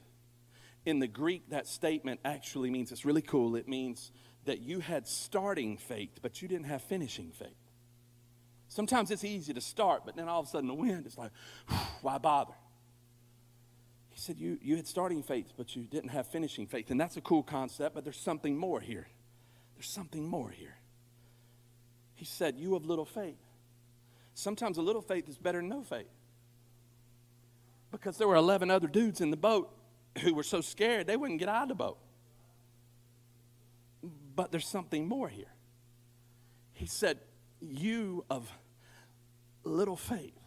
In 0.87 1.01
the 1.01 1.09
Greek, 1.09 1.51
that 1.51 1.67
statement 1.67 2.21
actually 2.25 2.71
means 2.71 2.93
it's 2.93 3.05
really 3.05 3.21
cool. 3.21 3.57
It 3.57 3.67
means 3.67 4.13
that 4.45 4.61
you 4.61 4.79
had 4.79 5.09
starting 5.09 5.77
faith, 5.77 6.21
but 6.23 6.41
you 6.41 6.47
didn't 6.47 6.67
have 6.67 6.83
finishing 6.83 7.33
faith. 7.33 7.64
Sometimes 8.69 9.11
it's 9.11 9.25
easy 9.25 9.53
to 9.53 9.61
start, 9.61 10.03
but 10.05 10.17
then 10.17 10.29
all 10.29 10.41
of 10.41 10.47
a 10.47 10.49
sudden 10.49 10.69
the 10.69 10.75
wind 10.75 11.07
is 11.07 11.17
like, 11.17 11.31
why 12.03 12.19
bother? 12.19 12.55
He 14.11 14.21
said, 14.21 14.39
you, 14.39 14.59
you 14.63 14.77
had 14.77 14.87
starting 14.87 15.23
faith, 15.23 15.53
but 15.57 15.75
you 15.75 15.85
didn't 15.85 16.11
have 16.11 16.27
finishing 16.27 16.67
faith. 16.67 16.91
And 16.91 17.01
that's 17.01 17.17
a 17.17 17.21
cool 17.21 17.43
concept, 17.43 17.95
but 17.95 18.05
there's 18.05 18.19
something 18.19 18.57
more 18.57 18.81
here. 18.81 19.09
There's 19.75 19.89
something 19.89 20.27
more 20.27 20.51
here. 20.51 20.77
He 22.15 22.25
said, 22.25 22.57
You 22.59 22.75
have 22.75 22.85
little 22.85 23.05
faith. 23.05 23.41
Sometimes 24.35 24.79
a 24.79 24.83
little 24.83 25.03
faith 25.03 25.29
is 25.29 25.37
better 25.37 25.59
than 25.59 25.69
no 25.69 25.83
faith. 25.83 26.07
Because 27.91 28.17
there 28.17 28.27
were 28.27 28.37
11 28.37 28.71
other 28.71 28.89
dudes 28.89 29.21
in 29.21 29.31
the 29.31 29.37
boat 29.37 29.71
who 30.21 30.35
were 30.35 30.43
so 30.43 30.61
scared 30.61 31.07
they 31.07 31.17
wouldn't 31.17 31.39
get 31.39 31.49
out 31.49 31.65
of 31.65 31.69
the 31.69 31.75
boat. 31.75 31.99
But 34.35 34.51
there's 34.51 34.67
something 34.67 35.07
more 35.07 35.29
here. 35.29 35.53
He 36.73 36.87
said, 36.87 37.19
You 37.71 38.25
of 38.31 38.51
little 39.65 39.97
faith. 39.97 40.39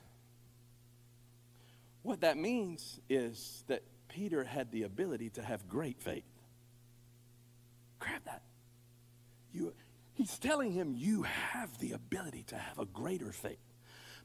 What 2.04 2.22
that 2.22 2.38
means 2.38 3.00
is 3.10 3.64
that 3.68 3.84
Peter 4.08 4.44
had 4.44 4.72
the 4.72 4.84
ability 4.84 5.30
to 5.32 5.42
have 5.42 5.68
great 5.68 6.00
faith. 6.00 6.24
Grab 8.00 8.22
that. 8.26 8.44
You, 9.54 9.74
he's 10.14 10.38
telling 10.40 10.72
him, 10.72 10.94
You 10.96 11.24
have 11.24 11.78
the 11.80 11.92
ability 11.92 12.44
to 12.48 12.58
have 12.58 12.80
a 12.80 12.86
greater 12.86 13.32
faith. 13.32 13.58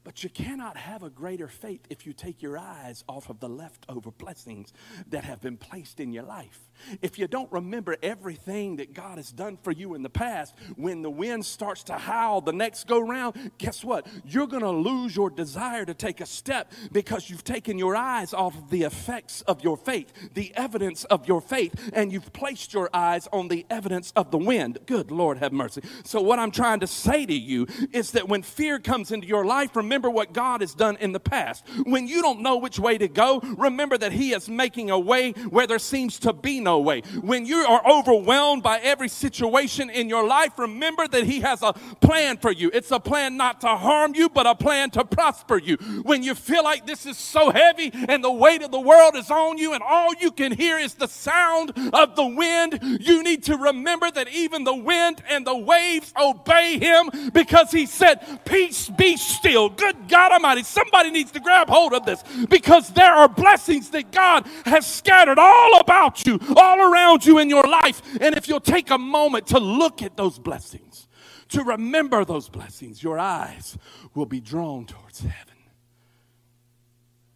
But 0.05 0.25
you 0.25 0.31
cannot 0.31 0.77
have 0.77 1.03
a 1.03 1.11
greater 1.11 1.47
faith 1.47 1.83
if 1.89 2.07
you 2.07 2.13
take 2.13 2.43
your 2.43 2.59
eyes 2.59 3.05
off 3.09 3.31
of 3.31 3.39
the 3.39 3.49
leftover 3.49 4.11
blessings 4.11 4.73
that 5.11 5.25
have 5.25 5.41
been 5.41 5.57
placed 5.57 6.01
in 6.01 6.13
your 6.13 6.25
life. 6.25 6.61
If 7.01 7.19
you 7.19 7.29
don't 7.29 7.51
remember 7.53 7.97
everything 8.03 8.77
that 8.77 8.95
God 8.95 9.19
has 9.19 9.31
done 9.31 9.57
for 9.63 9.71
you 9.71 9.95
in 9.95 10.03
the 10.03 10.11
past, 10.11 10.55
when 10.75 11.03
the 11.03 11.11
wind 11.11 11.47
starts 11.47 11.85
to 11.85 11.93
howl 11.95 12.41
the 12.41 12.53
next 12.53 12.89
go 12.89 12.99
round, 12.99 13.53
guess 13.59 13.85
what? 13.85 14.07
You're 14.25 14.49
going 14.49 14.63
to 14.63 14.71
lose 14.71 15.15
your 15.15 15.31
desire 15.31 15.85
to 15.85 15.95
take 15.95 16.21
a 16.21 16.27
step 16.27 16.73
because 16.91 17.31
you've 17.31 17.45
taken 17.45 17.79
your 17.79 17.95
eyes 17.95 18.35
off 18.35 18.57
of 18.57 18.71
the 18.71 18.83
effects 18.83 19.43
of 19.43 19.63
your 19.63 19.77
faith, 19.77 20.13
the 20.35 20.53
evidence 20.57 21.05
of 21.05 21.29
your 21.29 21.41
faith, 21.41 21.91
and 21.93 22.13
you've 22.13 22.33
placed 22.33 22.75
your 22.75 22.91
eyes 22.93 23.29
on 23.33 23.47
the 23.47 23.65
evidence 23.71 24.13
of 24.17 24.33
the 24.33 24.39
wind. 24.39 24.81
Good 24.87 25.13
Lord, 25.13 25.39
have 25.39 25.53
mercy. 25.53 25.83
So, 26.05 26.21
what 26.21 26.41
I'm 26.41 26.51
trying 26.51 26.81
to 26.81 26.87
say 26.89 27.25
to 27.25 27.33
you 27.33 27.69
is 27.93 28.13
that 28.13 28.29
when 28.29 28.43
fear 28.43 28.81
comes 28.81 29.13
into 29.13 29.29
your 29.29 29.45
life, 29.45 29.77
remember 29.77 29.92
what 30.01 30.33
God 30.33 30.61
has 30.61 30.75
done 30.75 30.97
in 30.97 31.13
the 31.13 31.21
past. 31.21 31.65
When 31.85 32.07
you 32.07 32.23
don't 32.23 32.41
know 32.41 32.57
which 32.57 32.79
way 32.79 32.99
to 32.99 33.09
go, 33.09 33.41
remember 33.59 33.99
that 33.99 34.13
He 34.13 34.33
is 34.33 34.49
making 34.49 34.91
a 34.91 34.99
way 34.99 35.33
where 35.33 35.67
there 35.67 35.79
seems 35.79 36.19
to 36.21 36.33
be 36.33 36.61
no 36.61 36.81
way. 36.81 37.03
When 37.21 37.47
you 37.47 37.59
are 37.59 37.83
overwhelmed 37.89 38.63
by 38.63 38.79
every 38.79 39.09
situation 39.09 39.91
in 39.91 40.09
your 40.09 40.27
life, 40.27 40.59
remember 40.59 41.07
that 41.09 41.25
He 41.25 41.41
has 41.41 41.63
a 41.63 41.73
plan 42.01 42.39
for 42.39 42.53
you. 42.53 42.71
It's 42.73 42.91
a 42.91 43.01
plan 43.01 43.37
not 43.37 43.61
to 43.63 43.69
harm 43.69 44.15
you, 44.15 44.29
but 44.29 44.47
a 44.47 44.55
plan 44.55 44.91
to 44.91 45.05
prosper 45.05 45.59
you. 45.59 45.77
When 46.03 46.23
you 46.23 46.35
feel 46.35 46.65
like 46.65 46.87
this 46.87 47.07
is 47.07 47.19
so 47.19 47.51
heavy 47.51 47.91
and 48.09 48.23
the 48.23 48.33
weight 48.33 48.63
of 48.63 48.71
the 48.71 48.81
world 48.81 49.17
is 49.17 49.31
on 49.31 49.59
you 49.59 49.73
and 49.75 49.83
all 49.83 50.15
you 50.21 50.31
can 50.31 50.53
hear 50.53 50.79
is 50.79 50.95
the 50.95 51.09
sound 51.09 51.73
of 51.93 52.17
the 52.17 52.27
wind, 52.27 52.79
you 53.01 53.23
need 53.23 53.45
to 53.45 53.57
remember 53.57 54.11
that 54.11 54.29
even 54.29 54.65
the 54.65 54.75
wind 54.75 55.23
and 55.29 55.47
the 55.47 55.57
waves 55.57 56.13
obey 56.21 56.79
Him 56.79 57.11
because 57.33 57.71
He 57.71 57.87
said, 57.87 58.41
Peace 58.45 58.89
be 58.89 59.17
still. 59.17 59.69
Good 59.83 60.07
God 60.07 60.31
Almighty, 60.31 60.63
somebody 60.63 61.11
needs 61.11 61.33
to 61.33 61.41
grab 61.41 61.69
hold 61.69 61.93
of 61.93 62.05
this 62.05 62.23
because 62.49 62.91
there 62.91 63.13
are 63.13 63.29
blessings 63.29 63.91
that 63.91 64.13
God 64.13 64.47
has 64.65 64.87
scattered 64.87 65.41
all 65.41 65.81
about 65.81 66.25
you, 66.25 66.39
all 66.57 66.81
around 66.81 67.27
you 67.27 67.41
in 67.41 67.51
your 67.51 67.65
life. 67.65 68.01
And 68.21 68.37
if 68.37 68.47
you'll 68.47 68.61
take 68.61 68.91
a 68.91 68.99
moment 68.99 69.49
to 69.49 69.59
look 69.59 70.01
at 70.01 70.17
those 70.17 70.39
blessings, 70.39 71.09
to 71.49 71.65
remember 71.65 72.25
those 72.25 72.49
blessings, 72.49 73.03
your 73.03 73.19
eyes 73.19 73.77
will 74.15 74.25
be 74.25 74.39
drawn 74.39 74.87
towards 74.87 75.19
heaven. 75.19 75.57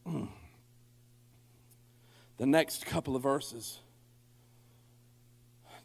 Mm. 0.07 0.29
The 2.37 2.47
next 2.47 2.87
couple 2.87 3.17
of 3.17 3.25
verses, 3.25 3.81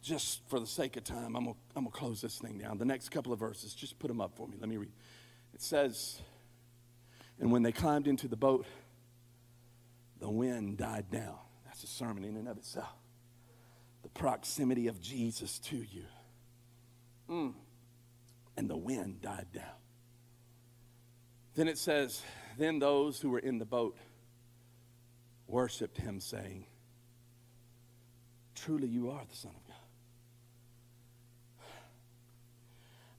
just 0.03 0.47
for 0.47 0.59
the 0.59 0.67
sake 0.67 0.95
of 0.95 1.03
time, 1.03 1.35
I'm 1.35 1.45
going 1.45 1.55
to 1.87 1.91
close 1.91 2.21
this 2.21 2.37
thing 2.37 2.59
down. 2.59 2.77
The 2.77 2.85
next 2.85 3.09
couple 3.09 3.33
of 3.33 3.39
verses, 3.39 3.73
just 3.73 3.97
put 3.97 4.09
them 4.09 4.21
up 4.21 4.35
for 4.35 4.47
me. 4.47 4.57
Let 4.59 4.69
me 4.69 4.77
read. 4.77 4.91
It 5.55 5.61
says, 5.63 6.21
And 7.39 7.51
when 7.51 7.63
they 7.63 7.71
climbed 7.71 8.07
into 8.07 8.27
the 8.27 8.35
boat, 8.35 8.65
the 10.19 10.29
wind 10.29 10.77
died 10.77 11.09
down. 11.09 11.37
That's 11.65 11.83
a 11.83 11.87
sermon 11.87 12.23
in 12.23 12.37
and 12.37 12.47
of 12.47 12.57
itself 12.57 12.93
the 14.03 14.09
proximity 14.09 14.87
of 14.87 14.99
Jesus 15.01 15.59
to 15.59 15.77
you. 15.77 16.05
Mm. 17.29 17.53
And 18.57 18.69
the 18.69 18.77
wind 18.77 19.21
died 19.21 19.47
down. 19.53 19.63
Then 21.55 21.67
it 21.67 21.77
says, 21.77 22.21
Then 22.57 22.79
those 22.79 23.19
who 23.19 23.29
were 23.29 23.39
in 23.39 23.59
the 23.59 23.65
boat 23.65 23.97
worshiped 25.47 25.97
him, 25.97 26.19
saying, 26.19 26.65
Truly 28.55 28.87
you 28.87 29.09
are 29.09 29.23
the 29.29 29.35
Son 29.35 29.51
of 29.55 29.67
God. 29.67 29.75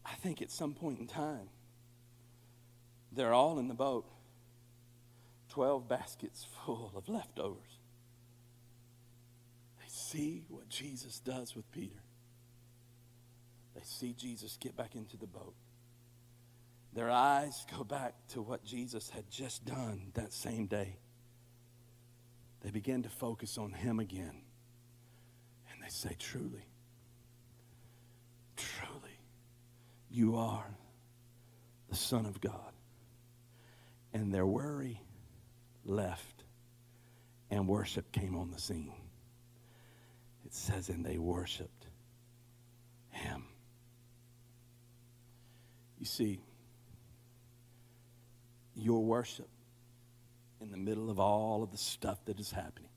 I 0.05 0.15
think 0.15 0.43
at 0.43 0.51
some 0.51 0.75
point 0.75 0.99
in 1.01 1.07
time, 1.07 1.49
they're 3.15 3.35
all 3.35 3.59
in 3.59 3.69
the 3.69 3.75
boat, 3.75 4.07
12 5.51 5.89
baskets 5.89 6.47
full 6.65 6.93
of 6.97 7.09
leftovers 7.09 7.79
They 9.79 9.89
see 9.89 10.45
what 10.49 10.69
Jesus 10.69 11.21
does 11.21 11.55
with 11.55 11.71
Peter. 11.73 12.01
They 13.75 13.83
see 13.85 14.15
Jesus 14.15 14.57
get 14.61 14.77
back 14.77 14.95
into 14.95 15.17
the 15.17 15.27
boat. 15.27 15.55
Their 16.95 17.11
eyes 17.11 17.65
go 17.75 17.85
back 17.85 18.15
to 18.29 18.43
what 18.43 18.65
Jesus 18.65 19.09
had 19.11 19.31
just 19.31 19.65
done 19.65 20.13
that 20.15 20.33
same 20.33 20.67
day. 20.67 20.97
They 22.61 22.71
begin 22.71 23.03
to 23.03 23.09
focus 23.09 23.59
on 23.59 23.73
him 23.73 23.99
again. 23.99 24.43
And 25.73 25.83
they 25.83 25.89
say, 25.89 26.15
Truly, 26.19 26.67
truly, 28.57 29.19
you 30.11 30.37
are 30.37 30.67
the 31.89 31.97
Son 31.97 32.27
of 32.27 32.41
God. 32.41 32.73
And 34.15 34.33
their 34.33 34.47
worry 34.47 35.01
left, 35.85 36.45
and 37.51 37.67
worship 37.67 38.13
came 38.13 38.37
on 38.37 38.51
the 38.51 38.59
scene 38.59 38.93
it 40.53 40.57
says, 40.57 40.91
and 40.91 41.03
they 41.03 41.17
worshiped 41.17 41.87
him. 43.09 43.45
You 45.99 46.05
see, 46.05 46.41
your 48.75 49.03
worship 49.03 49.49
in 50.61 50.71
the 50.71 50.77
middle 50.77 51.09
of 51.11 51.19
all 51.19 51.63
of 51.63 51.71
the 51.71 51.79
stuff 51.79 52.23
that 52.27 52.39
is 52.39 52.51
happening 52.51 52.91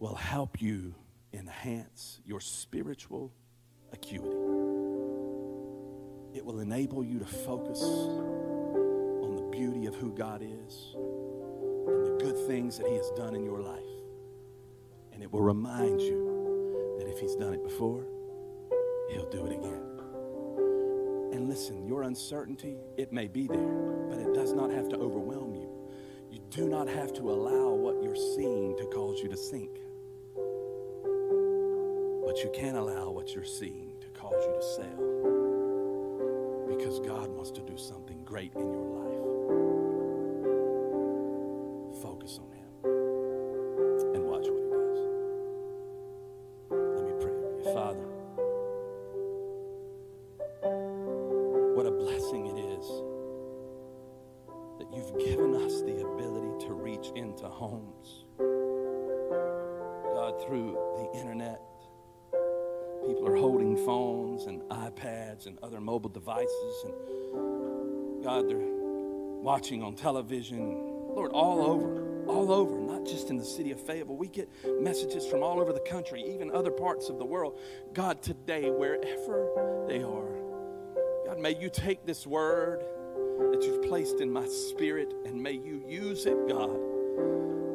will 0.00 0.16
help 0.16 0.60
you 0.60 0.96
enhance 1.32 2.20
your 2.26 2.40
spiritual 2.40 3.32
acuity. 3.92 4.36
It 6.36 6.44
will 6.44 6.58
enable 6.58 7.04
you 7.04 7.20
to 7.20 7.24
focus 7.24 7.80
beauty 9.56 9.86
of 9.86 9.94
who 9.94 10.12
God 10.12 10.42
is 10.42 10.94
and 10.94 12.04
the 12.04 12.18
good 12.20 12.36
things 12.46 12.76
that 12.76 12.86
He 12.86 12.94
has 12.94 13.10
done 13.16 13.34
in 13.34 13.42
your 13.42 13.60
life. 13.60 13.82
And 15.12 15.22
it 15.22 15.32
will 15.32 15.42
remind 15.42 16.00
you 16.02 16.96
that 16.98 17.08
if 17.08 17.18
He's 17.18 17.34
done 17.36 17.54
it 17.54 17.62
before, 17.62 18.04
He'll 19.10 19.30
do 19.30 19.46
it 19.46 19.52
again. 19.52 19.82
And 21.32 21.48
listen, 21.48 21.86
your 21.86 22.02
uncertainty, 22.02 22.76
it 22.98 23.12
may 23.12 23.28
be 23.28 23.46
there, 23.46 24.06
but 24.10 24.18
it 24.18 24.34
does 24.34 24.52
not 24.52 24.70
have 24.70 24.90
to 24.90 24.96
overwhelm 24.96 25.54
you. 25.54 25.70
You 26.30 26.40
do 26.50 26.68
not 26.68 26.86
have 26.88 27.14
to 27.14 27.30
allow 27.30 27.70
what 27.70 28.02
you're 28.02 28.14
seeing 28.14 28.76
to 28.76 28.84
cause 28.86 29.20
you 29.22 29.28
to 29.30 29.36
sink. 29.36 29.70
But 32.26 32.42
you 32.44 32.50
can 32.52 32.76
allow 32.76 33.10
what 33.10 33.34
you're 33.34 33.44
seeing 33.44 33.92
to 34.02 34.08
cause 34.08 34.44
you 34.44 34.52
to 34.52 34.62
sail. 34.62 34.98
Because 36.68 37.00
God 37.00 37.28
wants 37.30 37.50
to 37.52 37.62
do 37.62 37.78
something 37.78 38.22
great 38.24 38.52
in 38.54 38.70
your 38.70 38.84
life. 38.84 39.15
Focus 42.02 42.38
on 42.40 42.50
Him. 42.52 42.66
and 44.14 44.24
watch 44.24 44.46
what 44.48 44.62
He 44.62 44.70
does. 44.70 45.00
Let 46.70 47.04
me 47.04 47.12
pray 47.20 47.32
for 47.32 47.50
you, 47.56 47.64
Father. 47.74 48.06
What 51.74 51.86
a 51.86 51.90
blessing 51.90 52.46
it 52.46 52.58
is 52.58 52.86
that 54.78 54.88
you've 54.94 55.18
given 55.18 55.54
us 55.54 55.82
the 55.82 56.00
ability 56.06 56.66
to 56.66 56.72
reach 56.74 57.10
into 57.14 57.48
homes. 57.48 58.24
God, 60.14 60.42
through 60.46 60.78
the 60.96 61.18
internet, 61.18 61.60
people 63.06 63.26
are 63.28 63.36
holding 63.36 63.76
phones 63.84 64.46
and 64.46 64.62
iPads 64.62 65.46
and 65.46 65.58
other 65.62 65.80
mobile 65.80 66.10
devices. 66.10 66.84
And 66.84 68.24
God, 68.24 68.48
they're 68.48 68.75
watching 69.46 69.80
on 69.80 69.94
television. 69.94 70.72
Lord, 71.14 71.30
all 71.30 71.64
over, 71.64 72.26
all 72.26 72.50
over, 72.50 72.80
not 72.80 73.06
just 73.06 73.30
in 73.30 73.36
the 73.36 73.44
city 73.44 73.70
of 73.70 73.78
Fayetteville. 73.78 74.16
We 74.16 74.26
get 74.26 74.50
messages 74.80 75.24
from 75.24 75.44
all 75.44 75.60
over 75.60 75.72
the 75.72 75.86
country, 75.88 76.20
even 76.34 76.50
other 76.50 76.72
parts 76.72 77.08
of 77.10 77.18
the 77.18 77.24
world. 77.24 77.56
God, 77.94 78.22
today, 78.22 78.70
wherever 78.70 79.86
they 79.86 80.02
are, 80.02 81.26
God, 81.26 81.38
may 81.38 81.56
you 81.56 81.70
take 81.70 82.04
this 82.04 82.26
word 82.26 82.80
that 83.52 83.62
you've 83.62 83.84
placed 83.88 84.20
in 84.20 84.32
my 84.32 84.46
spirit 84.48 85.14
and 85.24 85.40
may 85.40 85.52
you 85.52 85.80
use 85.86 86.26
it, 86.26 86.48
God, 86.48 86.74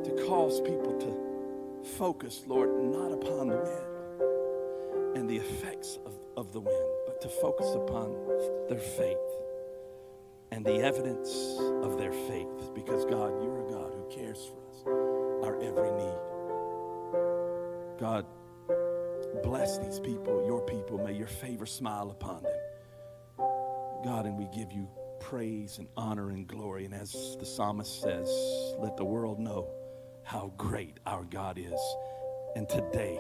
to 0.04 0.26
cause 0.28 0.60
people 0.60 1.00
to 1.00 1.90
focus, 1.98 2.44
Lord, 2.48 2.84
not 2.84 3.14
upon 3.14 3.48
the 3.48 3.56
wind 3.56 5.18
and 5.18 5.30
the 5.30 5.38
effects 5.38 6.00
of, 6.06 6.16
of 6.36 6.52
the 6.52 6.60
wind, 6.60 6.92
but 7.06 7.22
to 7.22 7.30
focus 7.30 7.74
upon 7.76 8.14
their 8.68 8.78
faith 8.78 9.18
and 10.52 10.66
the 10.66 10.82
evidence 10.82 11.30
of 11.84 11.98
their 11.98 12.12
faith 12.12 12.74
because 12.76 13.06
God, 13.06 13.42
you're 13.42 13.68
a 13.68 13.72
God 13.72 13.94
who 13.94 14.06
cares 14.14 14.38
for 14.38 14.60
us, 14.68 14.84
our 15.46 15.56
every 15.62 15.92
need. 15.92 16.20
God, 18.00 18.26
bless 19.44 19.78
these 19.78 20.00
people, 20.00 20.46
your 20.46 20.62
people. 20.62 20.98
May 20.98 21.14
your 21.14 21.28
favor 21.28 21.66
smile 21.66 22.12
upon 22.12 22.44
them. 22.44 22.52
God, 24.04 24.26
and 24.26 24.38
we 24.38 24.48
give 24.54 24.72
you 24.72 24.90
praise 25.20 25.78
and 25.78 25.88
honor 25.96 26.32
and 26.32 26.48
glory. 26.48 26.86
And 26.86 26.94
as 26.94 27.38
the 27.40 27.46
psalmist 27.46 28.02
says, 28.02 28.30
let 28.80 28.98
the 28.98 29.06
world 29.06 29.40
know 29.40 29.70
how 30.24 30.52
great 30.58 31.00
our 31.06 31.24
God 31.24 31.58
is. 31.58 31.80
And 32.56 32.68
today, 32.68 33.20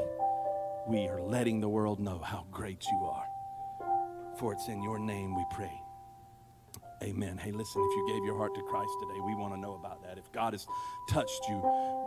we 0.87 1.07
are 1.07 1.21
letting 1.21 1.61
the 1.61 1.69
world 1.69 1.99
know 1.99 2.19
how 2.19 2.45
great 2.51 2.83
you 2.91 3.05
are. 3.05 3.25
For 4.37 4.53
it's 4.53 4.67
in 4.67 4.81
your 4.81 4.99
name 4.99 5.35
we 5.35 5.45
pray. 5.51 5.81
Amen. 7.03 7.37
Hey, 7.37 7.51
listen, 7.51 7.81
if 7.81 7.95
you 7.97 8.07
gave 8.13 8.23
your 8.23 8.37
heart 8.37 8.53
to 8.53 8.61
Christ 8.61 8.91
today, 9.01 9.19
we 9.25 9.33
want 9.33 9.53
to 9.55 9.59
know 9.59 9.73
about 9.73 10.03
that. 10.03 10.19
If 10.19 10.31
God 10.31 10.53
has 10.53 10.67
touched 11.09 11.41
you, 11.49 11.57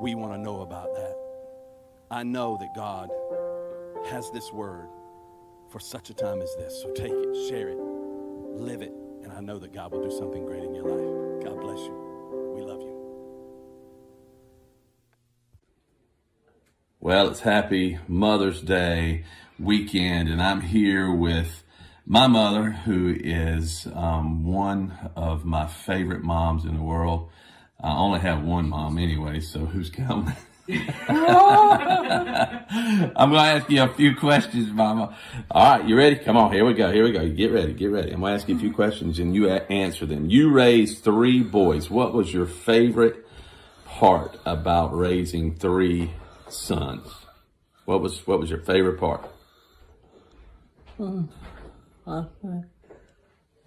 we 0.01 0.14
want 0.14 0.32
to 0.32 0.38
know 0.38 0.61
about 0.61 0.95
that. 0.95 1.16
I 2.11 2.22
know 2.22 2.57
that 2.61 2.74
God 2.76 3.11
has 4.07 4.30
this 4.30 4.53
word 4.53 4.88
for 5.68 5.80
such 5.80 6.11
a 6.11 6.14
time 6.14 6.40
as 6.40 6.55
this. 6.57 6.80
So 6.80 6.92
take 6.92 7.11
it, 7.11 7.49
share 7.49 7.70
it, 7.70 7.78
live 7.78 8.82
it, 8.82 8.92
and 9.24 9.32
I 9.32 9.40
know 9.40 9.59
that 9.59 9.72
God 9.72 9.90
will 9.90 10.09
do 10.09 10.16
something 10.16 10.45
great 10.45 10.62
in 10.62 10.74
your 10.74 10.84
life. 10.84 11.45
God 11.45 11.61
bless 11.61 11.80
you. 11.80 12.53
We 12.55 12.62
love 12.62 12.80
you. 12.80 12.95
Well, 17.01 17.28
it's 17.28 17.40
happy 17.40 17.99
Mother's 18.07 18.62
Day 18.62 19.24
weekend, 19.59 20.28
and 20.28 20.40
I'm 20.40 20.61
here 20.61 21.11
with 21.11 21.63
my 22.07 22.26
mother, 22.26 22.70
who 22.70 23.16
is 23.18 23.86
um, 23.94 24.44
one 24.44 24.92
of 25.16 25.44
my 25.44 25.66
favorite 25.66 26.22
moms 26.22 26.64
in 26.64 26.76
the 26.76 26.82
world. 26.82 27.30
I 27.80 27.96
only 27.96 28.20
have 28.20 28.42
one 28.42 28.68
mom 28.68 28.98
anyway, 28.98 29.40
so 29.40 29.61
who's 29.61 29.90
counting? 29.90 30.34
I'm 30.68 30.80
going 33.30 33.32
to 33.32 33.38
ask 33.38 33.70
you 33.70 33.82
a 33.82 33.88
few 33.88 34.16
questions, 34.16 34.70
Mama. 34.70 35.16
All 35.50 35.78
right, 35.78 35.86
you 35.86 35.96
ready? 35.96 36.16
Come 36.16 36.38
on, 36.38 36.52
here 36.52 36.64
we 36.64 36.72
go. 36.72 36.90
Here 36.90 37.05
we 37.05 37.12
go. 37.12 37.28
Get 37.28 37.52
ready. 37.52 37.74
Get 37.74 37.90
ready. 37.90 38.12
I'm 38.12 38.20
going 38.20 38.32
to 38.32 38.40
ask 38.40 38.48
you 38.48 38.57
a 38.57 38.59
few 38.59 38.72
questions 38.72 39.18
and 39.18 39.34
you 39.34 39.50
answer 39.50 40.07
them. 40.07 40.30
You 40.30 40.50
raised 40.50 41.05
three 41.05 41.42
boys. 41.42 41.90
What 41.90 42.14
was 42.14 42.32
your 42.32 42.46
favorite 42.46 43.26
part 43.84 44.38
about 44.46 44.96
raising 44.96 45.55
three 45.55 46.12
sons? 46.48 47.07
What 47.84 48.00
was 48.00 48.26
what 48.26 48.40
was 48.40 48.48
your 48.48 48.61
favorite 48.61 48.98
part? 48.98 49.30
Uh, 50.98 51.24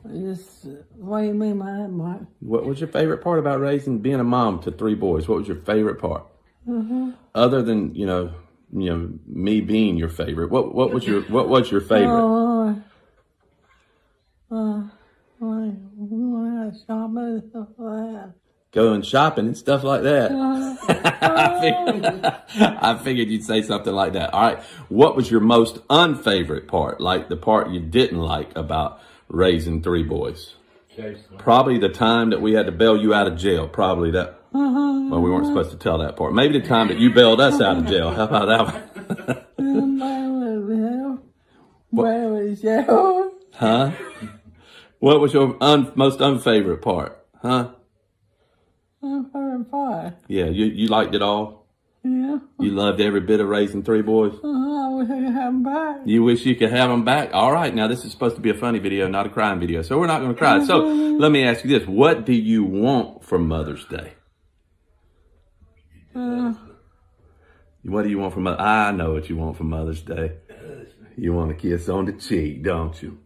just, 0.09 0.65
what 0.95 1.21
do 1.21 1.27
you 1.27 1.33
mean 1.33 1.59
by 1.59 1.71
that, 1.71 1.89
Mark? 1.89 2.21
What 2.39 2.65
was 2.65 2.79
your 2.79 2.89
favorite 2.89 3.23
part 3.23 3.39
about 3.39 3.59
raising, 3.59 3.99
being 3.99 4.19
a 4.19 4.23
mom 4.23 4.61
to 4.63 4.71
three 4.71 4.95
boys? 4.95 5.27
What 5.27 5.39
was 5.39 5.47
your 5.47 5.57
favorite 5.57 5.99
part? 5.99 6.25
Mm-hmm. 6.67 7.11
Other 7.33 7.61
than 7.61 7.95
you 7.95 8.05
know, 8.05 8.33
you 8.73 8.89
know, 8.89 9.09
me 9.25 9.61
being 9.61 9.97
your 9.97 10.09
favorite. 10.09 10.51
What 10.51 10.75
what 10.75 10.91
was 10.91 11.05
your 11.07 11.21
what 11.23 11.47
was 11.47 11.71
your 11.71 11.81
favorite? 11.81 12.21
Oh, 12.21 12.83
uh, 14.51 14.55
uh, 14.55 14.83
when 15.39 16.73
I 16.73 16.77
shopping 16.85 17.17
and 17.17 17.43
stuff 17.49 17.67
like 17.77 18.13
that. 18.13 18.33
Going 18.77 19.01
shopping 19.01 19.47
and 19.47 19.57
stuff 19.57 19.83
like 19.83 20.03
that. 20.03 20.29
Uh, 20.31 20.75
I, 20.87 21.59
figured, 21.59 22.35
I 22.61 22.97
figured 22.99 23.27
you'd 23.27 23.43
say 23.43 23.63
something 23.63 23.91
like 23.91 24.13
that. 24.13 24.31
All 24.35 24.41
right. 24.41 24.59
What 24.87 25.15
was 25.15 25.31
your 25.31 25.39
most 25.39 25.79
unfavorite 25.89 26.67
part? 26.67 27.01
Like 27.01 27.27
the 27.27 27.37
part 27.37 27.71
you 27.71 27.79
didn't 27.79 28.19
like 28.19 28.55
about 28.55 29.01
raising 29.29 29.81
three 29.81 30.03
boys? 30.03 30.53
Probably 31.39 31.79
the 31.79 31.89
time 31.89 32.29
that 32.29 32.39
we 32.39 32.53
had 32.53 32.67
to 32.67 32.71
bail 32.71 32.95
you 32.95 33.15
out 33.15 33.25
of 33.25 33.35
jail. 33.35 33.67
Probably 33.67 34.11
that. 34.11 34.43
Well, 35.09 35.23
we 35.23 35.31
weren't 35.31 35.47
supposed 35.47 35.71
to 35.71 35.77
tell 35.77 35.97
that 35.97 36.15
part. 36.15 36.35
Maybe 36.35 36.59
the 36.59 36.67
time 36.67 36.89
that 36.89 36.99
you 36.99 37.11
bailed 37.11 37.41
us 37.41 37.59
out 37.59 37.79
of 37.79 37.87
jail. 37.87 38.11
How 38.13 38.25
about 38.25 38.45
that 38.45 39.43
one? 39.57 40.05
Where 41.89 42.29
was 42.29 42.63
you? 42.63 43.33
Huh? 43.55 43.91
What 44.99 45.19
was 45.19 45.33
your 45.33 45.57
un- 45.61 45.91
most 45.95 46.21
unfavorite 46.21 46.83
part? 46.83 47.25
Huh? 47.41 47.71
I'm 49.07 49.31
very 49.31 49.63
far. 49.71 50.15
Yeah, 50.27 50.45
you, 50.45 50.65
you 50.65 50.87
liked 50.87 51.15
it 51.15 51.21
all? 51.21 51.65
Yeah. 52.03 52.37
You 52.59 52.71
loved 52.71 53.01
every 53.01 53.19
bit 53.21 53.39
of 53.39 53.47
raising 53.49 53.83
three 53.83 54.01
boys? 54.01 54.33
Uh, 54.43 54.47
I 54.47 54.89
wish 54.93 55.09
I 55.09 55.13
could 55.15 55.23
have 55.25 55.53
them 55.53 55.63
back. 55.63 55.97
You 56.05 56.23
wish 56.23 56.45
you 56.45 56.55
could 56.55 56.71
have 56.71 56.89
them 56.89 57.03
back? 57.03 57.31
All 57.33 57.51
right, 57.51 57.73
now 57.73 57.87
this 57.87 58.05
is 58.05 58.11
supposed 58.11 58.35
to 58.35 58.41
be 58.41 58.49
a 58.49 58.53
funny 58.53 58.79
video, 58.79 59.07
not 59.07 59.25
a 59.25 59.29
crying 59.29 59.59
video, 59.59 59.81
so 59.81 59.99
we're 59.99 60.07
not 60.07 60.19
going 60.21 60.31
to 60.33 60.37
cry. 60.37 60.63
So 60.65 60.77
let 60.85 61.31
me 61.31 61.43
ask 61.43 61.65
you 61.65 61.77
this. 61.79 61.87
What 61.87 62.25
do 62.25 62.33
you 62.33 62.63
want 62.63 63.23
for 63.25 63.37
Mother's 63.39 63.83
Day? 63.85 64.13
Uh, 66.15 66.53
What 67.83 68.03
do 68.03 68.09
you 68.09 68.19
want 68.19 68.33
for 68.33 68.39
Mother? 68.39 68.59
I 68.61 68.91
know 68.91 69.13
what 69.13 69.29
you 69.29 69.35
want 69.37 69.57
for 69.57 69.63
Mother's 69.63 70.01
Day. 70.01 70.33
You 71.17 71.33
want 71.33 71.51
a 71.51 71.55
kiss 71.55 71.89
on 71.89 72.05
the 72.05 72.13
cheek, 72.13 72.63
don't 72.63 73.01
you? 73.01 73.19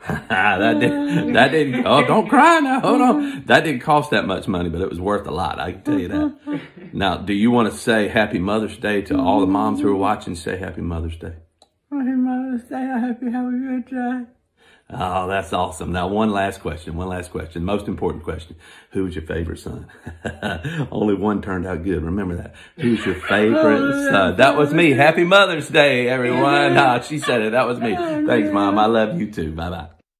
that 0.08 0.80
did 0.80 1.34
that 1.34 1.48
didn't. 1.48 1.86
Oh, 1.86 2.06
don't 2.06 2.28
cry 2.28 2.60
now. 2.60 2.80
Hold 2.80 3.00
on. 3.02 3.44
That 3.46 3.64
didn't 3.64 3.82
cost 3.82 4.10
that 4.10 4.26
much 4.26 4.48
money, 4.48 4.70
but 4.70 4.80
it 4.80 4.88
was 4.88 5.00
worth 5.00 5.26
a 5.26 5.30
lot. 5.30 5.58
I 5.58 5.72
can 5.72 5.82
tell 5.82 5.98
you 5.98 6.08
that. 6.08 6.60
Now, 6.92 7.18
do 7.18 7.32
you 7.32 7.52
want 7.52 7.72
to 7.72 7.78
say 7.78 8.08
Happy 8.08 8.40
Mother's 8.40 8.76
Day 8.76 9.00
to 9.02 9.16
all 9.16 9.38
the 9.38 9.46
moms 9.46 9.80
who 9.80 9.88
are 9.92 9.96
watching? 9.96 10.34
Say 10.34 10.56
Happy 10.56 10.80
Mother's 10.80 11.16
Day. 11.16 11.34
Happy 11.92 12.16
Mother's 12.16 12.64
Day. 12.64 12.74
I 12.74 12.98
hope 12.98 13.22
you 13.22 13.30
have 13.30 13.46
a 13.46 13.50
good 13.50 13.86
day. 13.86 14.39
Oh, 14.92 15.28
that's 15.28 15.52
awesome. 15.52 15.92
Now, 15.92 16.08
one 16.08 16.30
last 16.30 16.60
question. 16.60 16.96
One 16.96 17.08
last 17.08 17.30
question. 17.30 17.64
Most 17.64 17.86
important 17.86 18.24
question. 18.24 18.56
Who's 18.90 19.14
your 19.14 19.24
favorite 19.24 19.58
son? 19.60 19.86
Only 20.90 21.14
one 21.14 21.42
turned 21.42 21.66
out 21.66 21.84
good. 21.84 22.02
Remember 22.02 22.36
that. 22.36 22.54
Who's 22.76 23.04
your 23.06 23.14
favorite 23.14 24.10
son? 24.10 24.36
That 24.36 24.56
was 24.56 24.74
me. 24.74 24.90
Happy 24.90 25.22
Mother's 25.22 25.68
Day, 25.68 26.08
everyone. 26.08 26.76
Ah, 26.76 27.00
she 27.08 27.18
said 27.18 27.42
it. 27.42 27.52
That 27.52 27.66
was 27.66 27.78
me. 27.78 27.94
Thanks, 27.94 28.50
Mom. 28.52 28.78
I 28.78 28.86
love 28.86 29.20
you 29.20 29.30
too. 29.30 29.52
Bye 29.52 29.70
bye. 29.70 29.99